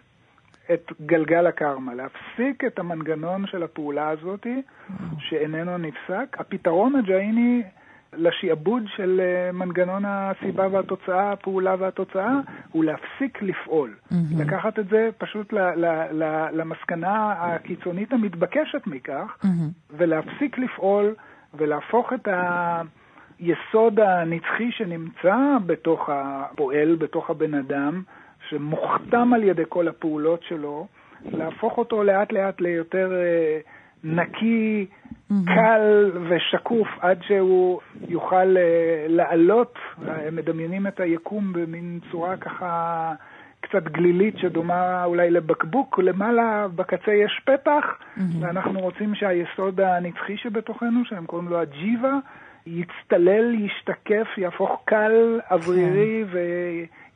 את 0.73 0.91
גלגל 1.01 1.47
הקרמה, 1.47 1.93
להפסיק 1.93 2.63
את 2.67 2.79
המנגנון 2.79 3.47
של 3.47 3.63
הפעולה 3.63 4.09
הזאת, 4.09 4.47
שאיננו 5.19 5.77
נפסק. 5.77 6.39
הפתרון 6.39 6.95
הג'איני... 6.95 7.63
לשעבוד 8.13 8.83
של 8.95 9.21
אה, 9.23 9.51
מנגנון 9.51 10.03
הסיבה 10.05 10.67
והתוצאה, 10.71 11.31
הפעולה 11.31 11.75
והתוצאה, 11.79 12.39
הוא 12.71 12.83
להפסיק 12.83 13.41
לפעול. 13.41 13.93
Mm-hmm. 13.93 14.15
לקחת 14.39 14.79
את 14.79 14.89
זה 14.89 15.09
פשוט 15.17 15.53
ל, 15.53 15.59
ל, 15.59 15.85
ל, 16.11 16.47
למסקנה 16.51 17.31
הקיצונית 17.31 18.13
המתבקשת 18.13 18.87
מכך, 18.87 19.37
mm-hmm. 19.43 19.47
ולהפסיק 19.97 20.57
לפעול 20.57 21.15
ולהפוך 21.53 22.13
את 22.13 22.27
היסוד 22.27 23.99
הנצחי 23.99 24.71
שנמצא 24.71 25.37
בתוך 25.65 26.09
הפועל, 26.09 26.95
בתוך 26.95 27.29
הבן 27.29 27.53
אדם, 27.53 28.03
שמוכתם 28.49 29.33
על 29.33 29.43
ידי 29.43 29.63
כל 29.69 29.87
הפעולות 29.87 30.43
שלו, 30.43 30.87
להפוך 31.25 31.77
אותו 31.77 32.03
לאט 32.03 32.31
לאט 32.31 32.61
ליותר 32.61 33.11
אה, 33.13 33.59
נקי, 35.31 35.53
קל 35.55 36.11
ושקוף 36.29 36.87
עד 36.99 37.17
שהוא 37.27 37.79
יוכל 38.07 38.57
אה, 38.57 39.05
לעלות, 39.07 39.75
הם 40.07 40.35
מדמיינים 40.35 40.87
את 40.87 40.99
היקום 40.99 41.53
במין 41.53 41.99
צורה 42.11 42.37
ככה 42.37 43.13
קצת 43.61 43.83
גלילית 43.83 44.37
שדומה 44.37 45.03
אולי 45.03 45.31
לבקבוק, 45.31 45.99
למעלה 45.99 46.67
בקצה 46.75 47.13
יש 47.13 47.41
פתח, 47.45 47.85
ואנחנו 48.39 48.79
רוצים 48.79 49.15
שהיסוד 49.15 49.81
הנצחי 49.81 50.37
שבתוכנו, 50.37 51.05
שהם 51.05 51.25
קוראים 51.25 51.47
לו 51.47 51.59
הג'יבה, 51.59 52.13
יצטלל, 52.67 53.53
ישתקף, 53.53 54.27
יהפוך 54.37 54.81
קל, 54.85 55.39
אוורירי 55.51 56.25
כן. 56.31 56.37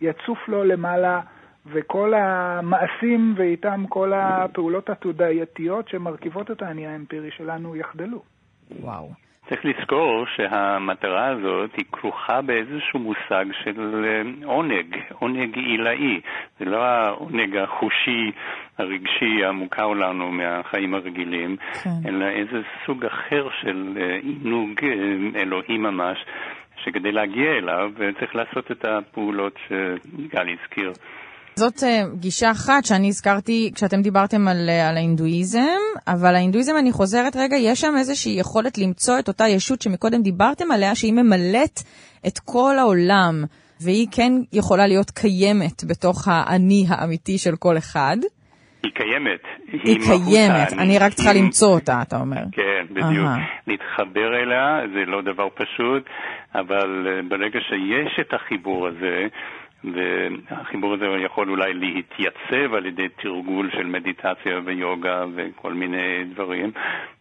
ויצוף 0.02 0.48
לו 0.48 0.64
למעלה. 0.64 1.22
וכל 1.66 2.14
המעשים 2.14 3.34
ואיתם 3.38 3.84
כל 3.90 4.14
הפעולות 4.14 4.90
התודעייתיות 4.90 5.88
שמרכיבות 5.90 6.52
את 6.52 6.62
האני 6.62 6.88
האמפירי 6.88 7.32
שלנו 7.32 7.76
יחדלו. 7.76 8.24
וואו. 8.80 9.12
צריך 9.50 9.66
לזכור 9.66 10.26
שהמטרה 10.36 11.28
הזאת 11.28 11.70
היא 11.78 11.86
כרוכה 11.92 12.42
באיזשהו 12.42 13.00
מושג 13.00 13.46
של 13.64 14.06
אה, 14.06 14.22
עונג, 14.46 14.98
עונג 15.20 15.58
עילאי. 15.58 16.22
זה 16.60 16.66
לא 16.66 16.84
העונג 16.84 17.58
החושי, 17.58 18.32
הרגשי, 18.78 19.46
המוכר 19.46 19.88
לנו 19.88 20.32
מהחיים 20.32 20.94
הרגילים, 20.94 21.58
כן. 21.84 21.90
אלא 22.06 22.26
איזה 22.26 22.62
סוג 22.86 23.06
אחר 23.06 23.48
של 23.62 23.98
אה, 24.02 24.20
עינוג 24.24 24.70
אה, 24.84 25.42
אלוהי 25.42 25.78
ממש, 25.78 26.26
שכדי 26.84 27.12
להגיע 27.12 27.52
אליו 27.52 27.92
צריך 28.20 28.36
לעשות 28.36 28.72
את 28.72 28.86
הפעולות 28.86 29.60
שגל 29.68 30.48
הזכיר. 30.50 30.92
זאת 31.60 31.78
uh, 31.78 32.16
גישה 32.20 32.52
אחת 32.52 32.86
שאני 32.86 33.08
הזכרתי 33.08 33.72
כשאתם 33.76 34.02
דיברתם 34.02 34.48
על, 34.48 34.58
uh, 34.70 34.90
על 34.90 34.98
ההינדואיזם, 34.98 35.82
אבל 36.08 36.36
ההינדואיזם, 36.36 36.74
אני 36.80 36.92
חוזרת 36.92 37.36
רגע, 37.36 37.58
יש 37.58 37.82
שם 37.82 37.94
איזושהי 37.98 38.40
יכולת 38.40 38.78
למצוא 38.78 39.20
את 39.20 39.28
אותה 39.28 39.48
ישות 39.48 39.82
שמקודם 39.82 40.22
דיברתם 40.22 40.72
עליה, 40.72 40.96
שהיא 40.96 41.14
ממלאת 41.14 41.80
את 42.28 42.40
כל 42.46 42.76
העולם, 42.80 43.44
והיא 43.82 44.08
כן 44.12 44.32
יכולה 44.54 44.88
להיות 44.88 45.10
קיימת 45.10 45.84
בתוך 45.90 46.28
האני 46.28 46.86
האמיתי 46.90 47.38
של 47.38 47.56
כל 47.60 47.78
אחד. 47.78 48.18
היא 48.84 48.92
קיימת. 48.92 49.44
היא, 49.72 49.82
היא 49.84 49.98
קיימת, 50.00 50.74
אני, 50.74 50.82
אני 50.82 51.00
רק 51.00 51.14
צריכה 51.14 51.32
היא... 51.32 51.44
למצוא 51.44 51.74
אותה, 51.74 52.02
אתה 52.02 52.18
אומר. 52.18 52.44
כן, 52.52 52.86
בדיוק. 52.90 53.28
Uh-huh. 53.28 53.68
להתחבר 53.68 54.30
אליה 54.44 54.80
זה 54.94 55.06
לא 55.06 55.22
דבר 55.22 55.48
פשוט, 55.56 56.04
אבל 56.56 57.08
uh, 57.08 57.30
ברגע 57.30 57.60
שיש 57.70 58.20
את 58.22 58.34
החיבור 58.34 58.88
הזה, 58.88 59.28
והחיבור 59.94 60.94
הזה 60.94 61.06
יכול 61.26 61.50
אולי 61.50 61.74
להתייצב 61.74 62.74
על 62.74 62.86
ידי 62.86 63.08
תרגול 63.22 63.70
של 63.72 63.86
מדיטציה 63.86 64.60
ויוגה 64.66 65.26
וכל 65.36 65.74
מיני 65.74 66.24
דברים. 66.34 66.72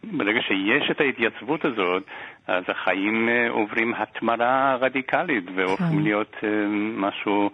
ברגע 0.03 0.39
שיש 0.41 0.91
את 0.91 1.01
ההתייצבות 1.01 1.65
הזאת, 1.65 2.03
אז 2.47 2.63
החיים 2.67 3.29
אה, 3.29 3.49
עוברים 3.49 3.93
התמרה 3.93 4.75
רדיקלית 4.75 5.43
והופכים 5.55 5.97
כן. 5.97 6.03
להיות 6.03 6.35
אה, 6.43 6.49
משהו 6.97 7.49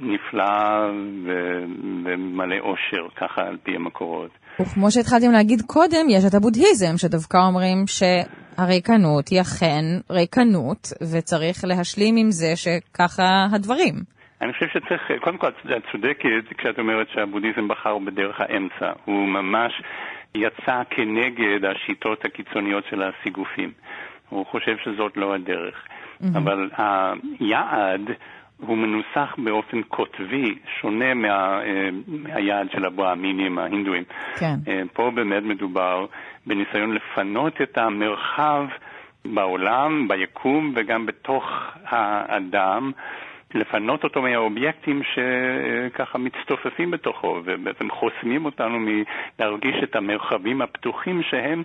נפלא 0.00 0.90
ומלא 2.04 2.56
אושר, 2.60 3.08
ככה 3.16 3.42
על 3.42 3.56
פי 3.62 3.76
המקורות. 3.76 4.30
וכמו 4.60 4.90
שהתחלתם 4.90 5.32
להגיד 5.32 5.62
קודם, 5.66 6.06
יש 6.10 6.24
את 6.28 6.34
הבודהיזם, 6.34 6.96
שדווקא 6.96 7.36
אומרים 7.36 7.84
שהריקנות 7.86 9.28
היא 9.28 9.40
אכן 9.40 9.84
ריקנות, 10.10 10.88
וצריך 11.12 11.64
להשלים 11.64 12.16
עם 12.16 12.30
זה 12.30 12.56
שככה 12.56 13.46
הדברים. 13.52 14.15
אני 14.40 14.52
חושב 14.52 14.66
שצריך, 14.68 15.10
קודם 15.20 15.38
כל, 15.38 15.48
את 15.48 15.82
צודקת 15.92 16.52
כשאת 16.58 16.78
אומרת 16.78 17.08
שהבודהיזם 17.08 17.68
בחר 17.68 17.98
בדרך 17.98 18.40
האמצע. 18.40 18.92
הוא 19.04 19.28
ממש 19.28 19.82
יצא 20.34 20.82
כנגד 20.90 21.64
השיטות 21.64 22.24
הקיצוניות 22.24 22.84
של 22.90 23.02
הסיגופים. 23.02 23.72
הוא 24.28 24.46
חושב 24.46 24.76
שזאת 24.84 25.16
לא 25.16 25.34
הדרך. 25.34 25.74
Mm-hmm. 25.84 26.38
אבל 26.38 26.70
היעד 26.76 28.10
הוא 28.56 28.78
מנוסח 28.78 29.34
באופן 29.38 29.82
קוטבי, 29.82 30.58
שונה 30.80 31.14
מה, 31.14 31.62
אה, 31.62 31.88
מהיעד 32.06 32.70
של 32.70 32.84
הברהמינים 32.84 33.58
ההינדואים. 33.58 34.04
כן. 34.38 34.54
אה, 34.68 34.82
פה 34.92 35.10
באמת 35.14 35.42
מדובר 35.42 36.06
בניסיון 36.46 36.94
לפנות 36.94 37.60
את 37.62 37.78
המרחב 37.78 38.66
בעולם, 39.24 40.08
ביקום 40.08 40.72
וגם 40.76 41.06
בתוך 41.06 41.44
האדם. 41.86 42.92
לפנות 43.56 44.04
אותו 44.04 44.22
מהאובייקטים 44.22 45.02
שככה 45.02 46.18
מצטופפים 46.18 46.90
בתוכו 46.90 47.40
ובעצם 47.44 47.90
חוסמים 47.90 48.44
אותנו 48.44 48.78
מלהרגיש 48.78 49.76
את 49.82 49.96
המרחבים 49.96 50.62
הפתוחים 50.62 51.22
שהם 51.22 51.62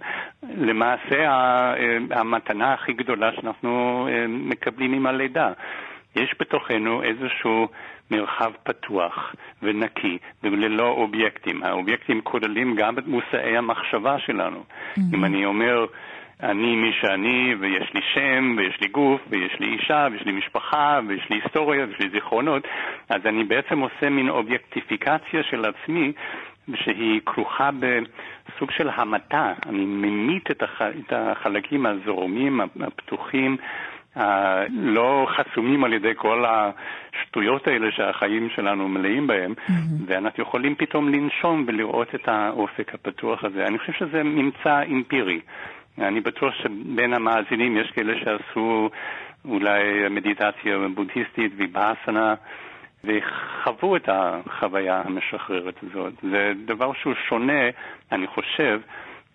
למעשה 0.57 1.25
המתנה 2.11 2.73
הכי 2.73 2.93
גדולה 2.93 3.31
שאנחנו 3.35 4.07
אה, 4.11 4.25
מקבלים 4.27 4.93
עם 4.93 5.05
הלידה. 5.05 5.51
יש 6.15 6.35
בתוכנו 6.39 7.03
איזשהו 7.03 7.67
מרחב 8.11 8.51
פתוח 8.63 9.35
ונקי 9.63 10.17
וללא 10.43 10.87
אובייקטים. 10.87 11.63
האובייקטים 11.63 12.21
כוללים 12.21 12.75
גם 12.75 12.97
את 12.97 13.07
מושאי 13.07 13.57
המחשבה 13.57 14.19
שלנו. 14.19 14.63
Mm-hmm. 14.63 15.01
אם 15.13 15.25
אני 15.25 15.45
אומר... 15.45 15.85
אני 16.43 16.75
מי 16.75 16.91
שאני, 17.01 17.55
ויש 17.59 17.93
לי 17.93 18.01
שם, 18.13 18.55
ויש 18.57 18.81
לי 18.81 18.87
גוף, 18.87 19.21
ויש 19.29 19.59
לי 19.59 19.67
אישה, 19.67 20.07
ויש 20.11 20.21
לי 20.21 20.31
משפחה, 20.31 20.99
ויש 21.07 21.29
לי 21.29 21.35
היסטוריה, 21.43 21.85
ויש 21.85 21.99
לי 21.99 22.09
זיכרונות, 22.09 22.63
אז 23.09 23.21
אני 23.25 23.43
בעצם 23.43 23.79
עושה 23.79 24.09
מין 24.09 24.29
אובייקטיפיקציה 24.29 25.43
של 25.43 25.65
עצמי, 25.65 26.11
שהיא 26.75 27.21
כרוכה 27.25 27.69
בסוג 27.71 28.71
של 28.71 28.89
המתה. 28.95 29.53
אני 29.65 29.85
ממית 29.85 30.51
את, 30.51 30.63
הח... 30.63 30.81
את 30.81 31.13
החלקים 31.13 31.85
הזורמים, 31.85 32.61
הפתוחים, 32.61 33.57
הלא 34.15 35.27
חסומים 35.29 35.83
על 35.83 35.93
ידי 35.93 36.11
כל 36.15 36.45
השטויות 36.47 37.67
האלה 37.67 37.91
שהחיים 37.91 38.49
שלנו 38.55 38.87
מלאים 38.87 39.27
בהם, 39.27 39.53
mm-hmm. 39.53 39.71
ואנחנו 40.05 40.43
יכולים 40.43 40.75
פתאום 40.75 41.09
לנשום 41.09 41.63
ולראות 41.67 42.15
את 42.15 42.27
האופק 42.27 42.93
הפתוח 42.93 43.43
הזה. 43.43 43.65
אני 43.65 43.79
חושב 43.79 43.93
שזה 43.93 44.23
ממצא 44.23 44.83
אמפירי. 44.83 45.39
אני 45.97 46.21
בטוח 46.21 46.53
שבין 46.63 47.13
המאזינים 47.13 47.77
יש 47.77 47.91
כאלה 47.95 48.13
שעשו 48.19 48.89
אולי 49.45 50.09
מדיטציה 50.09 50.77
בודהיסטית 50.95 51.51
ויבאסנה 51.57 52.35
וחוו 53.03 53.95
את 53.95 54.09
החוויה 54.09 55.01
המשחררת 55.05 55.75
הזאת. 55.83 56.13
זה 56.21 56.51
דבר 56.65 56.91
שהוא 57.01 57.13
שונה, 57.29 57.69
אני 58.11 58.27
חושב, 58.27 58.79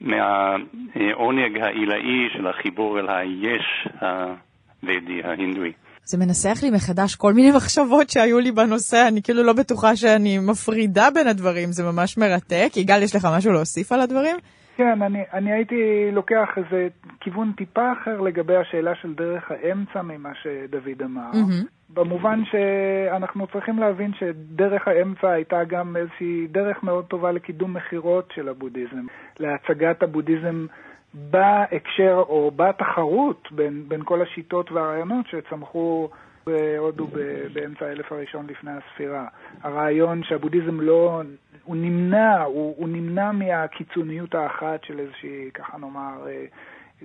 מהעונג 0.00 1.58
העילאי 1.58 2.28
של 2.32 2.46
החיבור 2.46 2.98
אל 2.98 3.08
היש 3.08 3.88
הוודי, 4.00 5.22
ההינדואי. 5.24 5.72
זה 6.04 6.18
מנסח 6.18 6.58
לי 6.62 6.70
מחדש 6.70 7.14
כל 7.14 7.32
מיני 7.32 7.50
מחשבות 7.56 8.10
שהיו 8.10 8.38
לי 8.38 8.52
בנושא, 8.52 9.04
אני 9.08 9.22
כאילו 9.22 9.42
לא 9.42 9.52
בטוחה 9.52 9.96
שאני 9.96 10.38
מפרידה 10.38 11.08
בין 11.14 11.26
הדברים, 11.26 11.72
זה 11.72 11.84
ממש 11.84 12.18
מרתק. 12.18 12.76
יגאל, 12.76 13.02
יש 13.02 13.16
לך 13.16 13.28
משהו 13.36 13.52
להוסיף 13.52 13.92
על 13.92 14.00
הדברים? 14.00 14.36
כן, 14.76 15.02
אני, 15.02 15.24
אני 15.32 15.52
הייתי 15.52 16.10
לוקח 16.12 16.48
איזה 16.56 16.88
כיוון 17.20 17.52
טיפה 17.56 17.92
אחר 17.92 18.20
לגבי 18.20 18.56
השאלה 18.56 18.94
של 18.94 19.14
דרך 19.14 19.50
האמצע 19.50 20.02
ממה 20.02 20.30
שדוד 20.42 21.02
אמר. 21.04 21.30
Mm-hmm. 21.32 21.66
במובן 21.90 22.42
שאנחנו 22.44 23.46
צריכים 23.46 23.78
להבין 23.78 24.12
שדרך 24.14 24.88
האמצע 24.88 25.30
הייתה 25.30 25.64
גם 25.64 25.96
איזושהי 25.96 26.46
דרך 26.46 26.82
מאוד 26.82 27.04
טובה 27.04 27.32
לקידום 27.32 27.74
מכירות 27.74 28.32
של 28.34 28.48
הבודהיזם, 28.48 29.06
להצגת 29.40 30.02
הבודהיזם 30.02 30.66
בהקשר 31.14 32.22
או 32.28 32.50
בתחרות 32.56 33.48
בין, 33.50 33.84
בין 33.88 34.00
כל 34.04 34.22
השיטות 34.22 34.72
והרעיונות 34.72 35.26
שצמחו 35.26 36.08
בהודו 36.46 37.06
באמצע 37.52 37.86
האלף 37.86 38.12
הראשון 38.12 38.46
לפני 38.48 38.70
הספירה. 38.70 39.26
הרעיון 39.62 40.22
שהבודהיזם 40.24 40.80
לא 40.80 41.22
הוא 41.66 41.76
נמנע, 41.76 42.42
הוא, 42.42 42.74
הוא 42.78 42.88
נמנע 42.88 43.32
מהקיצוניות 43.32 44.34
האחת 44.34 44.84
של 44.84 44.98
איזושהי, 44.98 45.50
ככה 45.54 45.78
נאמר, 45.78 46.26
אה, 46.28 46.44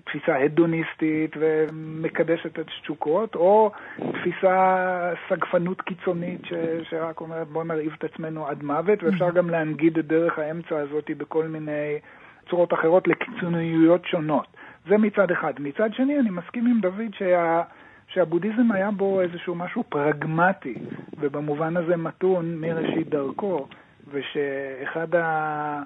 תפיסה 0.03 0.35
הדוניסטית 0.35 1.35
ומקדשת 1.39 2.59
את 2.59 2.65
תשוקות, 2.81 3.35
או 3.35 3.71
תפיסה 3.97 5.13
סגפנות 5.29 5.81
קיצונית 5.81 6.45
ש, 6.45 6.53
שרק 6.89 7.21
אומרת 7.21 7.47
בוא 7.47 7.63
נרעיב 7.63 7.93
את 7.97 8.03
עצמנו 8.03 8.47
עד 8.47 8.63
מוות, 8.63 9.03
ואפשר 9.03 9.31
גם 9.31 9.49
להנגיד 9.49 9.97
את 9.97 10.07
דרך 10.07 10.39
האמצע 10.39 10.77
הזאת 10.79 11.11
בכל 11.17 11.47
מיני 11.47 11.99
צורות 12.49 12.73
אחרות 12.73 13.07
לקיצוניויות 13.07 14.05
שונות. 14.05 14.47
זה 14.87 14.97
מצד 14.97 15.31
אחד. 15.31 15.53
מצד 15.59 15.93
שני, 15.93 16.19
אני 16.19 16.29
מסכים 16.29 16.67
עם 16.67 16.79
דוד 16.81 17.13
שה... 17.13 17.61
שהבודהיזם 18.07 18.71
היה 18.71 18.91
בו 18.91 19.21
איזשהו 19.21 19.55
משהו 19.55 19.83
פרגמטי, 19.89 20.75
ובמובן 21.19 21.77
הזה 21.77 21.97
מתון 21.97 22.55
מראשית 22.55 23.09
דרכו. 23.09 23.67
ושאחד 24.11 25.15
ה... 25.15 25.83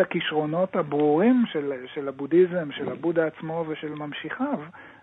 הכישרונות 0.00 0.76
הברורים 0.76 1.44
של, 1.52 1.72
של 1.94 2.08
הבודהיזם, 2.08 2.68
של 2.72 2.88
הבודה 2.88 3.26
עצמו 3.26 3.64
ושל 3.68 3.94
ממשיכיו, 3.94 4.58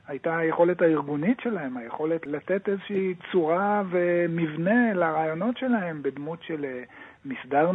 הייתה 0.07 0.37
היכולת 0.37 0.81
הארגונית 0.81 1.39
שלהם, 1.43 1.77
היכולת 1.77 2.27
לתת 2.27 2.69
איזושהי 2.69 3.13
צורה 3.31 3.83
ומבנה 3.89 4.93
לרעיונות 4.93 5.57
שלהם 5.57 6.03
בדמות 6.03 6.43
של 6.43 6.65
אה, 6.65 6.83
מסדר 7.25 7.71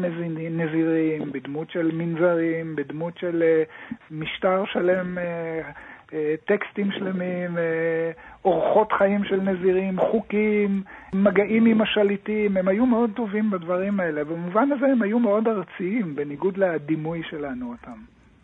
נזירים, 0.50 1.32
בדמות 1.32 1.70
של 1.70 1.90
מנזרים, 1.94 2.76
בדמות 2.76 3.18
של 3.18 3.42
אה, 3.42 3.62
משטר 4.10 4.64
שלם, 4.72 5.18
אה, 5.18 5.60
טקסטים 6.44 6.92
שלמים, 6.92 7.56
אורחות 8.48 8.92
חיים 8.98 9.24
של 9.24 9.40
נזירים, 9.40 10.00
חוקים, 10.10 10.82
מגעים 11.12 11.66
עם 11.66 11.80
השליטים, 11.82 12.56
הם 12.56 12.68
היו 12.68 12.86
מאוד 12.86 13.10
טובים 13.16 13.50
בדברים 13.50 14.00
האלה. 14.00 14.24
במובן 14.24 14.68
הזה 14.72 14.86
הם 14.86 15.02
היו 15.02 15.18
מאוד 15.18 15.44
ארציים, 15.48 16.16
בניגוד 16.16 16.56
לדימוי 16.56 17.22
שלנו 17.30 17.70
אותם. 17.70 17.98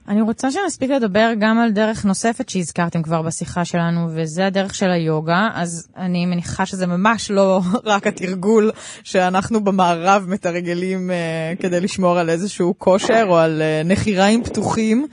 אני 0.08 0.20
רוצה 0.22 0.50
שנספיק 0.50 0.90
לדבר 0.90 1.30
גם 1.38 1.58
על 1.58 1.70
דרך 1.70 2.04
נוספת 2.04 2.48
שהזכרתם 2.48 3.02
כבר 3.02 3.22
בשיחה 3.22 3.64
שלנו, 3.64 4.06
וזה 4.10 4.46
הדרך 4.46 4.74
של 4.74 4.90
היוגה, 4.90 5.48
אז 5.54 5.88
אני 5.96 6.26
מניחה 6.26 6.66
שזה 6.66 6.86
ממש 6.86 7.30
לא 7.30 7.60
רק 7.92 8.06
התרגול 8.06 8.70
שאנחנו 9.04 9.64
במערב 9.64 10.26
מתרגלים 10.28 11.10
uh, 11.10 11.62
כדי 11.62 11.80
לשמור 11.80 12.18
על 12.18 12.30
איזשהו 12.30 12.74
כושר 12.78 13.24
או 13.28 13.38
על 13.38 13.62
uh, 13.62 13.88
נחיריים 13.88 14.44
פתוחים 14.44 15.06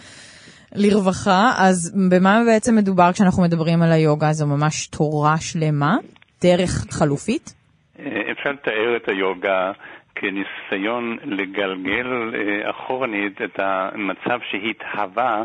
לרווחה, 0.75 1.51
אז 1.57 1.95
במה 2.11 2.41
בעצם 2.45 2.75
מדובר 2.75 3.11
כשאנחנו 3.13 3.43
מדברים 3.43 3.81
על 3.81 3.91
היוגה? 3.91 4.31
זו 4.31 4.47
ממש 4.47 4.87
תורה 4.87 5.37
שלמה? 5.37 5.95
דרך 6.43 6.71
חלופית? 6.91 7.53
אה, 7.99 8.31
אפשר 8.31 8.49
לתאר 8.49 8.95
את 8.95 9.09
היוגה 9.09 9.71
כניסיון 10.15 11.17
לגלגל 11.23 12.31
אה, 12.35 12.69
אחורנית 12.69 13.41
את 13.41 13.59
המצב 13.59 14.39
שהתהווה 14.49 15.43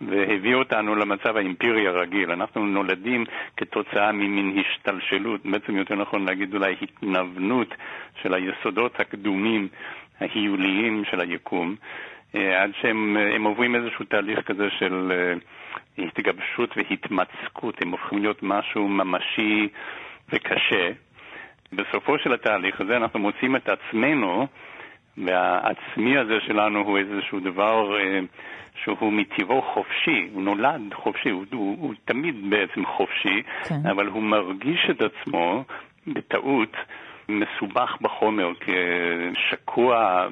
והביא 0.00 0.54
אותנו 0.54 0.94
למצב 0.94 1.36
האמפירי 1.36 1.88
הרגיל. 1.88 2.30
אנחנו 2.30 2.66
נולדים 2.66 3.24
כתוצאה 3.56 4.12
ממין 4.12 4.58
השתלשלות, 4.60 5.46
בעצם 5.46 5.76
יותר 5.76 5.94
נכון 5.94 6.24
להגיד 6.24 6.54
אולי 6.54 6.74
התנוונות 6.82 7.74
של 8.22 8.34
היסודות 8.34 9.00
הקדומים 9.00 9.68
ההיוליים 10.20 11.02
של 11.10 11.20
היקום, 11.20 11.76
עד 12.34 12.70
שהם 12.80 13.44
עוברים 13.44 13.74
איזשהו 13.74 14.04
תהליך 14.04 14.40
כזה 14.40 14.70
של 14.78 15.12
אה, 15.12 15.34
התגבשות 16.04 16.76
והתמצקות, 16.76 17.82
הם 17.82 17.90
הופכים 17.90 18.18
להיות 18.18 18.42
משהו 18.42 18.88
ממשי 18.88 19.68
וקשה. 20.32 20.90
בסופו 21.72 22.18
של 22.18 22.32
התהליך 22.32 22.80
הזה 22.80 22.96
אנחנו 22.96 23.20
מוצאים 23.20 23.56
את 23.56 23.68
עצמנו, 23.68 24.46
והעצמי 25.18 26.18
הזה 26.18 26.34
שלנו 26.46 26.80
הוא 26.80 26.98
איזשהו 26.98 27.40
דבר 27.40 28.00
אה, 28.00 28.20
שהוא 28.84 29.12
מטבעו 29.12 29.62
חופשי, 29.62 30.28
הוא 30.32 30.42
נולד 30.42 30.94
חופשי, 30.94 31.30
הוא, 31.30 31.44
הוא, 31.52 31.76
הוא 31.80 31.94
תמיד 32.04 32.50
בעצם 32.50 32.86
חופשי, 32.86 33.42
כן. 33.68 33.86
אבל 33.90 34.06
הוא 34.06 34.22
מרגיש 34.22 34.90
את 34.90 35.02
עצמו 35.02 35.64
בטעות 36.06 36.76
מסובך 37.28 37.96
בחומר, 38.00 38.52
כשקוע 38.60 40.26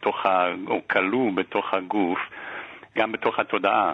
בתוך 0.00 0.26
ה... 0.26 0.48
או 0.66 0.80
כלוא 0.90 1.32
בתוך 1.32 1.74
הגוף, 1.74 2.18
גם 2.98 3.12
בתוך 3.12 3.38
התודעה. 3.38 3.92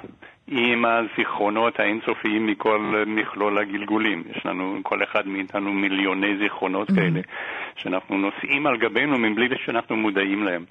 עם 0.49 0.85
הזיכרונות 0.85 1.81
האינסופיים 1.81 2.47
מכל 2.47 3.05
מכלול 3.07 3.59
הגלגולים. 3.59 4.23
יש 4.31 4.47
לנו, 4.47 4.79
כל 4.83 5.03
אחד 5.03 5.29
מאיתנו 5.29 5.73
מיליוני 5.73 6.37
זיכרונות 6.37 6.91
mm-hmm. 6.91 6.95
כאלה, 6.95 7.21
שאנחנו 7.77 8.19
נושאים 8.19 8.67
על 8.67 8.77
גבינו 8.77 9.19
מבלי 9.19 9.49
שאנחנו 9.65 9.97
מודעים 9.97 10.43
להם. 10.45 10.65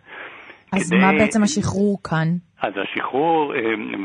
אז 0.74 0.90
כדי... 0.90 1.02
מה 1.02 1.12
בעצם 1.12 1.44
השחרור 1.44 1.98
כאן? 2.04 2.28
אז 2.62 2.74
השחרור, 2.78 3.56
אה, 3.56 3.60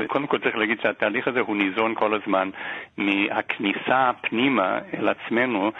קודם 0.07 0.27
כל 0.27 0.39
צריך 0.39 0.57
להגיד 0.57 0.79
שהתהליך 0.83 1.29
הזה 1.29 1.41
הוא 1.41 1.57
ניזון 1.57 1.95
כל 1.95 2.15
הזמן 2.15 2.51
מהכניסה 2.97 4.11
פנימה 4.21 4.79
אל 4.95 5.09
עצמנו 5.09 5.71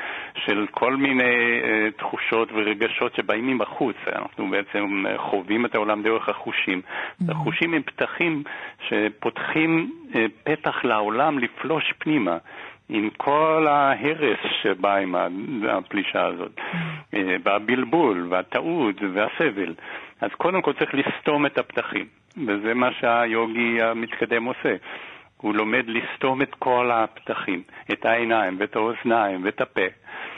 של 0.45 0.67
כל 0.71 0.97
מיני 0.97 1.23
אה, 1.65 1.91
תחושות 1.99 2.49
ורגשות 2.53 3.15
שבאים 3.15 3.47
מבחוץ. 3.47 3.97
אנחנו 4.07 4.51
בעצם 4.51 5.05
חווים 5.17 5.67
את 5.67 5.75
העולם 5.75 6.03
דרך 6.03 6.29
החושים. 6.29 6.81
Mm-hmm. 6.83 7.33
החושים 7.33 7.75
הם 7.75 7.83
פתחים 7.83 8.43
שפותחים 8.89 9.93
אה, 10.15 10.27
פתח 10.45 10.85
לעולם 10.85 11.39
לפלוש 11.39 11.93
פנימה. 11.99 12.39
עם 12.89 13.11
כל 13.17 13.67
ההרס 13.69 14.39
שבא 14.63 14.97
עם 14.97 15.15
הפלישה 15.69 16.25
הזאת, 16.25 16.53
mm-hmm. 16.57 17.17
והבלבול 17.43 18.27
והטעות 18.31 18.97
והסבל. 19.15 19.75
אז 20.21 20.31
קודם 20.31 20.63
כל 20.63 20.73
צריך 20.73 20.95
לסתום 20.95 21.47
את 21.47 21.59
הפתחים. 21.59 22.07
וזה 22.47 22.75
מה 22.75 22.93
שהיוגי 23.01 23.83
המתקדם 23.83 24.45
עושה. 24.45 24.77
הוא 25.41 25.55
לומד 25.55 25.85
לסתום 25.87 26.43
את 26.43 26.55
כל 26.55 26.91
הפתחים, 26.91 27.63
את 27.93 28.07
העיניים 28.07 28.57
ואת 28.59 28.77
האוזניים 28.77 29.45
ואת 29.45 29.61
הפה 29.61 29.87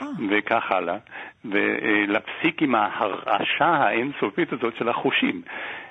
אה. 0.01 0.07
וכך 0.29 0.71
הלאה, 0.71 0.97
ולהפסיק 1.45 2.61
עם 2.61 2.75
ההרעשה 2.75 3.65
האינסופית 3.65 4.53
הזאת 4.53 4.73
של 4.77 4.89
החושים. 4.89 5.41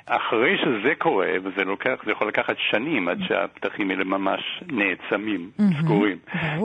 אחרי 0.06 0.58
שזה 0.58 0.94
קורה, 0.98 1.32
וזה 1.42 1.64
לוקח, 1.64 2.02
זה 2.04 2.10
יכול 2.12 2.28
לקחת 2.28 2.56
שנים 2.70 3.08
עד 3.08 3.18
שהפתחים 3.28 3.90
האלה 3.90 4.04
ממש 4.04 4.62
נעצמים, 4.66 5.50
סגורים, 5.78 6.18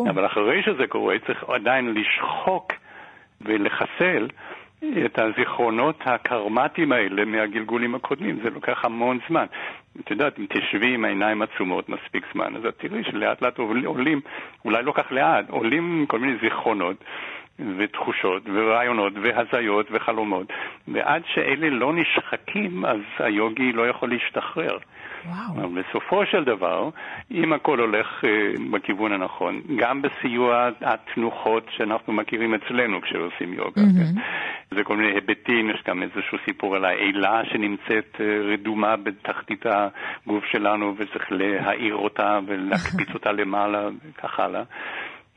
אבל 0.09 0.25
אחרי 0.25 0.63
שזה 0.63 0.87
קורה 0.87 1.15
צריך 1.27 1.43
עדיין 1.49 1.93
לשחוק 1.93 2.73
ולחסל 3.41 4.27
את 5.05 5.19
הזיכרונות 5.19 5.99
הקרמטיים 6.05 6.91
האלה 6.91 7.25
מהגלגולים 7.25 7.95
הקודמים, 7.95 8.39
זה 8.43 8.49
לוקח 8.49 8.85
המון 8.85 9.19
זמן. 9.29 9.45
את 9.99 10.11
יודעת, 10.11 10.39
אם 10.39 10.45
תשבי 10.49 10.93
עם 10.93 11.05
העיניים 11.05 11.41
עצומות 11.41 11.89
מספיק 11.89 12.25
זמן, 12.33 12.55
אז 12.55 12.65
את 12.65 12.75
תראי 12.77 13.03
שלאט 13.03 13.41
לאט 13.41 13.57
עולים, 13.85 14.21
אולי 14.65 14.83
לא 14.83 14.91
כך 14.91 15.11
לאט, 15.11 15.49
עולים 15.49 16.05
כל 16.07 16.19
מיני 16.19 16.37
זיכרונות 16.41 17.03
ותחושות 17.59 18.43
ורעיונות 18.53 19.13
והזיות 19.21 19.87
וחלומות, 19.91 20.47
ועד 20.87 21.21
שאלה 21.33 21.69
לא 21.69 21.93
נשחקים, 21.93 22.85
אז 22.85 22.99
היוגי 23.19 23.71
לא 23.71 23.89
יכול 23.89 24.09
להשתחרר. 24.09 24.77
וואו. 25.25 25.69
בסופו 25.69 26.25
של 26.25 26.43
דבר, 26.43 26.89
אם 27.31 27.53
הכל 27.53 27.79
הולך 27.79 28.07
uh, 28.23 28.27
בכיוון 28.71 29.11
הנכון, 29.11 29.61
גם 29.75 30.01
בסיוע 30.01 30.69
התנוחות 30.81 31.67
שאנחנו 31.69 32.13
מכירים 32.13 32.53
אצלנו 32.53 33.01
כשעושים 33.01 33.53
יוגה, 33.53 33.81
mm-hmm. 33.81 34.15
כן? 34.15 34.75
זה 34.75 34.83
כל 34.83 34.97
מיני 34.97 35.13
היבטים, 35.13 35.69
יש 35.69 35.83
גם 35.87 36.03
איזשהו 36.03 36.37
סיפור 36.45 36.75
על 36.75 36.85
האלה 36.85 37.41
שנמצאת 37.51 38.15
uh, 38.15 38.21
רדומה 38.53 38.95
בתחתית 38.95 39.65
הגוף 39.65 40.45
שלנו 40.45 40.95
וצריך 40.97 41.31
להאיר 41.31 41.95
אותה 41.95 42.39
ולהקפיץ 42.45 43.09
אותה 43.17 43.31
למעלה 43.31 43.87
וכך 44.09 44.39
הלאה. 44.39 44.63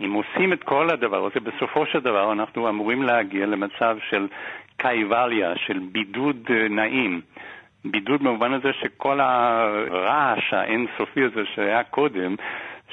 אם 0.00 0.12
עושים 0.12 0.52
את 0.52 0.64
כל 0.64 0.90
הדבר 0.90 1.26
הזה, 1.26 1.40
בסופו 1.40 1.86
של 1.86 2.00
דבר 2.00 2.32
אנחנו 2.32 2.68
אמורים 2.68 3.02
להגיע 3.02 3.46
למצב 3.46 3.96
של 4.10 4.26
קייבליה, 4.76 5.52
של 5.56 5.78
בידוד 5.92 6.36
uh, 6.46 6.52
נעים. 6.72 7.20
בידוד 7.84 8.22
במובן 8.22 8.52
הזה 8.52 8.72
שכל 8.72 9.20
הרעש 9.20 10.52
האינסופי 10.52 11.24
הזה 11.24 11.40
שהיה 11.54 11.84
קודם, 11.84 12.34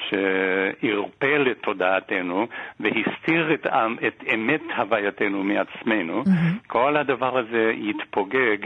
שערפל 0.08 1.50
את 1.50 1.58
תודעתנו 1.62 2.46
והסתיר 2.80 3.54
את, 3.54 3.66
את 4.06 4.24
אמת 4.34 4.60
הווייתנו 4.76 5.44
מעצמנו, 5.44 6.22
mm-hmm. 6.22 6.66
כל 6.66 6.96
הדבר 6.96 7.38
הזה 7.38 7.72
יתפוגג 7.74 8.56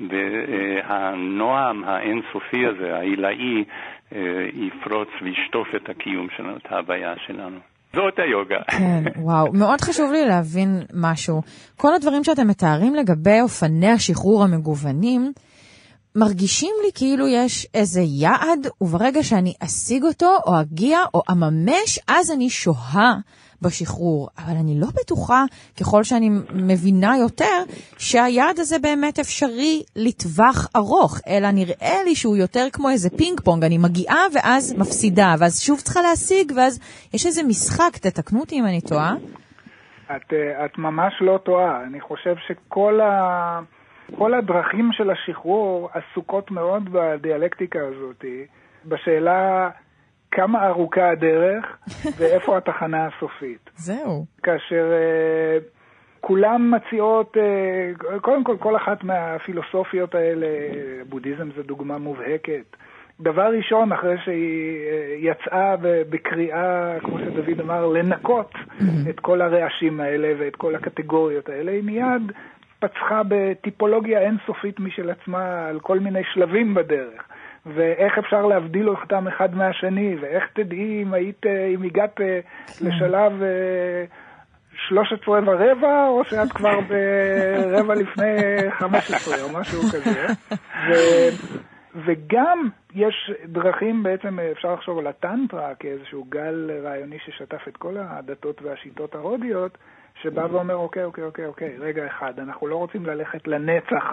והנועם 0.00 1.84
האינסופי 1.84 2.66
הזה, 2.66 2.96
העילאי, 2.96 3.64
אה, 4.12 4.46
יפרוץ 4.54 5.08
וישטוף 5.22 5.74
את 5.74 5.88
הקיום 5.88 6.28
שלנו, 6.36 6.56
את 6.56 6.72
ההוויה 6.72 7.14
שלנו. 7.26 7.58
זאת 7.94 8.14
היוגה. 8.18 8.62
כן, 8.70 9.04
וואו. 9.22 9.52
מאוד 9.52 9.80
חשוב 9.80 10.12
לי 10.12 10.26
להבין 10.26 10.82
משהו. 10.94 11.42
כל 11.76 11.94
הדברים 11.94 12.24
שאתם 12.24 12.46
מתארים 12.48 12.94
לגבי 12.94 13.40
אופני 13.40 13.90
השחרור 13.90 14.44
המגוונים, 14.44 15.32
מרגישים 16.16 16.74
לי 16.84 16.90
כאילו 16.94 17.28
יש 17.28 17.66
איזה 17.74 18.00
יעד, 18.00 18.66
וברגע 18.80 19.22
שאני 19.22 19.54
אשיג 19.60 20.04
אותו, 20.04 20.36
או 20.46 20.60
אגיע, 20.60 20.98
או 21.14 21.22
אממש, 21.30 21.98
אז 22.08 22.30
אני 22.30 22.50
שוהה 22.50 23.14
בשחרור. 23.62 24.28
אבל 24.38 24.56
אני 24.56 24.80
לא 24.80 24.86
בטוחה, 24.86 25.44
ככל 25.80 26.04
שאני 26.04 26.30
מבינה 26.54 27.16
יותר, 27.18 27.62
שהיעד 27.98 28.58
הזה 28.58 28.78
באמת 28.78 29.18
אפשרי 29.18 29.82
לטווח 29.96 30.68
ארוך, 30.76 31.20
אלא 31.28 31.50
נראה 31.50 31.96
לי 32.04 32.14
שהוא 32.14 32.36
יותר 32.36 32.66
כמו 32.72 32.90
איזה 32.90 33.10
פינג 33.10 33.40
פונג, 33.40 33.64
אני 33.64 33.78
מגיעה 33.78 34.26
ואז 34.34 34.74
מפסידה, 34.78 35.34
ואז 35.38 35.60
שוב 35.60 35.80
צריכה 35.80 36.00
להשיג, 36.02 36.52
ואז 36.56 36.80
יש 37.14 37.26
איזה 37.26 37.42
משחק, 37.42 37.96
תתקנו 37.96 38.40
אותי 38.40 38.58
אם 38.58 38.66
אני 38.66 38.80
טועה. 38.80 39.14
את, 40.16 40.32
אה, 40.32 40.64
את 40.64 40.78
ממש 40.78 41.14
לא 41.20 41.38
טועה. 41.44 41.84
אני 41.84 42.00
חושב 42.00 42.34
שכל 42.46 43.00
ה... 43.00 43.60
כל 44.18 44.34
הדרכים 44.34 44.90
של 44.92 45.10
השחרור 45.10 45.88
עסוקות 45.92 46.50
מאוד 46.50 46.88
בדיאלקטיקה 46.92 47.78
הזאת, 47.88 48.24
בשאלה 48.84 49.70
כמה 50.30 50.66
ארוכה 50.66 51.10
הדרך 51.10 51.78
ואיפה 52.18 52.56
התחנה 52.56 53.06
הסופית. 53.06 53.70
זהו. 53.76 54.26
כאשר 54.42 54.92
uh, 54.92 55.64
כולם 56.20 56.74
מציעות, 56.74 57.36
uh, 57.36 58.20
קודם 58.20 58.44
כל, 58.44 58.56
כל 58.60 58.76
אחת 58.76 59.04
מהפילוסופיות 59.04 60.14
האלה, 60.14 60.46
בודהיזם 61.08 61.48
זה 61.56 61.62
דוגמה 61.62 61.98
מובהקת, 61.98 62.76
דבר 63.20 63.52
ראשון, 63.56 63.92
אחרי 63.92 64.16
שהיא 64.24 64.76
אה, 64.90 65.14
יצאה 65.18 65.74
בקריאה, 66.10 67.00
כמו 67.00 67.18
שדוד 67.18 67.60
אמר, 67.60 67.86
לנקות 67.86 68.52
את 69.10 69.20
כל 69.20 69.40
הרעשים 69.40 70.00
האלה 70.00 70.32
ואת 70.38 70.56
כל 70.56 70.74
הקטגוריות 70.74 71.48
האלה, 71.48 71.72
היא 71.72 71.82
מיד 71.82 72.32
פצחה 72.78 73.22
בטיפולוגיה 73.28 74.20
אינסופית 74.20 74.80
משל 74.80 75.10
עצמה 75.10 75.66
על 75.66 75.80
כל 75.80 75.98
מיני 75.98 76.20
שלבים 76.32 76.74
בדרך. 76.74 77.22
ואיך 77.66 78.18
אפשר 78.18 78.46
להבדיל 78.46 78.88
אותם 78.88 79.28
אחד 79.28 79.54
מהשני, 79.54 80.16
ואיך 80.20 80.44
תדעי 80.52 81.02
אם 81.02 81.14
היית, 81.14 81.46
אם 81.46 81.82
הגעת 81.82 82.16
כן. 82.16 82.40
לשלב 82.86 83.32
13 84.88 85.40
ורבע, 85.46 86.08
או 86.08 86.24
שאת 86.24 86.52
כבר 86.52 86.80
ברבע 86.90 87.94
לפני 87.94 88.36
15 88.70 89.42
או 89.42 89.58
משהו 89.58 89.82
כזה. 89.82 90.26
ו, 90.88 90.94
וגם 91.94 92.68
יש 92.94 93.30
דרכים, 93.44 94.02
בעצם 94.02 94.38
אפשר 94.52 94.74
לחשוב 94.74 94.98
על 94.98 95.06
הטנטרה 95.06 95.74
כאיזשהו 95.74 96.24
גל 96.28 96.70
רעיוני 96.84 97.18
ששטף 97.26 97.68
את 97.68 97.76
כל 97.76 97.96
הדתות 97.98 98.62
והשיטות 98.62 99.14
ההודיות, 99.14 99.78
שבא 100.22 100.46
ואומר, 100.50 100.74
אוקיי, 100.74 101.04
אוקיי, 101.04 101.24
אוקיי, 101.24 101.46
אוקיי, 101.46 101.76
רגע 101.78 102.06
אחד, 102.06 102.32
אנחנו 102.38 102.66
לא 102.66 102.76
רוצים 102.76 103.06
ללכת 103.06 103.48
לנצח 103.48 104.04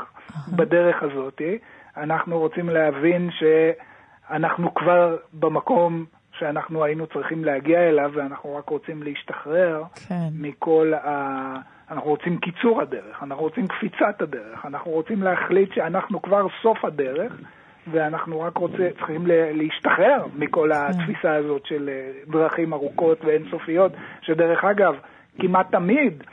בדרך 0.55 1.03
הזאת, 1.03 1.41
אנחנו 1.97 2.39
רוצים 2.39 2.69
להבין 2.69 3.29
שאנחנו 3.31 4.73
כבר 4.73 5.17
במקום 5.33 6.05
שאנחנו 6.39 6.83
היינו 6.83 7.07
צריכים 7.07 7.45
להגיע 7.45 7.79
אליו, 7.89 8.11
ואנחנו 8.13 8.55
רק 8.55 8.69
רוצים 8.69 9.03
להשתחרר 9.03 9.83
כן. 10.07 10.29
מכל 10.33 10.93
ה... 10.93 11.55
אנחנו 11.91 12.09
רוצים 12.09 12.37
קיצור 12.37 12.81
הדרך, 12.81 13.23
אנחנו 13.23 13.43
רוצים 13.43 13.67
קפיצת 13.67 14.21
הדרך, 14.21 14.65
אנחנו 14.65 14.91
רוצים 14.91 15.23
להחליט 15.23 15.73
שאנחנו 15.73 16.21
כבר 16.21 16.47
סוף 16.61 16.85
הדרך, 16.85 17.33
ואנחנו 17.91 18.41
רק 18.41 18.57
רוצה, 18.57 18.89
צריכים 18.97 19.23
להשתחרר 19.27 20.25
מכל 20.35 20.69
כן. 20.73 20.79
התפיסה 20.79 21.35
הזאת 21.35 21.65
של 21.65 21.89
אה, 21.89 22.11
דרכים 22.31 22.73
ארוכות 22.73 23.25
ואינסופיות, 23.25 23.91
שדרך 24.21 24.63
אגב, 24.63 24.95
כמעט 25.39 25.71
תמיד 25.71 26.23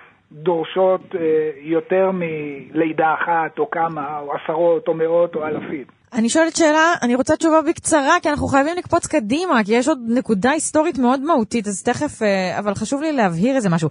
דורשות 0.42 1.00
אה, 1.14 1.20
יותר 1.62 2.10
מלידה 2.12 3.14
אחת 3.14 3.58
או 3.58 3.70
כמה, 3.70 4.18
או 4.20 4.32
עשרות 4.34 4.88
או 4.88 4.94
מאות 4.94 5.34
או 5.34 5.46
אלפים. 5.46 5.84
אני 6.12 6.28
שואלת 6.28 6.56
שאלה, 6.56 6.94
אני 7.02 7.14
רוצה 7.14 7.36
תשובה 7.36 7.62
בקצרה, 7.62 8.16
כי 8.22 8.28
אנחנו 8.28 8.46
חייבים 8.46 8.76
לקפוץ 8.76 9.06
קדימה, 9.06 9.64
כי 9.64 9.74
יש 9.74 9.88
עוד 9.88 9.98
נקודה 10.08 10.50
היסטורית 10.50 10.98
מאוד 10.98 11.20
מהותית, 11.20 11.66
אז 11.66 11.82
תכף, 11.82 12.22
אה, 12.22 12.58
אבל 12.58 12.74
חשוב 12.74 13.02
לי 13.02 13.12
להבהיר 13.12 13.56
איזה 13.56 13.68
משהו. 13.68 13.88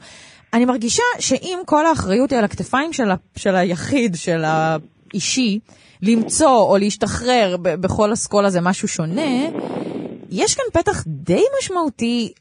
אני 0.54 0.66
מרגישה 0.66 1.04
שאם 1.20 1.60
כל 1.66 1.86
האחריות 1.86 2.32
היא 2.32 2.40
על 2.40 2.46
הכתפיים 2.46 2.94
של, 2.94 3.12
ה, 3.12 3.16
של 3.36 3.56
היחיד, 3.56 4.16
של 4.16 4.44
האישי, 4.44 5.60
למצוא 6.02 6.62
או 6.62 6.78
להשתחרר 6.78 7.58
ב- 7.62 7.76
בכל 7.76 8.14
אסכולה 8.14 8.50
זה 8.50 8.62
משהו 8.62 8.88
שונה, 8.88 9.50
יש 10.30 10.56
כאן 10.56 10.82
פתח 10.82 11.04
די 11.08 11.44
משמעותי 11.60 12.34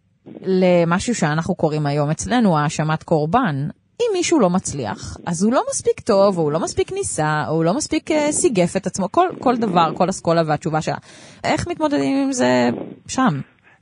למשהו 0.43 1.15
שאנחנו 1.15 1.55
קוראים 1.55 1.87
היום 1.87 2.11
אצלנו 2.11 2.59
האשמת 2.59 3.03
קורבן. 3.03 3.69
אם 4.01 4.07
מישהו 4.13 4.41
לא 4.41 4.51
מצליח, 4.51 5.17
אז 5.27 5.45
הוא 5.45 5.53
לא 5.53 5.63
מספיק 5.71 6.01
טוב, 6.01 6.39
או 6.39 6.43
הוא 6.43 6.53
לא 6.53 6.61
מספיק 6.61 6.93
ניסה, 6.93 7.45
או 7.49 7.55
הוא 7.55 7.65
לא 7.65 7.75
מספיק 7.77 8.11
uh, 8.11 8.15
סיגף 8.31 8.77
את 8.77 8.87
עצמו, 8.87 9.13
כל, 9.13 9.29
כל 9.41 9.57
דבר, 9.57 9.95
כל 9.97 10.09
אסכולה 10.09 10.43
והתשובה 10.47 10.81
שלה. 10.81 10.97
איך 11.45 11.69
מתמודדים 11.69 12.17
עם 12.25 12.33
זה 12.33 12.71
שם? 13.09 13.35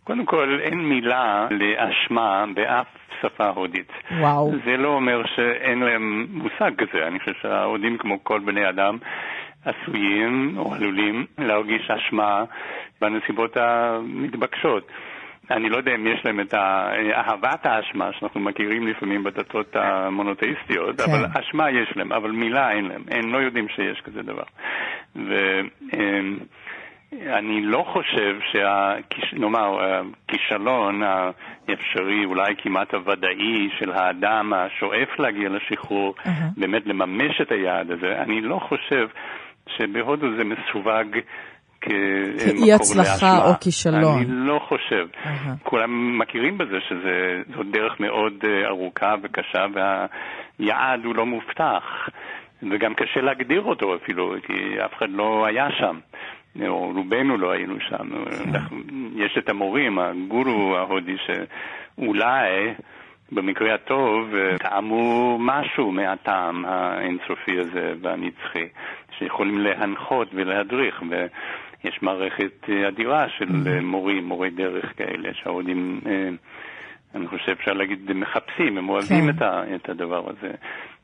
קודם 0.04 0.26
כל, 0.26 0.58
אין 0.62 0.78
מילה 0.88 1.48
לאשמה 1.50 2.44
באף 2.54 2.86
שפה 3.22 3.48
הודית. 3.48 3.92
וואו. 4.20 4.52
זה 4.64 4.76
לא 4.76 4.88
אומר 4.88 5.22
שאין 5.36 5.78
להם 5.78 6.26
מושג 6.30 6.70
כזה. 6.78 7.06
אני 7.06 7.18
חושב 7.18 7.32
שההודים, 7.42 7.98
כמו 7.98 8.24
כל 8.24 8.40
בני 8.40 8.68
אדם, 8.68 8.98
עשויים 9.64 10.54
או 10.58 10.74
עלולים 10.74 11.26
להרגיש 11.38 11.90
אשמה 11.90 12.44
בנסיבות 13.00 13.56
המתבקשות. 13.56 14.86
אני 15.50 15.68
לא 15.68 15.76
יודע 15.76 15.94
אם 15.94 16.06
יש 16.06 16.24
להם 16.24 16.40
את 16.40 16.54
אהבת 17.14 17.66
האשמה 17.66 18.10
שאנחנו 18.12 18.40
מכירים 18.40 18.86
לפעמים 18.86 19.24
בדתות 19.24 19.76
המונותאיסטיות, 19.76 21.00
כן. 21.00 21.10
אבל 21.10 21.26
אשמה 21.40 21.70
יש 21.70 21.96
להם, 21.96 22.12
אבל 22.12 22.30
מילה 22.30 22.72
אין 22.72 22.84
להם, 22.84 23.02
הם 23.10 23.32
לא 23.32 23.38
יודעים 23.38 23.68
שיש 23.68 24.00
כזה 24.00 24.22
דבר. 24.22 24.42
ואני 27.12 27.60
לא 27.60 27.84
חושב 27.92 28.36
שנאמר, 28.52 29.78
הכישלון 30.28 31.02
האפשרי, 31.02 32.24
אולי 32.24 32.54
כמעט 32.58 32.94
הוודאי 32.94 33.68
של 33.78 33.92
האדם 33.92 34.52
השואף 34.52 35.18
להגיע 35.18 35.48
לשחרור, 35.48 36.14
uh-huh. 36.18 36.30
באמת 36.56 36.86
לממש 36.86 37.40
את 37.40 37.52
היעד 37.52 37.90
הזה, 37.90 38.22
אני 38.22 38.40
לא 38.40 38.58
חושב 38.68 39.08
שבהודו 39.76 40.26
זה 40.36 40.44
מסווג 40.44 41.18
כאי 41.80 42.72
הצלחה 42.72 43.48
או 43.48 43.52
כישלון. 43.60 44.18
אני 44.18 44.24
לא 44.28 44.60
חושב. 44.68 45.06
Uh-huh. 45.24 45.48
כולם 45.62 46.18
מכירים 46.18 46.58
בזה 46.58 46.76
שזו 46.88 47.62
דרך 47.70 48.00
מאוד 48.00 48.32
אה, 48.44 48.68
ארוכה 48.68 49.14
וקשה 49.22 49.66
והיעד 49.74 51.04
הוא 51.04 51.14
לא 51.14 51.26
מובטח. 51.26 52.08
וגם 52.70 52.94
קשה 52.94 53.20
להגדיר 53.20 53.62
אותו 53.62 53.96
אפילו, 53.96 54.34
כי 54.46 54.84
אף 54.84 54.94
אחד 54.98 55.10
לא 55.10 55.46
היה 55.46 55.68
שם. 55.78 55.98
או 56.68 56.92
רובנו 56.96 57.38
לא 57.38 57.50
היינו 57.50 57.74
שם. 57.88 58.08
Uh-huh. 58.12 58.82
יש 59.16 59.38
את 59.38 59.48
המורים, 59.48 59.98
הגורו 59.98 60.76
ההודי, 60.76 61.16
שאולי 61.26 62.74
במקרה 63.32 63.74
הטוב 63.74 64.34
אה, 64.34 64.58
טעמו 64.58 65.38
משהו 65.40 65.92
מהטעם 65.92 66.64
האינסופי 66.64 67.58
הזה 67.58 67.92
והנצחי, 68.02 68.68
שיכולים 69.18 69.58
להנחות 69.58 70.28
ולהדריך. 70.34 71.02
יש 71.84 72.02
מערכת 72.02 72.68
אה, 72.68 72.88
אדירה 72.88 73.28
של 73.28 73.48
mm-hmm. 73.48 73.82
מורים, 73.82 74.24
מורי 74.24 74.50
דרך 74.50 74.92
כאלה, 74.96 75.34
שההודים, 75.34 76.00
אה, 76.06 76.28
אני 77.14 77.26
חושב, 77.26 77.52
אפשר 77.52 77.72
להגיד, 77.72 78.12
מחפשים, 78.12 78.78
הם 78.78 78.88
אוהבים 78.88 79.32
כן. 79.32 79.44
את 79.74 79.88
הדבר 79.88 80.30
הזה. 80.30 80.50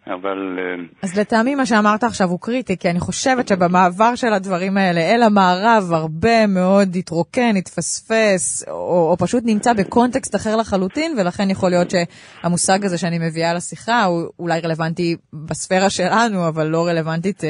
אבל... 0.06 0.58
אה, 0.58 0.84
אז 1.02 1.18
לטעמי 1.18 1.54
מה 1.54 1.66
שאמרת 1.66 2.04
עכשיו 2.04 2.28
הוא 2.28 2.40
קריטי, 2.40 2.76
כי 2.76 2.90
אני 2.90 3.00
חושבת 3.00 3.48
שבמעבר 3.48 4.14
של 4.14 4.32
הדברים 4.32 4.76
האלה 4.76 5.00
אל 5.00 5.22
המערב 5.22 5.82
הרבה 5.92 6.46
מאוד 6.46 6.88
התרוקן, 6.98 7.56
התפספס, 7.58 8.68
או, 8.70 9.10
או 9.10 9.16
פשוט 9.16 9.42
נמצא 9.46 9.72
בקונטקסט 9.72 10.34
אחר 10.34 10.56
לחלוטין, 10.56 11.14
ולכן 11.18 11.50
יכול 11.50 11.70
להיות 11.70 11.88
שהמושג 11.90 12.84
הזה 12.84 12.98
שאני 12.98 13.18
מביאה 13.18 13.54
לשיחה 13.54 14.04
הוא 14.04 14.22
אולי 14.38 14.60
רלוונטי 14.64 15.16
בספירה 15.48 15.90
שלנו, 15.90 16.48
אבל 16.48 16.66
לא 16.66 16.86
רלוונטית 16.86 17.40
uh, 17.40 17.46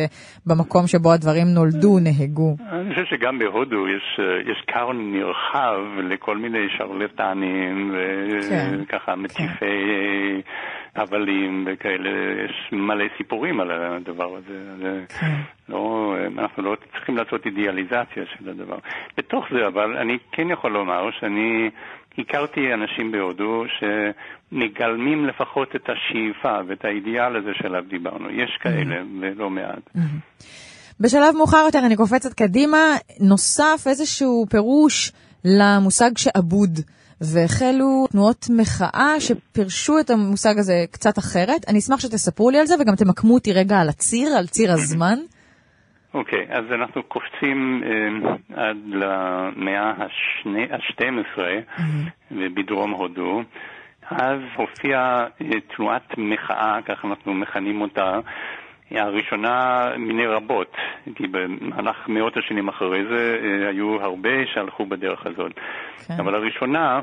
במקום 0.46 0.86
שבו 0.86 1.12
הדברים 1.12 1.46
נולדו, 1.54 1.98
נהגו. 1.98 2.56
אני 2.72 2.94
חושב 2.94 3.04
שגם 3.10 3.38
בהודו 3.38 3.88
יש, 3.88 4.20
אה, 4.20 4.52
יש 4.52 4.64
כר 4.66 4.92
נרחב 4.92 5.80
לכל 6.10 6.36
מיני 6.36 6.66
שרלטנים, 6.78 7.94
וככה 8.82 9.12
כן. 9.12 9.20
מטיפי... 9.20 9.58
כן. 9.60 10.75
הבלים 10.96 11.64
וכאלה, 11.66 12.10
יש 12.44 12.72
מלא 12.72 13.04
סיפורים 13.16 13.60
על 13.60 13.70
הדבר 13.70 14.36
הזה. 14.36 15.04
כן. 15.20 15.34
לא, 15.68 16.14
אנחנו 16.38 16.62
לא 16.62 16.76
צריכים 16.92 17.16
לעשות 17.16 17.46
אידיאליזציה 17.46 18.24
של 18.38 18.48
הדבר. 18.50 18.78
בתוך 19.16 19.44
זה, 19.52 19.66
אבל 19.66 19.96
אני 19.96 20.18
כן 20.32 20.50
יכול 20.50 20.72
לומר 20.72 21.10
שאני 21.20 21.70
הכרתי 22.18 22.60
אנשים 22.74 23.12
בהודו 23.12 23.64
שמגלמים 23.78 25.26
לפחות 25.26 25.76
את 25.76 25.88
השאיפה 25.90 26.58
ואת 26.68 26.84
האידיאל 26.84 27.36
הזה 27.36 27.50
שעליו 27.54 27.84
דיברנו. 27.88 28.30
יש 28.30 28.58
כאלה, 28.62 28.96
ולא 29.20 29.50
מעט. 29.50 29.90
בשלב 31.00 31.36
מאוחר 31.36 31.62
יותר, 31.66 31.78
אני 31.86 31.96
קופצת 31.96 32.32
קדימה, 32.32 32.78
נוסף 33.20 33.86
איזשהו 33.86 34.46
פירוש 34.50 35.12
למושג 35.44 36.10
שעבוד. 36.18 36.70
והחלו 37.20 38.06
תנועות 38.12 38.46
מחאה 38.58 39.20
שפירשו 39.20 39.98
את 40.00 40.10
המושג 40.10 40.58
הזה 40.58 40.74
קצת 40.90 41.18
אחרת. 41.18 41.68
אני 41.68 41.78
אשמח 41.78 42.00
שתספרו 42.00 42.50
לי 42.50 42.58
על 42.58 42.66
זה 42.66 42.74
וגם 42.80 42.94
תמקמו 42.94 43.34
אותי 43.34 43.52
רגע 43.52 43.76
על 43.80 43.88
הציר, 43.88 44.28
על 44.38 44.46
ציר 44.46 44.72
הזמן. 44.72 45.18
אוקיי, 46.14 46.46
okay, 46.48 46.58
אז 46.58 46.64
אנחנו 46.80 47.02
קופצים 47.02 47.82
uh, 47.82 48.54
עד 48.54 48.76
למאה 48.86 49.90
ה-12 49.90 51.38
mm-hmm. 51.38 52.34
בדרום 52.54 52.90
הודו. 52.90 53.42
אז 54.10 54.40
הופיעה 54.56 55.26
uh, 55.26 55.76
תנועת 55.76 56.18
מחאה, 56.18 56.78
כך 56.88 57.04
אנחנו 57.04 57.34
מכנים 57.34 57.80
אותה, 57.80 58.18
הראשונה 58.90 59.88
מיני 59.98 60.26
רבות, 60.26 60.76
כי 61.14 61.26
במהלך 61.26 62.08
מאות 62.08 62.36
השנים 62.36 62.68
אחרי 62.68 63.04
זה 63.04 63.38
uh, 63.40 63.68
היו 63.68 64.02
הרבה 64.02 64.46
שהלכו 64.54 64.86
בדרך 64.86 65.26
הזאת. 65.26 65.52
כן. 66.06 66.14
אבל 66.18 66.34
הראשונה 66.34 67.00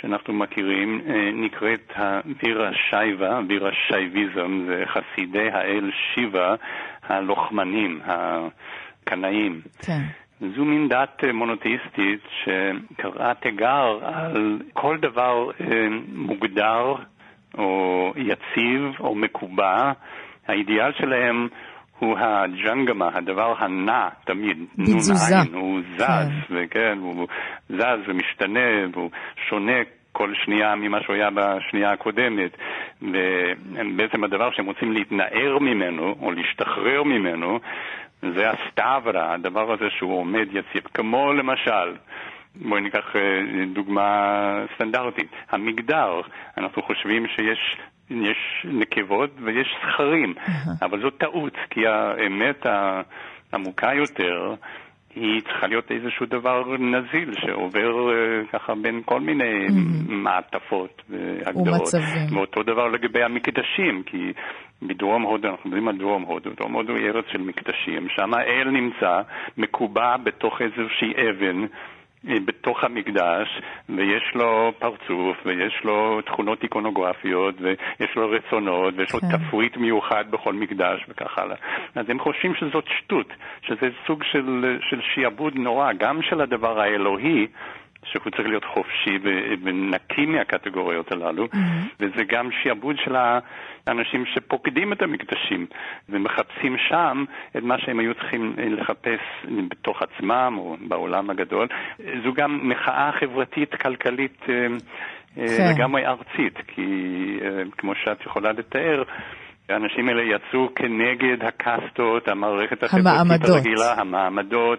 שאנחנו 0.00 0.34
מכירים 0.34 1.00
אה, 1.08 1.30
נקראת 1.32 1.92
הווירה 1.96 2.70
שייבה, 2.90 3.40
וירה 3.48 3.70
שייביזם, 3.88 4.64
זה 4.66 4.84
חסידי 4.86 5.50
האל 5.50 5.90
שיבה 6.14 6.54
הלוחמנים, 7.02 8.00
הקנאים. 8.04 9.60
כן. 9.86 10.00
זו 10.40 10.64
מין 10.64 10.88
דת 10.88 11.24
אה, 11.24 11.32
מונותאיסטית 11.32 12.20
שקראה 12.44 13.34
תיגר 13.34 13.98
על 14.02 14.58
כל 14.72 14.96
דבר 15.00 15.50
אה, 15.60 15.88
מוגדר 16.12 16.94
או 17.58 18.12
יציב 18.16 19.00
או 19.00 19.14
מקובע. 19.14 19.92
האידיאל 20.48 20.92
שלהם 20.98 21.48
הוא 21.98 22.18
הג'נגמה, 22.18 23.08
הדבר 23.14 23.54
הנע 23.58 24.08
תמיד. 24.24 24.58
בתזוזה. 24.78 25.34
נ"ע, 25.34 25.58
הוא 25.58 25.80
זז, 25.96 26.30
וכן, 26.50 26.98
הוא 27.00 27.26
זז 27.68 28.08
ומשתנה, 28.08 28.88
והוא 28.92 29.10
שונה 29.48 29.76
כל 30.12 30.32
שנייה 30.44 30.74
ממה 30.74 31.02
שהוא 31.02 31.14
היה 31.14 31.28
בשנייה 31.34 31.92
הקודמת. 31.92 32.56
ובעצם 33.02 34.24
הדבר 34.24 34.50
שהם 34.52 34.66
רוצים 34.66 34.92
להתנער 34.92 35.58
ממנו, 35.60 36.14
או 36.22 36.32
להשתחרר 36.32 37.02
ממנו, 37.02 37.58
זה 38.22 38.50
הסטאברה, 38.50 39.34
הדבר 39.34 39.72
הזה 39.72 39.84
שהוא 39.98 40.18
עומד 40.18 40.46
יציב. 40.50 40.82
כמו 40.94 41.32
למשל, 41.32 41.96
בואי 42.56 42.80
ניקח 42.80 43.16
אה, 43.16 43.20
דוגמה 43.72 44.64
סטנדרטית, 44.74 45.30
המגדר. 45.50 46.20
אנחנו 46.58 46.82
חושבים 46.82 47.26
שיש 47.26 47.76
יש 48.10 48.66
נקבות 48.70 49.30
ויש 49.42 49.68
זכרים, 49.82 50.34
אבל 50.82 51.00
זו 51.02 51.10
טעות, 51.10 51.56
כי 51.70 51.86
האמת 51.86 52.66
העמוקה 53.52 53.94
יותר 53.94 54.54
היא 55.16 55.40
צריכה 55.40 55.66
להיות 55.66 55.90
איזשהו 55.90 56.26
דבר 56.26 56.76
נזיל 56.78 57.34
שעובר 57.40 58.08
uh, 58.10 58.52
ככה 58.52 58.74
בין 58.82 59.02
כל 59.04 59.20
מיני 59.20 59.66
mm-hmm. 59.66 60.12
מעטפות 60.12 61.02
והגדרות. 61.08 61.66
ומצבים. 61.66 62.38
ואותו 62.38 62.62
דבר 62.62 62.88
לגבי 62.88 63.22
המקדשים, 63.22 64.02
כי 64.06 64.32
בדרום 64.82 65.22
הודו, 65.22 65.48
אנחנו 65.48 65.70
מדברים 65.70 65.88
על 65.88 65.96
דרום 65.98 66.22
הודו, 66.22 66.50
דרום 66.50 66.72
הודו 66.72 66.94
היא 66.94 67.06
ארץ 67.06 67.24
של 67.32 67.38
מקדשים, 67.38 68.08
שם 68.08 68.34
האל 68.34 68.70
נמצא 68.70 69.20
מקובע 69.58 70.16
בתוך 70.16 70.60
איזושהי 70.62 71.12
אבן. 71.12 71.66
אה, 72.28 72.34
בתוך 72.44 72.84
המקדש, 72.84 73.48
ויש 73.88 74.32
לו 74.34 74.72
פרצוף, 74.78 75.36
ויש 75.46 75.80
לו 75.84 76.20
תכונות 76.22 76.62
איקונוגרפיות, 76.62 77.54
ויש 77.60 78.16
לו 78.16 78.30
רצונות, 78.30 78.94
ויש 78.96 79.14
לו 79.14 79.20
כן. 79.20 79.26
תפריט 79.36 79.76
מיוחד 79.76 80.24
בכל 80.30 80.52
מקדש, 80.52 81.04
וכך 81.08 81.38
הלאה. 81.38 81.56
אז 81.94 82.10
הם 82.10 82.18
חושבים 82.18 82.54
שזאת 82.54 82.84
שטות, 82.98 83.32
שזה 83.62 83.88
סוג 84.06 84.22
של, 84.32 84.78
של 84.90 85.00
שיעבוד 85.14 85.54
נורא, 85.54 85.92
גם 85.92 86.22
של 86.22 86.40
הדבר 86.40 86.80
האלוהי, 86.80 87.46
שהוא 88.04 88.30
צריך 88.36 88.48
להיות 88.48 88.64
חופשי 88.64 89.18
ונקי 89.62 90.26
מהקטגוריות 90.26 91.12
הללו, 91.12 91.44
mm-hmm. 91.44 91.94
וזה 92.00 92.24
גם 92.28 92.48
שיעבוד 92.62 92.96
של 93.04 93.16
האנשים 93.86 94.24
שפוקדים 94.26 94.92
את 94.92 95.02
המקדשים 95.02 95.66
ומחפשים 96.08 96.76
שם 96.88 97.24
את 97.56 97.62
מה 97.62 97.78
שהם 97.78 97.98
היו 97.98 98.14
צריכים 98.14 98.54
לחפש 98.58 99.20
בתוך 99.68 100.02
עצמם 100.02 100.54
או 100.58 100.76
בעולם 100.88 101.30
הגדול. 101.30 101.68
זו 101.98 102.32
גם 102.34 102.68
מחאה 102.68 103.10
חברתית 103.20 103.74
כלכלית 103.74 104.42
אה, 104.48 104.66
אה, 105.38 105.46
כן. 105.56 105.72
לגמרי 105.74 106.06
ארצית, 106.06 106.58
כי 106.66 106.82
אה, 107.42 107.62
כמו 107.78 107.92
שאת 107.94 108.26
יכולה 108.26 108.52
לתאר, 108.52 109.02
האנשים 109.68 110.08
האלה 110.08 110.22
יצאו 110.22 110.68
כנגד 110.74 111.44
הקאסטות, 111.44 112.28
המערכת 112.28 112.82
החברתית 112.82 113.06
המעמדות. 113.06 113.50
הרגילה, 113.50 113.92
המעמדות, 113.98 114.78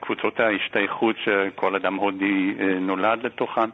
קבוצות 0.00 0.40
ההשתייכות 0.40 1.16
שכל 1.24 1.74
אדם 1.76 1.94
הודי 1.94 2.24
אה, 2.60 2.78
נולד 2.80 3.26
לתוכן, 3.26 3.68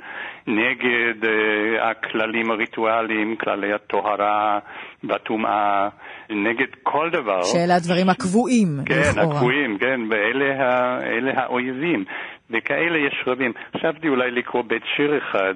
נגד 0.47 1.25
אה, 1.25 1.91
הכללים 1.91 2.51
הריטואליים, 2.51 3.37
כללי 3.37 3.73
הטהרה 3.73 4.59
והטומאה, 5.05 5.89
נגד 6.31 6.67
כל 6.83 7.11
דבר. 7.13 7.43
שאלה 7.43 7.75
הדברים 7.77 8.09
הקבועים, 8.09 8.69
כן, 8.87 8.95
לכאורה. 9.11 9.37
הקבועים, 9.37 9.79
כן, 9.79 10.01
ואלה 10.11 10.65
ה- 10.65 10.99
האויבים. 11.43 12.05
וכאלה 12.51 12.99
יש 12.99 13.25
רבים. 13.27 13.53
חשבתי 13.77 14.09
אולי 14.09 14.31
לקרוא 14.31 14.63
בית 14.67 14.83
שיר 14.97 15.19
אחד. 15.19 15.55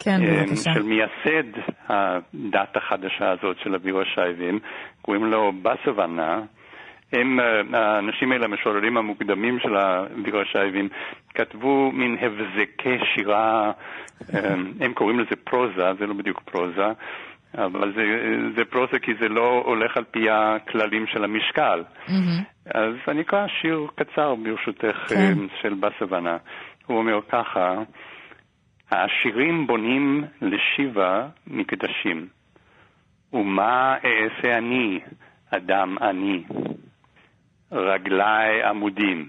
כן, 0.00 0.18
אה, 0.22 0.42
בבקשה. 0.46 0.70
של 0.74 0.82
מייסד 0.82 1.60
הדת 1.88 2.76
החדשה 2.76 3.30
הזאת 3.30 3.56
של 3.64 3.74
הבירו 3.74 4.00
השייבים, 4.00 4.58
קוראים 5.02 5.24
לו 5.24 5.52
בסוונה. 5.62 6.40
הם, 7.12 7.40
אה, 7.40 7.60
האנשים 7.72 8.32
האלה, 8.32 8.44
המשוררים 8.44 8.96
המוקדמים 8.96 9.58
של 9.60 9.76
הבירו 9.76 10.40
השייבים, 10.40 10.88
כתבו 11.34 11.92
מין 11.92 12.16
הבזקי 12.20 12.98
שירה, 13.14 13.72
אה, 14.34 14.54
הם 14.80 14.92
קוראים 14.94 15.20
לזה 15.20 15.36
פרוזה, 15.44 15.94
זה 15.98 16.06
לא 16.06 16.14
בדיוק 16.14 16.40
פרוזה, 16.40 16.86
אבל 17.54 17.92
זה, 17.96 18.04
זה 18.56 18.64
פרוזה 18.64 18.98
כי 18.98 19.14
זה 19.20 19.28
לא 19.28 19.62
הולך 19.66 19.96
על 19.96 20.04
פי 20.04 20.30
הכללים 20.30 21.06
של 21.06 21.24
המשקל. 21.24 21.84
אז 22.74 22.94
אני 23.08 23.20
אקרא 23.20 23.46
שיר 23.60 23.86
קצר 23.94 24.34
ברשותך 24.34 24.96
כן. 25.08 25.14
אה, 25.14 25.60
של 25.62 25.74
בסוונה. 25.74 26.36
הוא 26.86 26.98
אומר 26.98 27.20
ככה, 27.28 27.74
העשירים 28.90 29.66
בונים 29.66 30.24
לשיבה 30.42 31.28
מקדשים, 31.46 32.26
ומה 33.32 33.96
אעשה 34.04 34.58
אני, 34.58 35.00
אדם 35.50 35.98
עני? 35.98 36.44
רגלי 37.72 38.62
עמודים, 38.70 39.28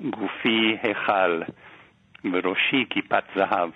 גופי 0.00 0.76
היכל, 0.82 1.42
וראשי 2.24 2.84
כיפת 2.90 3.24
זהב. 3.34 3.70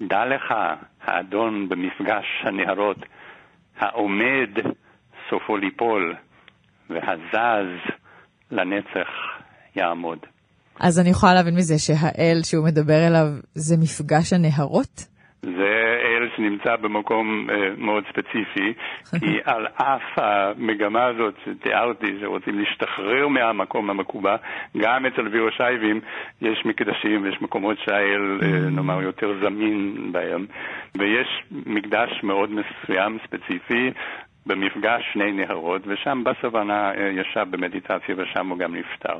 דע 0.00 0.24
לך, 0.26 0.54
האדון 1.02 1.68
במפגש 1.68 2.26
הנהרות, 2.42 2.98
העומד 3.78 4.50
סופו 5.30 5.56
ליפול, 5.56 6.14
והזז 6.90 7.68
לנצח 8.50 9.08
יעמוד. 9.76 10.18
אז 10.80 11.00
אני 11.00 11.10
יכולה 11.10 11.34
להבין 11.34 11.54
מזה 11.54 11.74
שהאל 11.78 12.40
שהוא 12.42 12.66
מדבר 12.66 13.06
אליו 13.08 13.26
זה 13.54 13.76
מפגש 13.82 14.32
הנהרות? 14.32 15.06
זה 15.42 15.83
אל 16.34 16.36
שנמצא 16.36 16.76
במקום 16.76 17.50
אה, 17.50 17.70
מאוד 17.78 18.04
ספציפי, 18.08 18.74
כי 19.20 19.38
על 19.44 19.66
אף 19.66 20.02
המגמה 20.16 21.04
הזאת 21.04 21.34
שתיארתי, 21.44 22.16
שרוצים 22.20 22.58
להשתחרר 22.58 23.28
מהמקום 23.28 23.90
המקובע, 23.90 24.36
גם 24.76 25.06
אצל 25.06 25.28
וירושייבים 25.28 26.00
יש 26.42 26.62
מקדשים 26.64 27.22
ויש 27.22 27.42
מקומות 27.42 27.78
שהאל, 27.84 28.38
אה, 28.42 28.70
נאמר, 28.70 29.02
יותר 29.02 29.34
זמין 29.40 30.08
בהם, 30.12 30.46
ויש 30.98 31.44
מקדש 31.66 32.10
מאוד 32.22 32.50
מסוים, 32.50 33.18
ספציפי, 33.26 33.90
במפגש 34.46 35.02
שני 35.12 35.32
נהרות, 35.32 35.82
ושם 35.86 36.24
בסוונה 36.24 36.92
אה, 36.94 37.10
ישב 37.12 37.46
במדיטציה 37.50 38.14
ושם 38.18 38.48
הוא 38.48 38.58
גם 38.58 38.74
נפטר. 38.76 39.18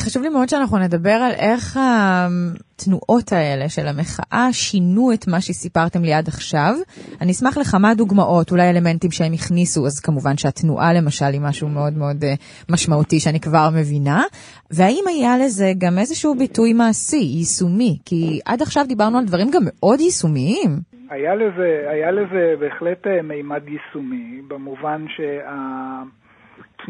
חשוב 0.00 0.22
לי 0.22 0.28
מאוד 0.28 0.48
שאנחנו 0.48 0.78
נדבר 0.78 1.10
על 1.10 1.32
איך 1.32 1.78
התנועות 1.82 3.32
האלה 3.32 3.68
של 3.68 3.86
המחאה 3.86 4.48
שינו 4.52 5.12
את 5.12 5.28
מה 5.28 5.40
שסיפרתם 5.40 6.02
לי 6.02 6.12
עד 6.12 6.28
עכשיו. 6.28 6.74
אני 7.20 7.32
אשמח 7.32 7.58
לכמה 7.58 7.94
דוגמאות, 7.94 8.50
אולי 8.50 8.70
אלמנטים 8.70 9.10
שהם 9.10 9.32
הכניסו, 9.32 9.86
אז 9.86 10.00
כמובן 10.00 10.36
שהתנועה 10.36 10.92
למשל 10.92 11.24
היא 11.24 11.40
משהו 11.40 11.68
מאוד 11.68 11.92
מאוד 11.96 12.24
אה, 12.24 12.34
משמעותי 12.70 13.20
שאני 13.20 13.40
כבר 13.40 13.68
מבינה. 13.74 14.22
והאם 14.70 15.04
היה 15.08 15.38
לזה 15.38 15.72
גם 15.78 15.98
איזשהו 15.98 16.34
ביטוי 16.34 16.72
מעשי, 16.72 17.16
יישומי? 17.16 17.98
כי 18.04 18.40
עד 18.46 18.62
עכשיו 18.62 18.84
דיברנו 18.88 19.18
על 19.18 19.24
דברים 19.24 19.50
גם 19.50 19.62
מאוד 19.64 20.00
יישומיים. 20.00 20.70
היה 21.10 21.34
לזה, 21.34 21.86
היה 21.88 22.10
לזה 22.10 22.54
בהחלט 22.60 23.06
אה, 23.06 23.22
מימד 23.22 23.62
יישומי, 23.68 24.42
במובן 24.48 25.04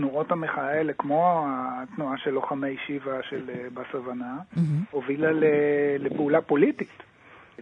שהתנועות 0.00 0.32
המחאה 0.32 0.68
האלה, 0.68 0.92
כמו 0.92 1.46
התנועה 1.48 2.16
של 2.18 2.30
לוחמי 2.30 2.76
שיבה 2.86 3.22
של 3.22 3.50
אה, 3.50 3.66
בסוונה, 3.74 4.36
הובילה 4.90 5.28
לפעולה 5.98 6.40
פוליטית. 6.40 7.02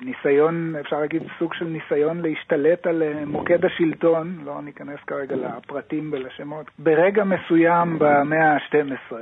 ניסיון, 0.01 0.75
אפשר 0.81 1.01
להגיד, 1.01 1.23
סוג 1.39 1.55
של 1.55 1.65
ניסיון 1.65 2.23
להשתלט 2.23 2.87
על 2.87 3.03
אה, 3.03 3.25
מוקד 3.27 3.65
השלטון, 3.65 4.39
לא 4.45 4.63
ניכנס 4.63 4.99
כרגע 5.07 5.37
לפרטים 5.37 6.11
ולשמות, 6.13 6.67
ברגע 6.79 7.25
מסוים 7.25 7.99
במאה 7.99 8.55
ה-12, 8.55 9.15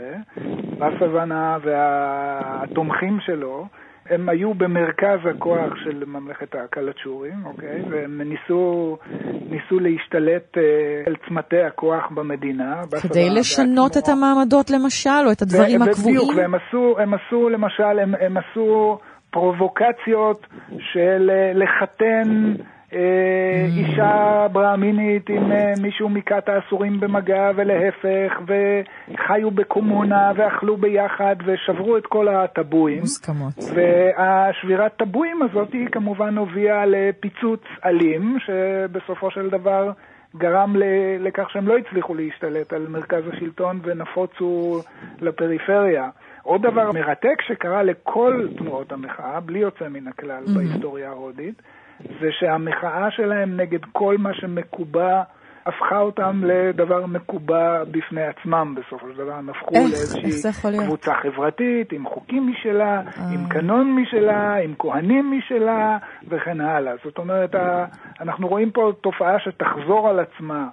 בסוונה 0.79 1.59
והתומכים 1.63 3.21
שלו, 3.21 3.67
הם 4.11 4.29
היו 4.29 4.55
במרכז 4.55 5.19
הכוח 5.31 5.73
של 5.85 6.05
ממלכת 6.07 6.55
הקלצ'ורים, 6.55 7.47
אוקיי? 7.47 7.83
והם 7.91 8.21
ניסו, 8.23 8.97
ניסו 9.51 9.79
להשתלט 9.79 10.59
אה, 10.59 10.63
על 11.07 11.17
צמתי 11.29 11.63
הכוח 11.63 12.11
במדינה. 12.15 12.83
כדי 13.03 13.31
לשנות 13.31 13.93
בעצמו. 13.95 14.03
את 14.03 14.09
המעמדות 14.09 14.71
למשל, 14.71 15.27
או 15.27 15.33
את 15.33 15.43
הדברים 15.43 15.81
ו- 15.81 15.85
הקבועים. 15.85 16.17
בדיוק, 16.17 16.37
והם 16.37 16.55
עשו, 16.55 16.99
הם 16.99 17.15
עשו 17.15 17.49
למשל, 17.49 17.99
הם, 18.03 18.15
הם 18.21 18.37
עשו 18.37 18.99
פרובוקציות 19.31 20.47
של 20.79 21.31
אה, 21.31 21.53
לחתן 21.55 22.55
אישה 22.93 24.47
ברהמינית 24.53 25.29
עם 25.29 25.53
אה, 25.53 25.73
מישהו 25.83 26.09
מכת 26.09 26.49
האסורים 26.49 27.01
במגע 27.01 27.51
ולהפך, 27.57 28.41
וחיו 28.47 29.51
בקומונה 29.51 30.33
ואכלו 30.37 30.77
ביחד 30.77 31.37
ושברו 31.47 31.97
את 31.97 32.07
כל 32.07 32.29
הטבואים. 32.29 33.01
מוסכמות. 33.01 33.55
והשבירת 33.75 34.97
טבואים 34.97 35.43
הזאת 35.43 35.73
היא 35.73 35.89
כמובן 35.93 36.39
הובילה 36.39 36.87
לפיצוץ 36.87 37.61
אלים, 37.85 38.37
שבסופו 38.47 39.31
של 39.31 39.51
דבר 39.51 39.91
גרם 40.37 40.75
לכך 41.21 41.51
שהם 41.51 41.69
לא 41.69 41.79
הצליחו 41.79 42.15
להשתלט 42.15 42.73
על 42.73 42.87
מרכז 42.89 43.23
השלטון 43.33 43.81
ונפוצו 43.83 44.81
לפריפריה. 45.21 46.09
עוד 46.43 46.63
דבר 46.63 46.93
מרתק 46.93 47.43
שקרה 47.47 47.83
לכל 47.83 48.49
תנועות 48.59 48.93
המחאה, 48.93 49.41
בלי 49.41 49.59
יוצא 49.59 49.89
מן 49.89 50.09
הכלל 50.09 50.45
בהיסטוריה 50.55 51.09
ההודית, 51.09 51.63
זה 52.01 52.29
שהמחאה 52.31 53.11
שלהם 53.11 53.57
נגד 53.57 53.81
כל 53.93 54.17
מה 54.19 54.35
שמקובע 54.35 55.23
הפכה 55.67 56.01
אותם 56.01 56.43
לדבר 56.45 57.07
מקובע 57.07 57.85
בפני 57.85 58.23
עצמם 58.23 58.75
בסופו 58.77 59.07
של 59.13 59.17
דבר, 59.19 59.33
הם 59.33 59.51
הפכו 59.51 59.75
לאיזושהי 59.75 60.31
קבוצה 60.87 61.15
חברתית, 61.15 61.93
עם 61.93 62.09
חוקים 62.09 62.51
משלה, 62.51 63.01
אה. 63.01 63.03
עם 63.35 63.49
קנון 63.49 63.93
משלה, 63.93 64.57
עם 64.57 64.75
כהנים 64.79 65.39
משלה, 65.39 65.99
וכן 66.29 66.61
הלאה. 66.61 66.93
זאת 67.05 67.19
אומרת, 67.19 67.55
אנחנו 68.21 68.49
רואים 68.49 68.71
פה 68.71 68.93
תופעה 69.01 69.39
שתחזור 69.39 70.09
על 70.09 70.21
עצמה. 70.21 70.69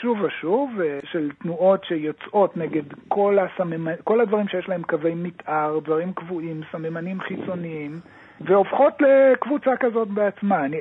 שוב 0.00 0.18
ושוב, 0.20 0.70
אה, 0.80 0.98
של 1.10 1.30
תנועות 1.42 1.84
שיוצאות 1.84 2.56
נגד 2.56 2.82
כל, 3.08 3.38
הסממ... 3.38 3.88
כל 4.04 4.20
הדברים 4.20 4.48
שיש 4.48 4.68
להם 4.68 4.82
קווי 4.82 5.14
מתאר, 5.14 5.78
דברים 5.84 6.12
קבועים, 6.12 6.60
סממנים 6.72 7.20
חיצוניים, 7.20 8.00
והופכות 8.40 8.92
לקבוצה 9.00 9.70
כזאת 9.80 10.08
בעצמה. 10.08 10.64
אני, 10.64 10.76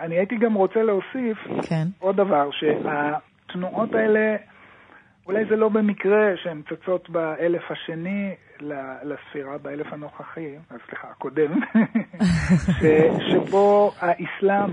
אני 0.00 0.14
הייתי 0.14 0.36
גם 0.36 0.54
רוצה 0.54 0.82
להוסיף 0.82 1.38
כן. 1.68 1.86
עוד 1.98 2.16
דבר, 2.16 2.50
שהתנועות 2.50 3.94
האלה, 3.94 4.36
אולי 5.26 5.44
זה 5.44 5.56
לא 5.56 5.68
במקרה 5.68 6.36
שהן 6.36 6.62
צצות 6.62 7.10
באלף 7.10 7.70
השני 7.70 8.34
לספירה, 9.02 9.58
באלף 9.58 9.92
הנוכחי, 9.92 10.54
סליחה, 10.88 11.08
הקודם, 11.10 11.60
ש, 12.80 12.84
שבו 13.30 13.92
האסלאם 14.00 14.70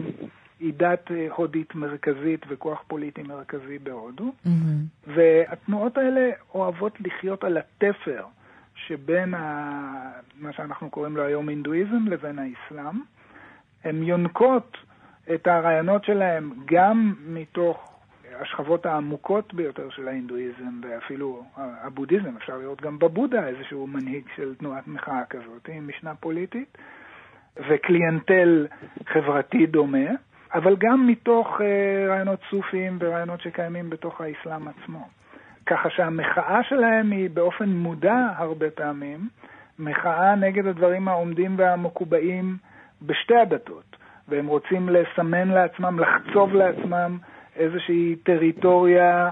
היא 0.59 0.73
דת 0.77 1.11
אה, 1.11 1.27
הודית 1.35 1.75
מרכזית 1.75 2.45
וכוח 2.49 2.83
פוליטי 2.87 3.23
מרכזי 3.23 3.79
בהודו, 3.83 4.23
mm-hmm. 4.23 4.49
והתנועות 5.07 5.97
האלה 5.97 6.29
אוהבות 6.53 7.01
לחיות 7.01 7.43
על 7.43 7.57
התפר 7.57 8.23
שבין 8.89 9.33
ה... 9.33 9.41
מה 10.39 10.53
שאנחנו 10.53 10.89
קוראים 10.89 11.17
לו 11.17 11.23
היום 11.23 11.49
הינדואיזם 11.49 12.07
לבין 12.07 12.39
האסלאם. 12.39 13.01
הן 13.83 14.03
יונקות 14.03 14.77
את 15.33 15.47
הרעיונות 15.47 16.05
שלהם 16.05 16.51
גם 16.65 17.13
מתוך 17.27 17.99
השכבות 18.41 18.85
העמוקות 18.85 19.53
ביותר 19.53 19.89
של 19.89 20.07
ההינדואיזם 20.07 20.81
ואפילו 20.81 21.43
הבודהיזם, 21.55 22.37
אפשר 22.37 22.57
לראות 22.57 22.81
גם 22.81 22.99
בבודה 22.99 23.47
איזשהו 23.47 23.87
מנהיג 23.87 24.23
של 24.35 24.55
תנועת 24.55 24.87
מחאה 24.87 25.25
כזאת, 25.29 25.69
עם 25.73 25.87
משנה 25.87 26.15
פוליטית, 26.15 26.77
וקליינטל 27.69 28.67
חברתי 29.05 29.65
דומה. 29.65 30.09
אבל 30.53 30.75
גם 30.79 31.07
מתוך 31.07 31.61
אה, 31.61 32.07
רעיונות 32.07 32.39
סופיים 32.49 32.97
ורעיונות 33.01 33.41
שקיימים 33.41 33.89
בתוך 33.89 34.21
האסלאם 34.21 34.67
עצמו. 34.67 35.07
ככה 35.69 35.89
שהמחאה 35.89 36.59
שלהם 36.69 37.11
היא 37.11 37.29
באופן 37.29 37.69
מודע 37.69 38.27
הרבה 38.37 38.69
פעמים, 38.69 39.29
מחאה 39.79 40.35
נגד 40.35 40.65
הדברים 40.65 41.07
העומדים 41.07 41.55
והמקובעים 41.57 42.57
בשתי 43.01 43.35
הדתות, 43.35 43.95
והם 44.27 44.47
רוצים 44.47 44.89
לסמן 44.89 45.47
לעצמם, 45.47 45.99
לחצוב 45.99 46.53
לעצמם 46.53 47.17
איזושהי 47.55 48.15
טריטוריה 48.23 49.29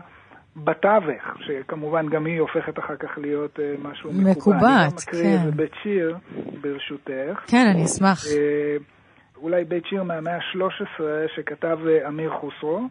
בתווך, 0.55 1.23
שכמובן 1.39 2.09
גם 2.09 2.25
היא 2.25 2.39
הופכת 2.39 2.79
אחר 2.79 2.95
כך 2.95 3.17
להיות 3.17 3.59
אה, 3.59 3.73
משהו 3.81 4.11
מקובע. 4.13 4.31
מקובעת, 4.31 4.99
כן. 4.99 5.17
אני 5.17 5.19
מקריא 5.19 5.39
איזה 5.39 5.51
בית 5.51 5.71
שיר, 5.83 6.17
ברשותך. 6.61 7.45
כן, 7.47 7.65
אני 7.73 7.85
אשמח. 7.85 8.25
אה, 8.27 8.77
אולי 9.41 9.63
בית 9.63 9.85
שיר 9.85 10.03
מהמאה 10.03 10.35
ה-13 10.35 11.01
שכתב 11.35 11.79
אה, 11.87 12.07
אמיר 12.07 12.31
חוסרו. 12.39 12.87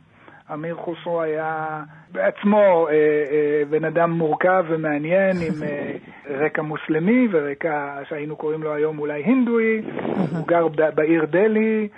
אמיר 0.53 0.77
חוסרו 0.77 1.23
היה 1.23 1.83
בעצמו 2.13 2.89
אה, 2.89 2.93
אה, 2.93 3.63
בן 3.71 3.85
אדם 3.85 4.11
מורכב 4.11 4.65
ומעניין 4.69 5.37
עם 5.37 5.63
אה, 5.63 5.93
רקע 6.31 6.63
מוסלמי 6.63 7.29
ורקע 7.33 7.99
שהיינו 8.09 8.37
קוראים 8.37 8.63
לו 8.63 8.75
היום 8.75 8.99
אולי 8.99 9.23
הינדואי. 9.25 9.83
הוא 10.31 10.47
גר 10.47 10.69
בעיר 10.69 11.25
דלהי, 11.25 11.89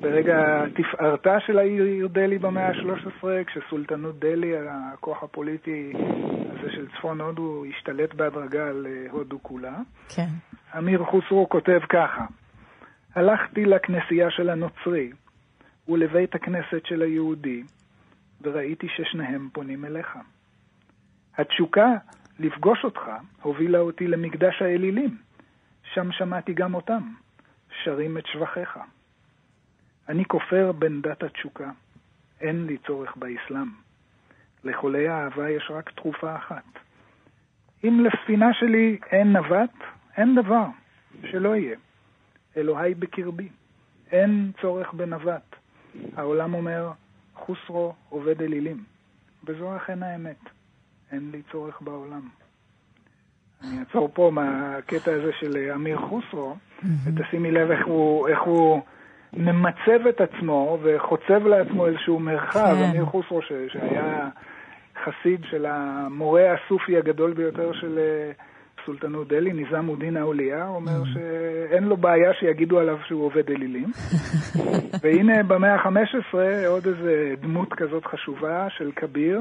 ברגע 0.00 0.64
תפארתה 0.74 1.40
של 1.46 1.58
העיר 1.58 2.06
דלהי 2.06 2.38
במאה 2.38 2.68
ה-13, 2.68 3.24
כשסולטנות 3.46 4.18
דלהי, 4.18 4.52
הכוח 4.68 5.22
הפוליטי 5.22 5.92
הזה 6.60 6.72
של 6.72 6.86
צפון 6.96 7.20
הודו, 7.20 7.64
השתלט 7.68 8.14
בהדרגה 8.14 8.68
על 8.68 8.86
אה, 8.86 9.10
הודו 9.10 9.38
כולה. 9.42 9.74
כן. 10.08 10.28
אמיר 10.78 11.04
חוסרו 11.04 11.48
כותב 11.48 11.80
ככה: 11.88 12.24
הלכתי 13.14 13.64
לכנסייה 13.64 14.30
של 14.30 14.50
הנוצרי 14.50 15.10
ולבית 15.88 16.34
הכנסת 16.34 16.86
של 16.86 17.02
היהודי, 17.02 17.62
וראיתי 18.42 18.86
ששניהם 18.96 19.48
פונים 19.52 19.84
אליך. 19.84 20.18
התשוקה 21.36 21.94
לפגוש 22.38 22.84
אותך 22.84 23.00
הובילה 23.42 23.78
אותי 23.78 24.06
למקדש 24.06 24.62
האלילים, 24.62 25.18
שם 25.94 26.12
שמעתי 26.12 26.54
גם 26.54 26.74
אותם, 26.74 27.02
שרים 27.82 28.18
את 28.18 28.26
שבחיך. 28.26 28.78
אני 30.08 30.24
כופר 30.24 30.72
בין 30.72 31.02
דת 31.02 31.22
התשוקה, 31.22 31.70
אין 32.40 32.66
לי 32.66 32.78
צורך 32.86 33.16
באסלאם. 33.16 33.68
לחולי 34.64 35.08
האהבה 35.08 35.50
יש 35.50 35.70
רק 35.70 35.90
תרופה 35.90 36.36
אחת. 36.36 36.64
אם 37.84 38.04
לספינה 38.04 38.54
שלי 38.54 38.98
אין 39.10 39.32
נווט, 39.32 39.74
אין 40.16 40.34
דבר, 40.34 40.66
שלא 41.30 41.56
יהיה. 41.56 41.76
אלוהי 42.56 42.94
בקרבי. 42.94 43.48
אין 44.12 44.52
צורך 44.60 44.92
בנווט. 44.92 45.56
העולם 46.16 46.54
אומר, 46.54 46.90
חוסרו 47.34 47.94
עובד 48.08 48.42
אלילים. 48.42 48.84
וזו 49.44 49.76
אכן 49.76 50.02
האמת. 50.02 50.38
אין 51.12 51.30
לי 51.32 51.42
צורך 51.52 51.82
בעולם. 51.82 52.20
אני 53.64 53.78
אעצור 53.80 54.10
פה 54.14 54.30
מהקטע 54.34 55.12
הזה 55.12 55.30
של 55.40 55.70
אמיר 55.74 55.98
חוסרו, 55.98 56.56
ותשימי 57.04 57.50
לב 57.50 57.70
איך 57.70 57.86
הוא, 57.86 58.28
איך 58.28 58.40
הוא 58.40 58.80
ממצב 59.32 60.06
את 60.08 60.20
עצמו 60.20 60.78
וחוצב 60.82 61.46
לעצמו 61.46 61.86
איזשהו 61.86 62.20
מרחב. 62.20 62.74
כן. 62.74 62.90
אמיר 62.90 63.04
חוסרו, 63.04 63.42
ש, 63.42 63.52
שהיה 63.68 64.28
חסיד 65.04 65.40
של 65.50 65.66
המורה 65.66 66.54
הסופי 66.54 66.96
הגדול 66.96 67.32
ביותר 67.32 67.72
של 67.72 67.98
סולטנות 68.86 69.28
דלי, 69.28 69.52
ניזם 69.52 69.90
א-דין 69.90 70.16
האוליה, 70.16 70.68
אומר 70.68 71.02
mm. 71.02 71.08
שאין 71.14 71.84
לו 71.84 71.96
בעיה 71.96 72.34
שיגידו 72.34 72.78
עליו 72.78 72.98
שהוא 73.06 73.24
עובד 73.24 73.50
אלילים. 73.50 73.92
והנה 75.02 75.42
במאה 75.42 75.74
ה-15 75.74 76.38
עוד 76.66 76.86
איזה 76.86 77.34
דמות 77.40 77.72
כזאת 77.72 78.06
חשובה 78.06 78.66
של 78.70 78.90
כביר. 78.96 79.40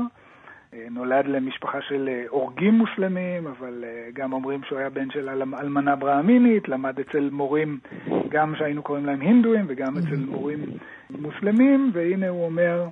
אה, 0.74 0.88
נולד 0.92 1.26
למשפחה 1.26 1.82
של 1.82 2.10
אה, 2.12 2.24
הורגים 2.30 2.74
מוסלמים, 2.74 3.48
אבל 3.48 3.84
אה, 3.88 4.10
גם 4.14 4.34
אומרים 4.34 4.64
שהוא 4.64 4.80
היה 4.80 4.90
בן 4.90 5.12
של 5.12 5.30
אלמנה 5.30 5.96
ברהמינית, 5.96 6.70
למד 6.70 7.00
אצל 7.00 7.30
מורים 7.32 7.80
גם 8.30 8.56
שהיינו 8.56 8.84
קוראים 8.84 9.06
להם 9.06 9.22
הינדואים 9.22 9.66
וגם 9.68 9.98
אצל 9.98 10.16
mm. 10.16 10.30
מורים 10.32 10.66
מוסלמים, 11.10 11.92
והנה 11.94 12.30
הוא 12.30 12.46
אומר, 12.46 12.88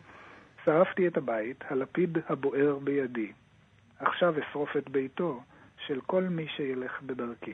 שרפתי 0.65 1.07
את 1.07 1.17
הבית, 1.17 1.63
הלפיד 1.69 2.17
הבוער 2.29 2.77
בידי. 2.83 3.31
עכשיו 3.99 4.33
אשרוף 4.39 4.77
את 4.77 4.89
ביתו. 4.89 5.39
של 5.87 5.99
כל 6.05 6.23
מי 6.23 6.45
שילך 6.57 6.91
בדרכי. 7.01 7.51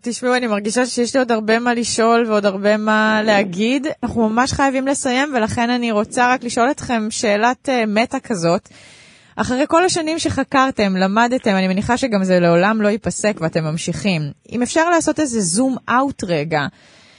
תשמעו, 0.00 0.34
אני 0.34 0.46
מרגישה 0.46 0.86
שיש 0.86 1.14
לי 1.14 1.20
עוד 1.20 1.32
הרבה 1.32 1.58
מה 1.58 1.74
לשאול 1.74 2.24
ועוד 2.26 2.46
הרבה 2.46 2.76
מה 2.76 3.22
להגיד. 3.24 3.86
אנחנו 4.02 4.28
ממש 4.28 4.52
חייבים 4.52 4.86
לסיים, 4.86 5.34
ולכן 5.34 5.70
אני 5.70 5.92
רוצה 5.92 6.32
רק 6.32 6.44
לשאול 6.44 6.70
אתכם 6.70 7.10
שאלת 7.10 7.68
uh, 7.68 7.86
מטה 7.86 8.20
כזאת. 8.20 8.68
אחרי 9.36 9.64
כל 9.68 9.84
השנים 9.84 10.18
שחקרתם, 10.18 10.96
למדתם, 10.96 11.50
אני 11.50 11.68
מניחה 11.68 11.96
שגם 11.96 12.24
זה 12.24 12.40
לעולם 12.40 12.82
לא 12.82 12.88
ייפסק 12.88 13.36
ואתם 13.40 13.64
ממשיכים. 13.64 14.22
אם 14.52 14.62
אפשר 14.62 14.90
לעשות 14.90 15.20
איזה 15.20 15.40
זום 15.40 15.76
אאוט 15.88 16.24
רגע 16.24 16.60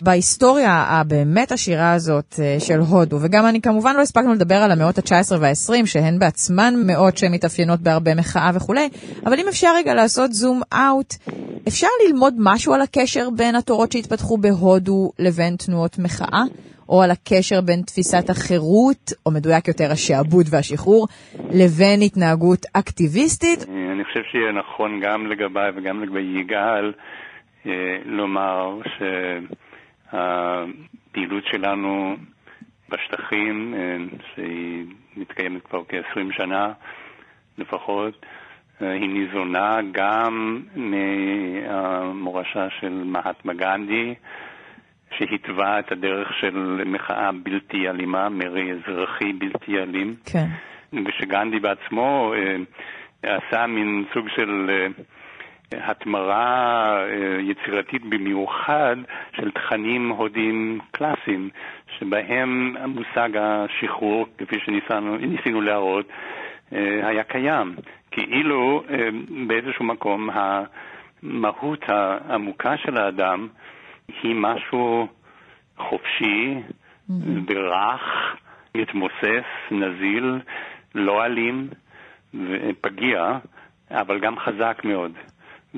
בהיסטוריה 0.02 0.86
הבאמת 0.88 1.52
עשירה 1.52 1.94
הזאת 1.94 2.36
אה, 2.40 2.60
של 2.60 2.80
הודו, 2.80 3.18
וגם 3.22 3.46
אני 3.46 3.62
כמובן 3.62 3.96
לא 3.96 4.02
הספקנו 4.02 4.34
לדבר 4.34 4.56
על 4.56 4.72
המאות 4.72 4.98
ה-19 4.98 5.36
וה-20, 5.40 5.86
שהן 5.86 6.20
בעצמן 6.20 6.74
מאות 6.88 7.18
שמתאפיינות 7.18 7.80
בהרבה 7.80 8.16
מחאה 8.16 8.52
וכולי, 8.56 8.90
אבל 9.26 9.40
אם 9.40 9.46
אפשר 9.50 9.68
רגע 9.76 9.94
לעשות 9.94 10.34
זום 10.34 10.62
אאוט, 10.74 11.14
אפשר 11.68 11.88
ללמוד 12.08 12.34
משהו 12.38 12.74
על 12.74 12.82
הקשר 12.82 13.30
בין 13.38 13.56
התורות 13.56 13.92
שהתפתחו 13.92 14.38
בהודו 14.38 15.12
לבין 15.20 15.56
תנועות 15.56 16.00
מחאה? 16.00 16.44
או 16.90 17.02
על 17.04 17.12
הקשר 17.12 17.62
בין 17.62 17.82
תפיסת 17.82 18.30
החירות, 18.30 19.12
או 19.26 19.32
מדויק 19.32 19.68
יותר 19.68 19.92
השעבוד 19.92 20.46
והשחרור, 20.52 21.08
לבין 21.52 22.02
התנהגות 22.02 22.66
אקטיביסטית? 22.74 23.66
אני 23.92 24.04
חושב 24.04 24.20
שיהיה 24.32 24.52
נכון 24.52 25.00
גם 25.04 25.28
לגביי 25.28 25.72
וגם 25.76 26.04
לגבי 26.04 26.40
יגאל 26.42 26.94
אה, 27.66 27.72
לומר 28.06 28.80
ש... 28.86 29.02
הפעילות 30.12 31.46
שלנו 31.46 32.16
בשטחים, 32.90 33.74
אה, 33.78 33.98
שהיא 34.36 34.86
מתקיימת 35.18 35.68
כבר 35.68 35.84
כ-20 35.90 36.38
שנה 36.38 36.74
לפחות, 37.58 38.26
אה, 38.82 38.92
היא 38.92 39.10
ניזונה 39.10 39.80
גם 39.92 40.62
מהמורשה 40.76 42.68
של 42.80 43.04
מהטמה 43.06 43.54
גנדי, 43.54 44.14
שהתווה 45.18 45.80
את 45.80 45.92
הדרך 45.92 46.34
של 46.40 46.84
מחאה 46.86 47.32
בלתי 47.44 47.90
אלימה, 47.90 48.30
מרי 48.30 48.72
אזרחי 48.72 49.34
בלתי 49.34 49.78
אלים. 49.78 50.16
כן. 50.26 50.48
ושגנדי 51.06 51.60
בעצמו 51.60 52.34
אה, 52.34 52.58
עשה 53.38 53.68
מין 53.68 54.06
סוג 54.14 54.28
של 54.36 54.70
התמרה 55.72 56.98
אה, 57.04 57.38
יצירתית 57.42 58.06
במיוחד 58.06 58.96
של 59.36 59.52
תכנים 59.52 60.10
הודיים 60.10 60.80
קלאסיים, 60.92 61.50
שבהם 62.00 62.76
המושג 62.80 63.30
השחרור, 63.40 64.26
כפי 64.38 64.60
שניסינו 64.60 65.62
להראות, 65.62 66.06
אה, 66.74 67.08
היה 67.08 67.24
קיים. 67.24 67.76
כאילו 68.12 68.84
באיזשהו 69.48 69.86
מקום 69.86 70.30
המהות 70.34 71.80
העמוקה 71.88 72.78
של 72.78 72.98
האדם 72.98 73.48
היא 74.24 74.36
משהו 74.36 75.08
חופשי, 75.78 76.56
ורך, 77.48 78.36
מתמוסס, 78.76 79.46
נזיל, 79.72 80.40
לא 80.96 81.26
אלים 81.26 81.68
ופגיע, 82.34 83.38
אבל 83.92 84.20
גם 84.20 84.40
חזק 84.40 84.82
מאוד. 84.84 85.12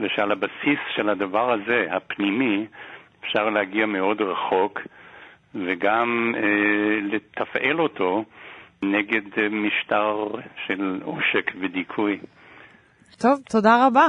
ושעל 0.02 0.32
הבסיס 0.32 0.80
של 0.96 1.10
הדבר 1.10 1.52
הזה, 1.52 1.86
הפנימי, 1.92 2.66
אפשר 3.24 3.50
להגיע 3.50 3.86
מאוד 3.86 4.22
רחוק 4.22 4.80
וגם 5.56 6.34
אה, 6.38 7.00
לתפעל 7.02 7.80
אותו 7.80 8.24
נגד 8.84 9.22
אה, 9.38 9.50
משטר 9.50 10.28
של 10.68 11.00
עושק 11.04 11.52
ודיכוי. 11.62 12.20
טוב, 13.22 13.40
תודה 13.50 13.88
רבה. 13.88 14.08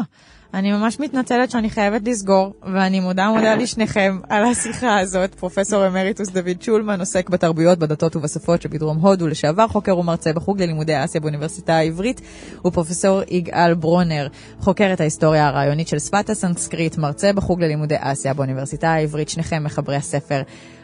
אני 0.55 0.73
ממש 0.73 1.01
מתנצלת 1.01 1.51
שאני 1.51 1.71
חייבת 1.71 2.09
לסגור, 2.09 2.55
ואני 2.63 3.01
מודה 3.01 3.29
מודה 3.29 3.55
לשניכם 3.55 4.19
על 4.29 4.45
השיחה 4.45 4.99
הזאת. 4.99 5.35
פרופסור 5.35 5.87
אמריטוס 5.87 6.29
דוד 6.29 6.63
שולמן 6.63 7.01
עוסק 7.01 7.31
בתרבויות, 7.31 7.79
בדתות 7.79 8.17
ובשפות 8.17 8.63
שבדרום 8.63 8.97
הודו, 8.97 9.29
לשעבר 9.29 9.69
חוקר 9.69 9.99
ומרצה 9.99 10.33
בחוג 10.33 10.63
ללימודי 10.63 11.05
אסיה 11.05 11.21
באוניברסיטה 11.21 11.75
העברית, 11.75 12.21
ופרופסור 12.67 13.21
יגאל 13.29 13.75
ברונר, 13.75 14.29
חוקר 14.61 14.93
את 14.93 15.01
ההיסטוריה 15.01 15.49
הרעיונית 15.49 15.89
של 15.89 15.99
שפת 15.99 16.31
הסנסקריט, 16.31 16.99
מרצה 16.99 17.33
בחוג 17.33 17.63
ללימודי 17.63 17.97
אסיה 17.99 18.35
באוניברסיטה 18.35 18.91
העברית, 18.91 19.29
שניכם 19.29 19.65
מחברי 19.65 19.97
הספר. 19.97 20.43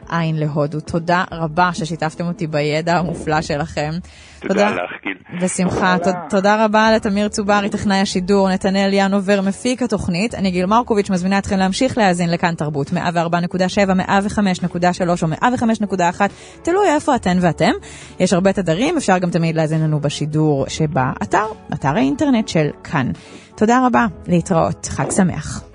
עין 0.09 0.37
להודו. 0.37 0.81
תודה 0.81 1.25
רבה 1.33 1.71
ששיתפתם 1.73 2.27
אותי 2.27 2.47
בידע 2.47 2.97
המופלא 2.97 3.43
שלכם. 3.43 3.91
תודה 4.41 4.71
לך, 4.71 4.91
גיל. 5.05 5.41
בשמחה. 5.43 5.97
תודה 6.31 6.65
רבה 6.65 6.93
לתמיר 6.93 7.29
צוברי, 7.29 7.69
טכנאי 7.69 8.01
השידור, 8.01 8.51
נתנאל 8.51 8.91
ינובר, 8.93 9.41
מפיק 9.41 9.83
התוכנית. 9.83 10.35
אני 10.35 10.51
גיל 10.51 10.67
מרקוביץ', 10.67 11.11
מזמינה 11.11 11.39
אתכם 11.39 11.57
להמשיך 11.57 11.99
להאזין 11.99 12.31
לכאן 12.31 12.55
תרבות, 12.55 12.91
104.7, 12.91 12.95
105.3 12.95 15.23
או 15.23 15.27
105.1, 15.97 16.21
תלוי 16.63 16.87
איפה 16.95 17.15
אתן 17.15 17.39
ואתם. 17.41 17.73
יש 18.21 18.33
הרבה 18.33 18.53
תדרים, 18.53 18.97
אפשר 18.97 19.19
גם 19.19 19.31
תמיד 19.31 19.57
להאזין 19.57 19.83
לנו 19.83 20.01
בשידור 20.01 20.65
שבאתר, 20.69 21.47
אתר 21.73 21.97
האינטרנט 21.97 22.49
של 22.49 22.69
כאן. 22.85 23.11
תודה 23.57 23.87
רבה, 23.87 24.07
להתראות, 24.27 24.87
חג 24.87 25.11
שמח. 25.11 25.66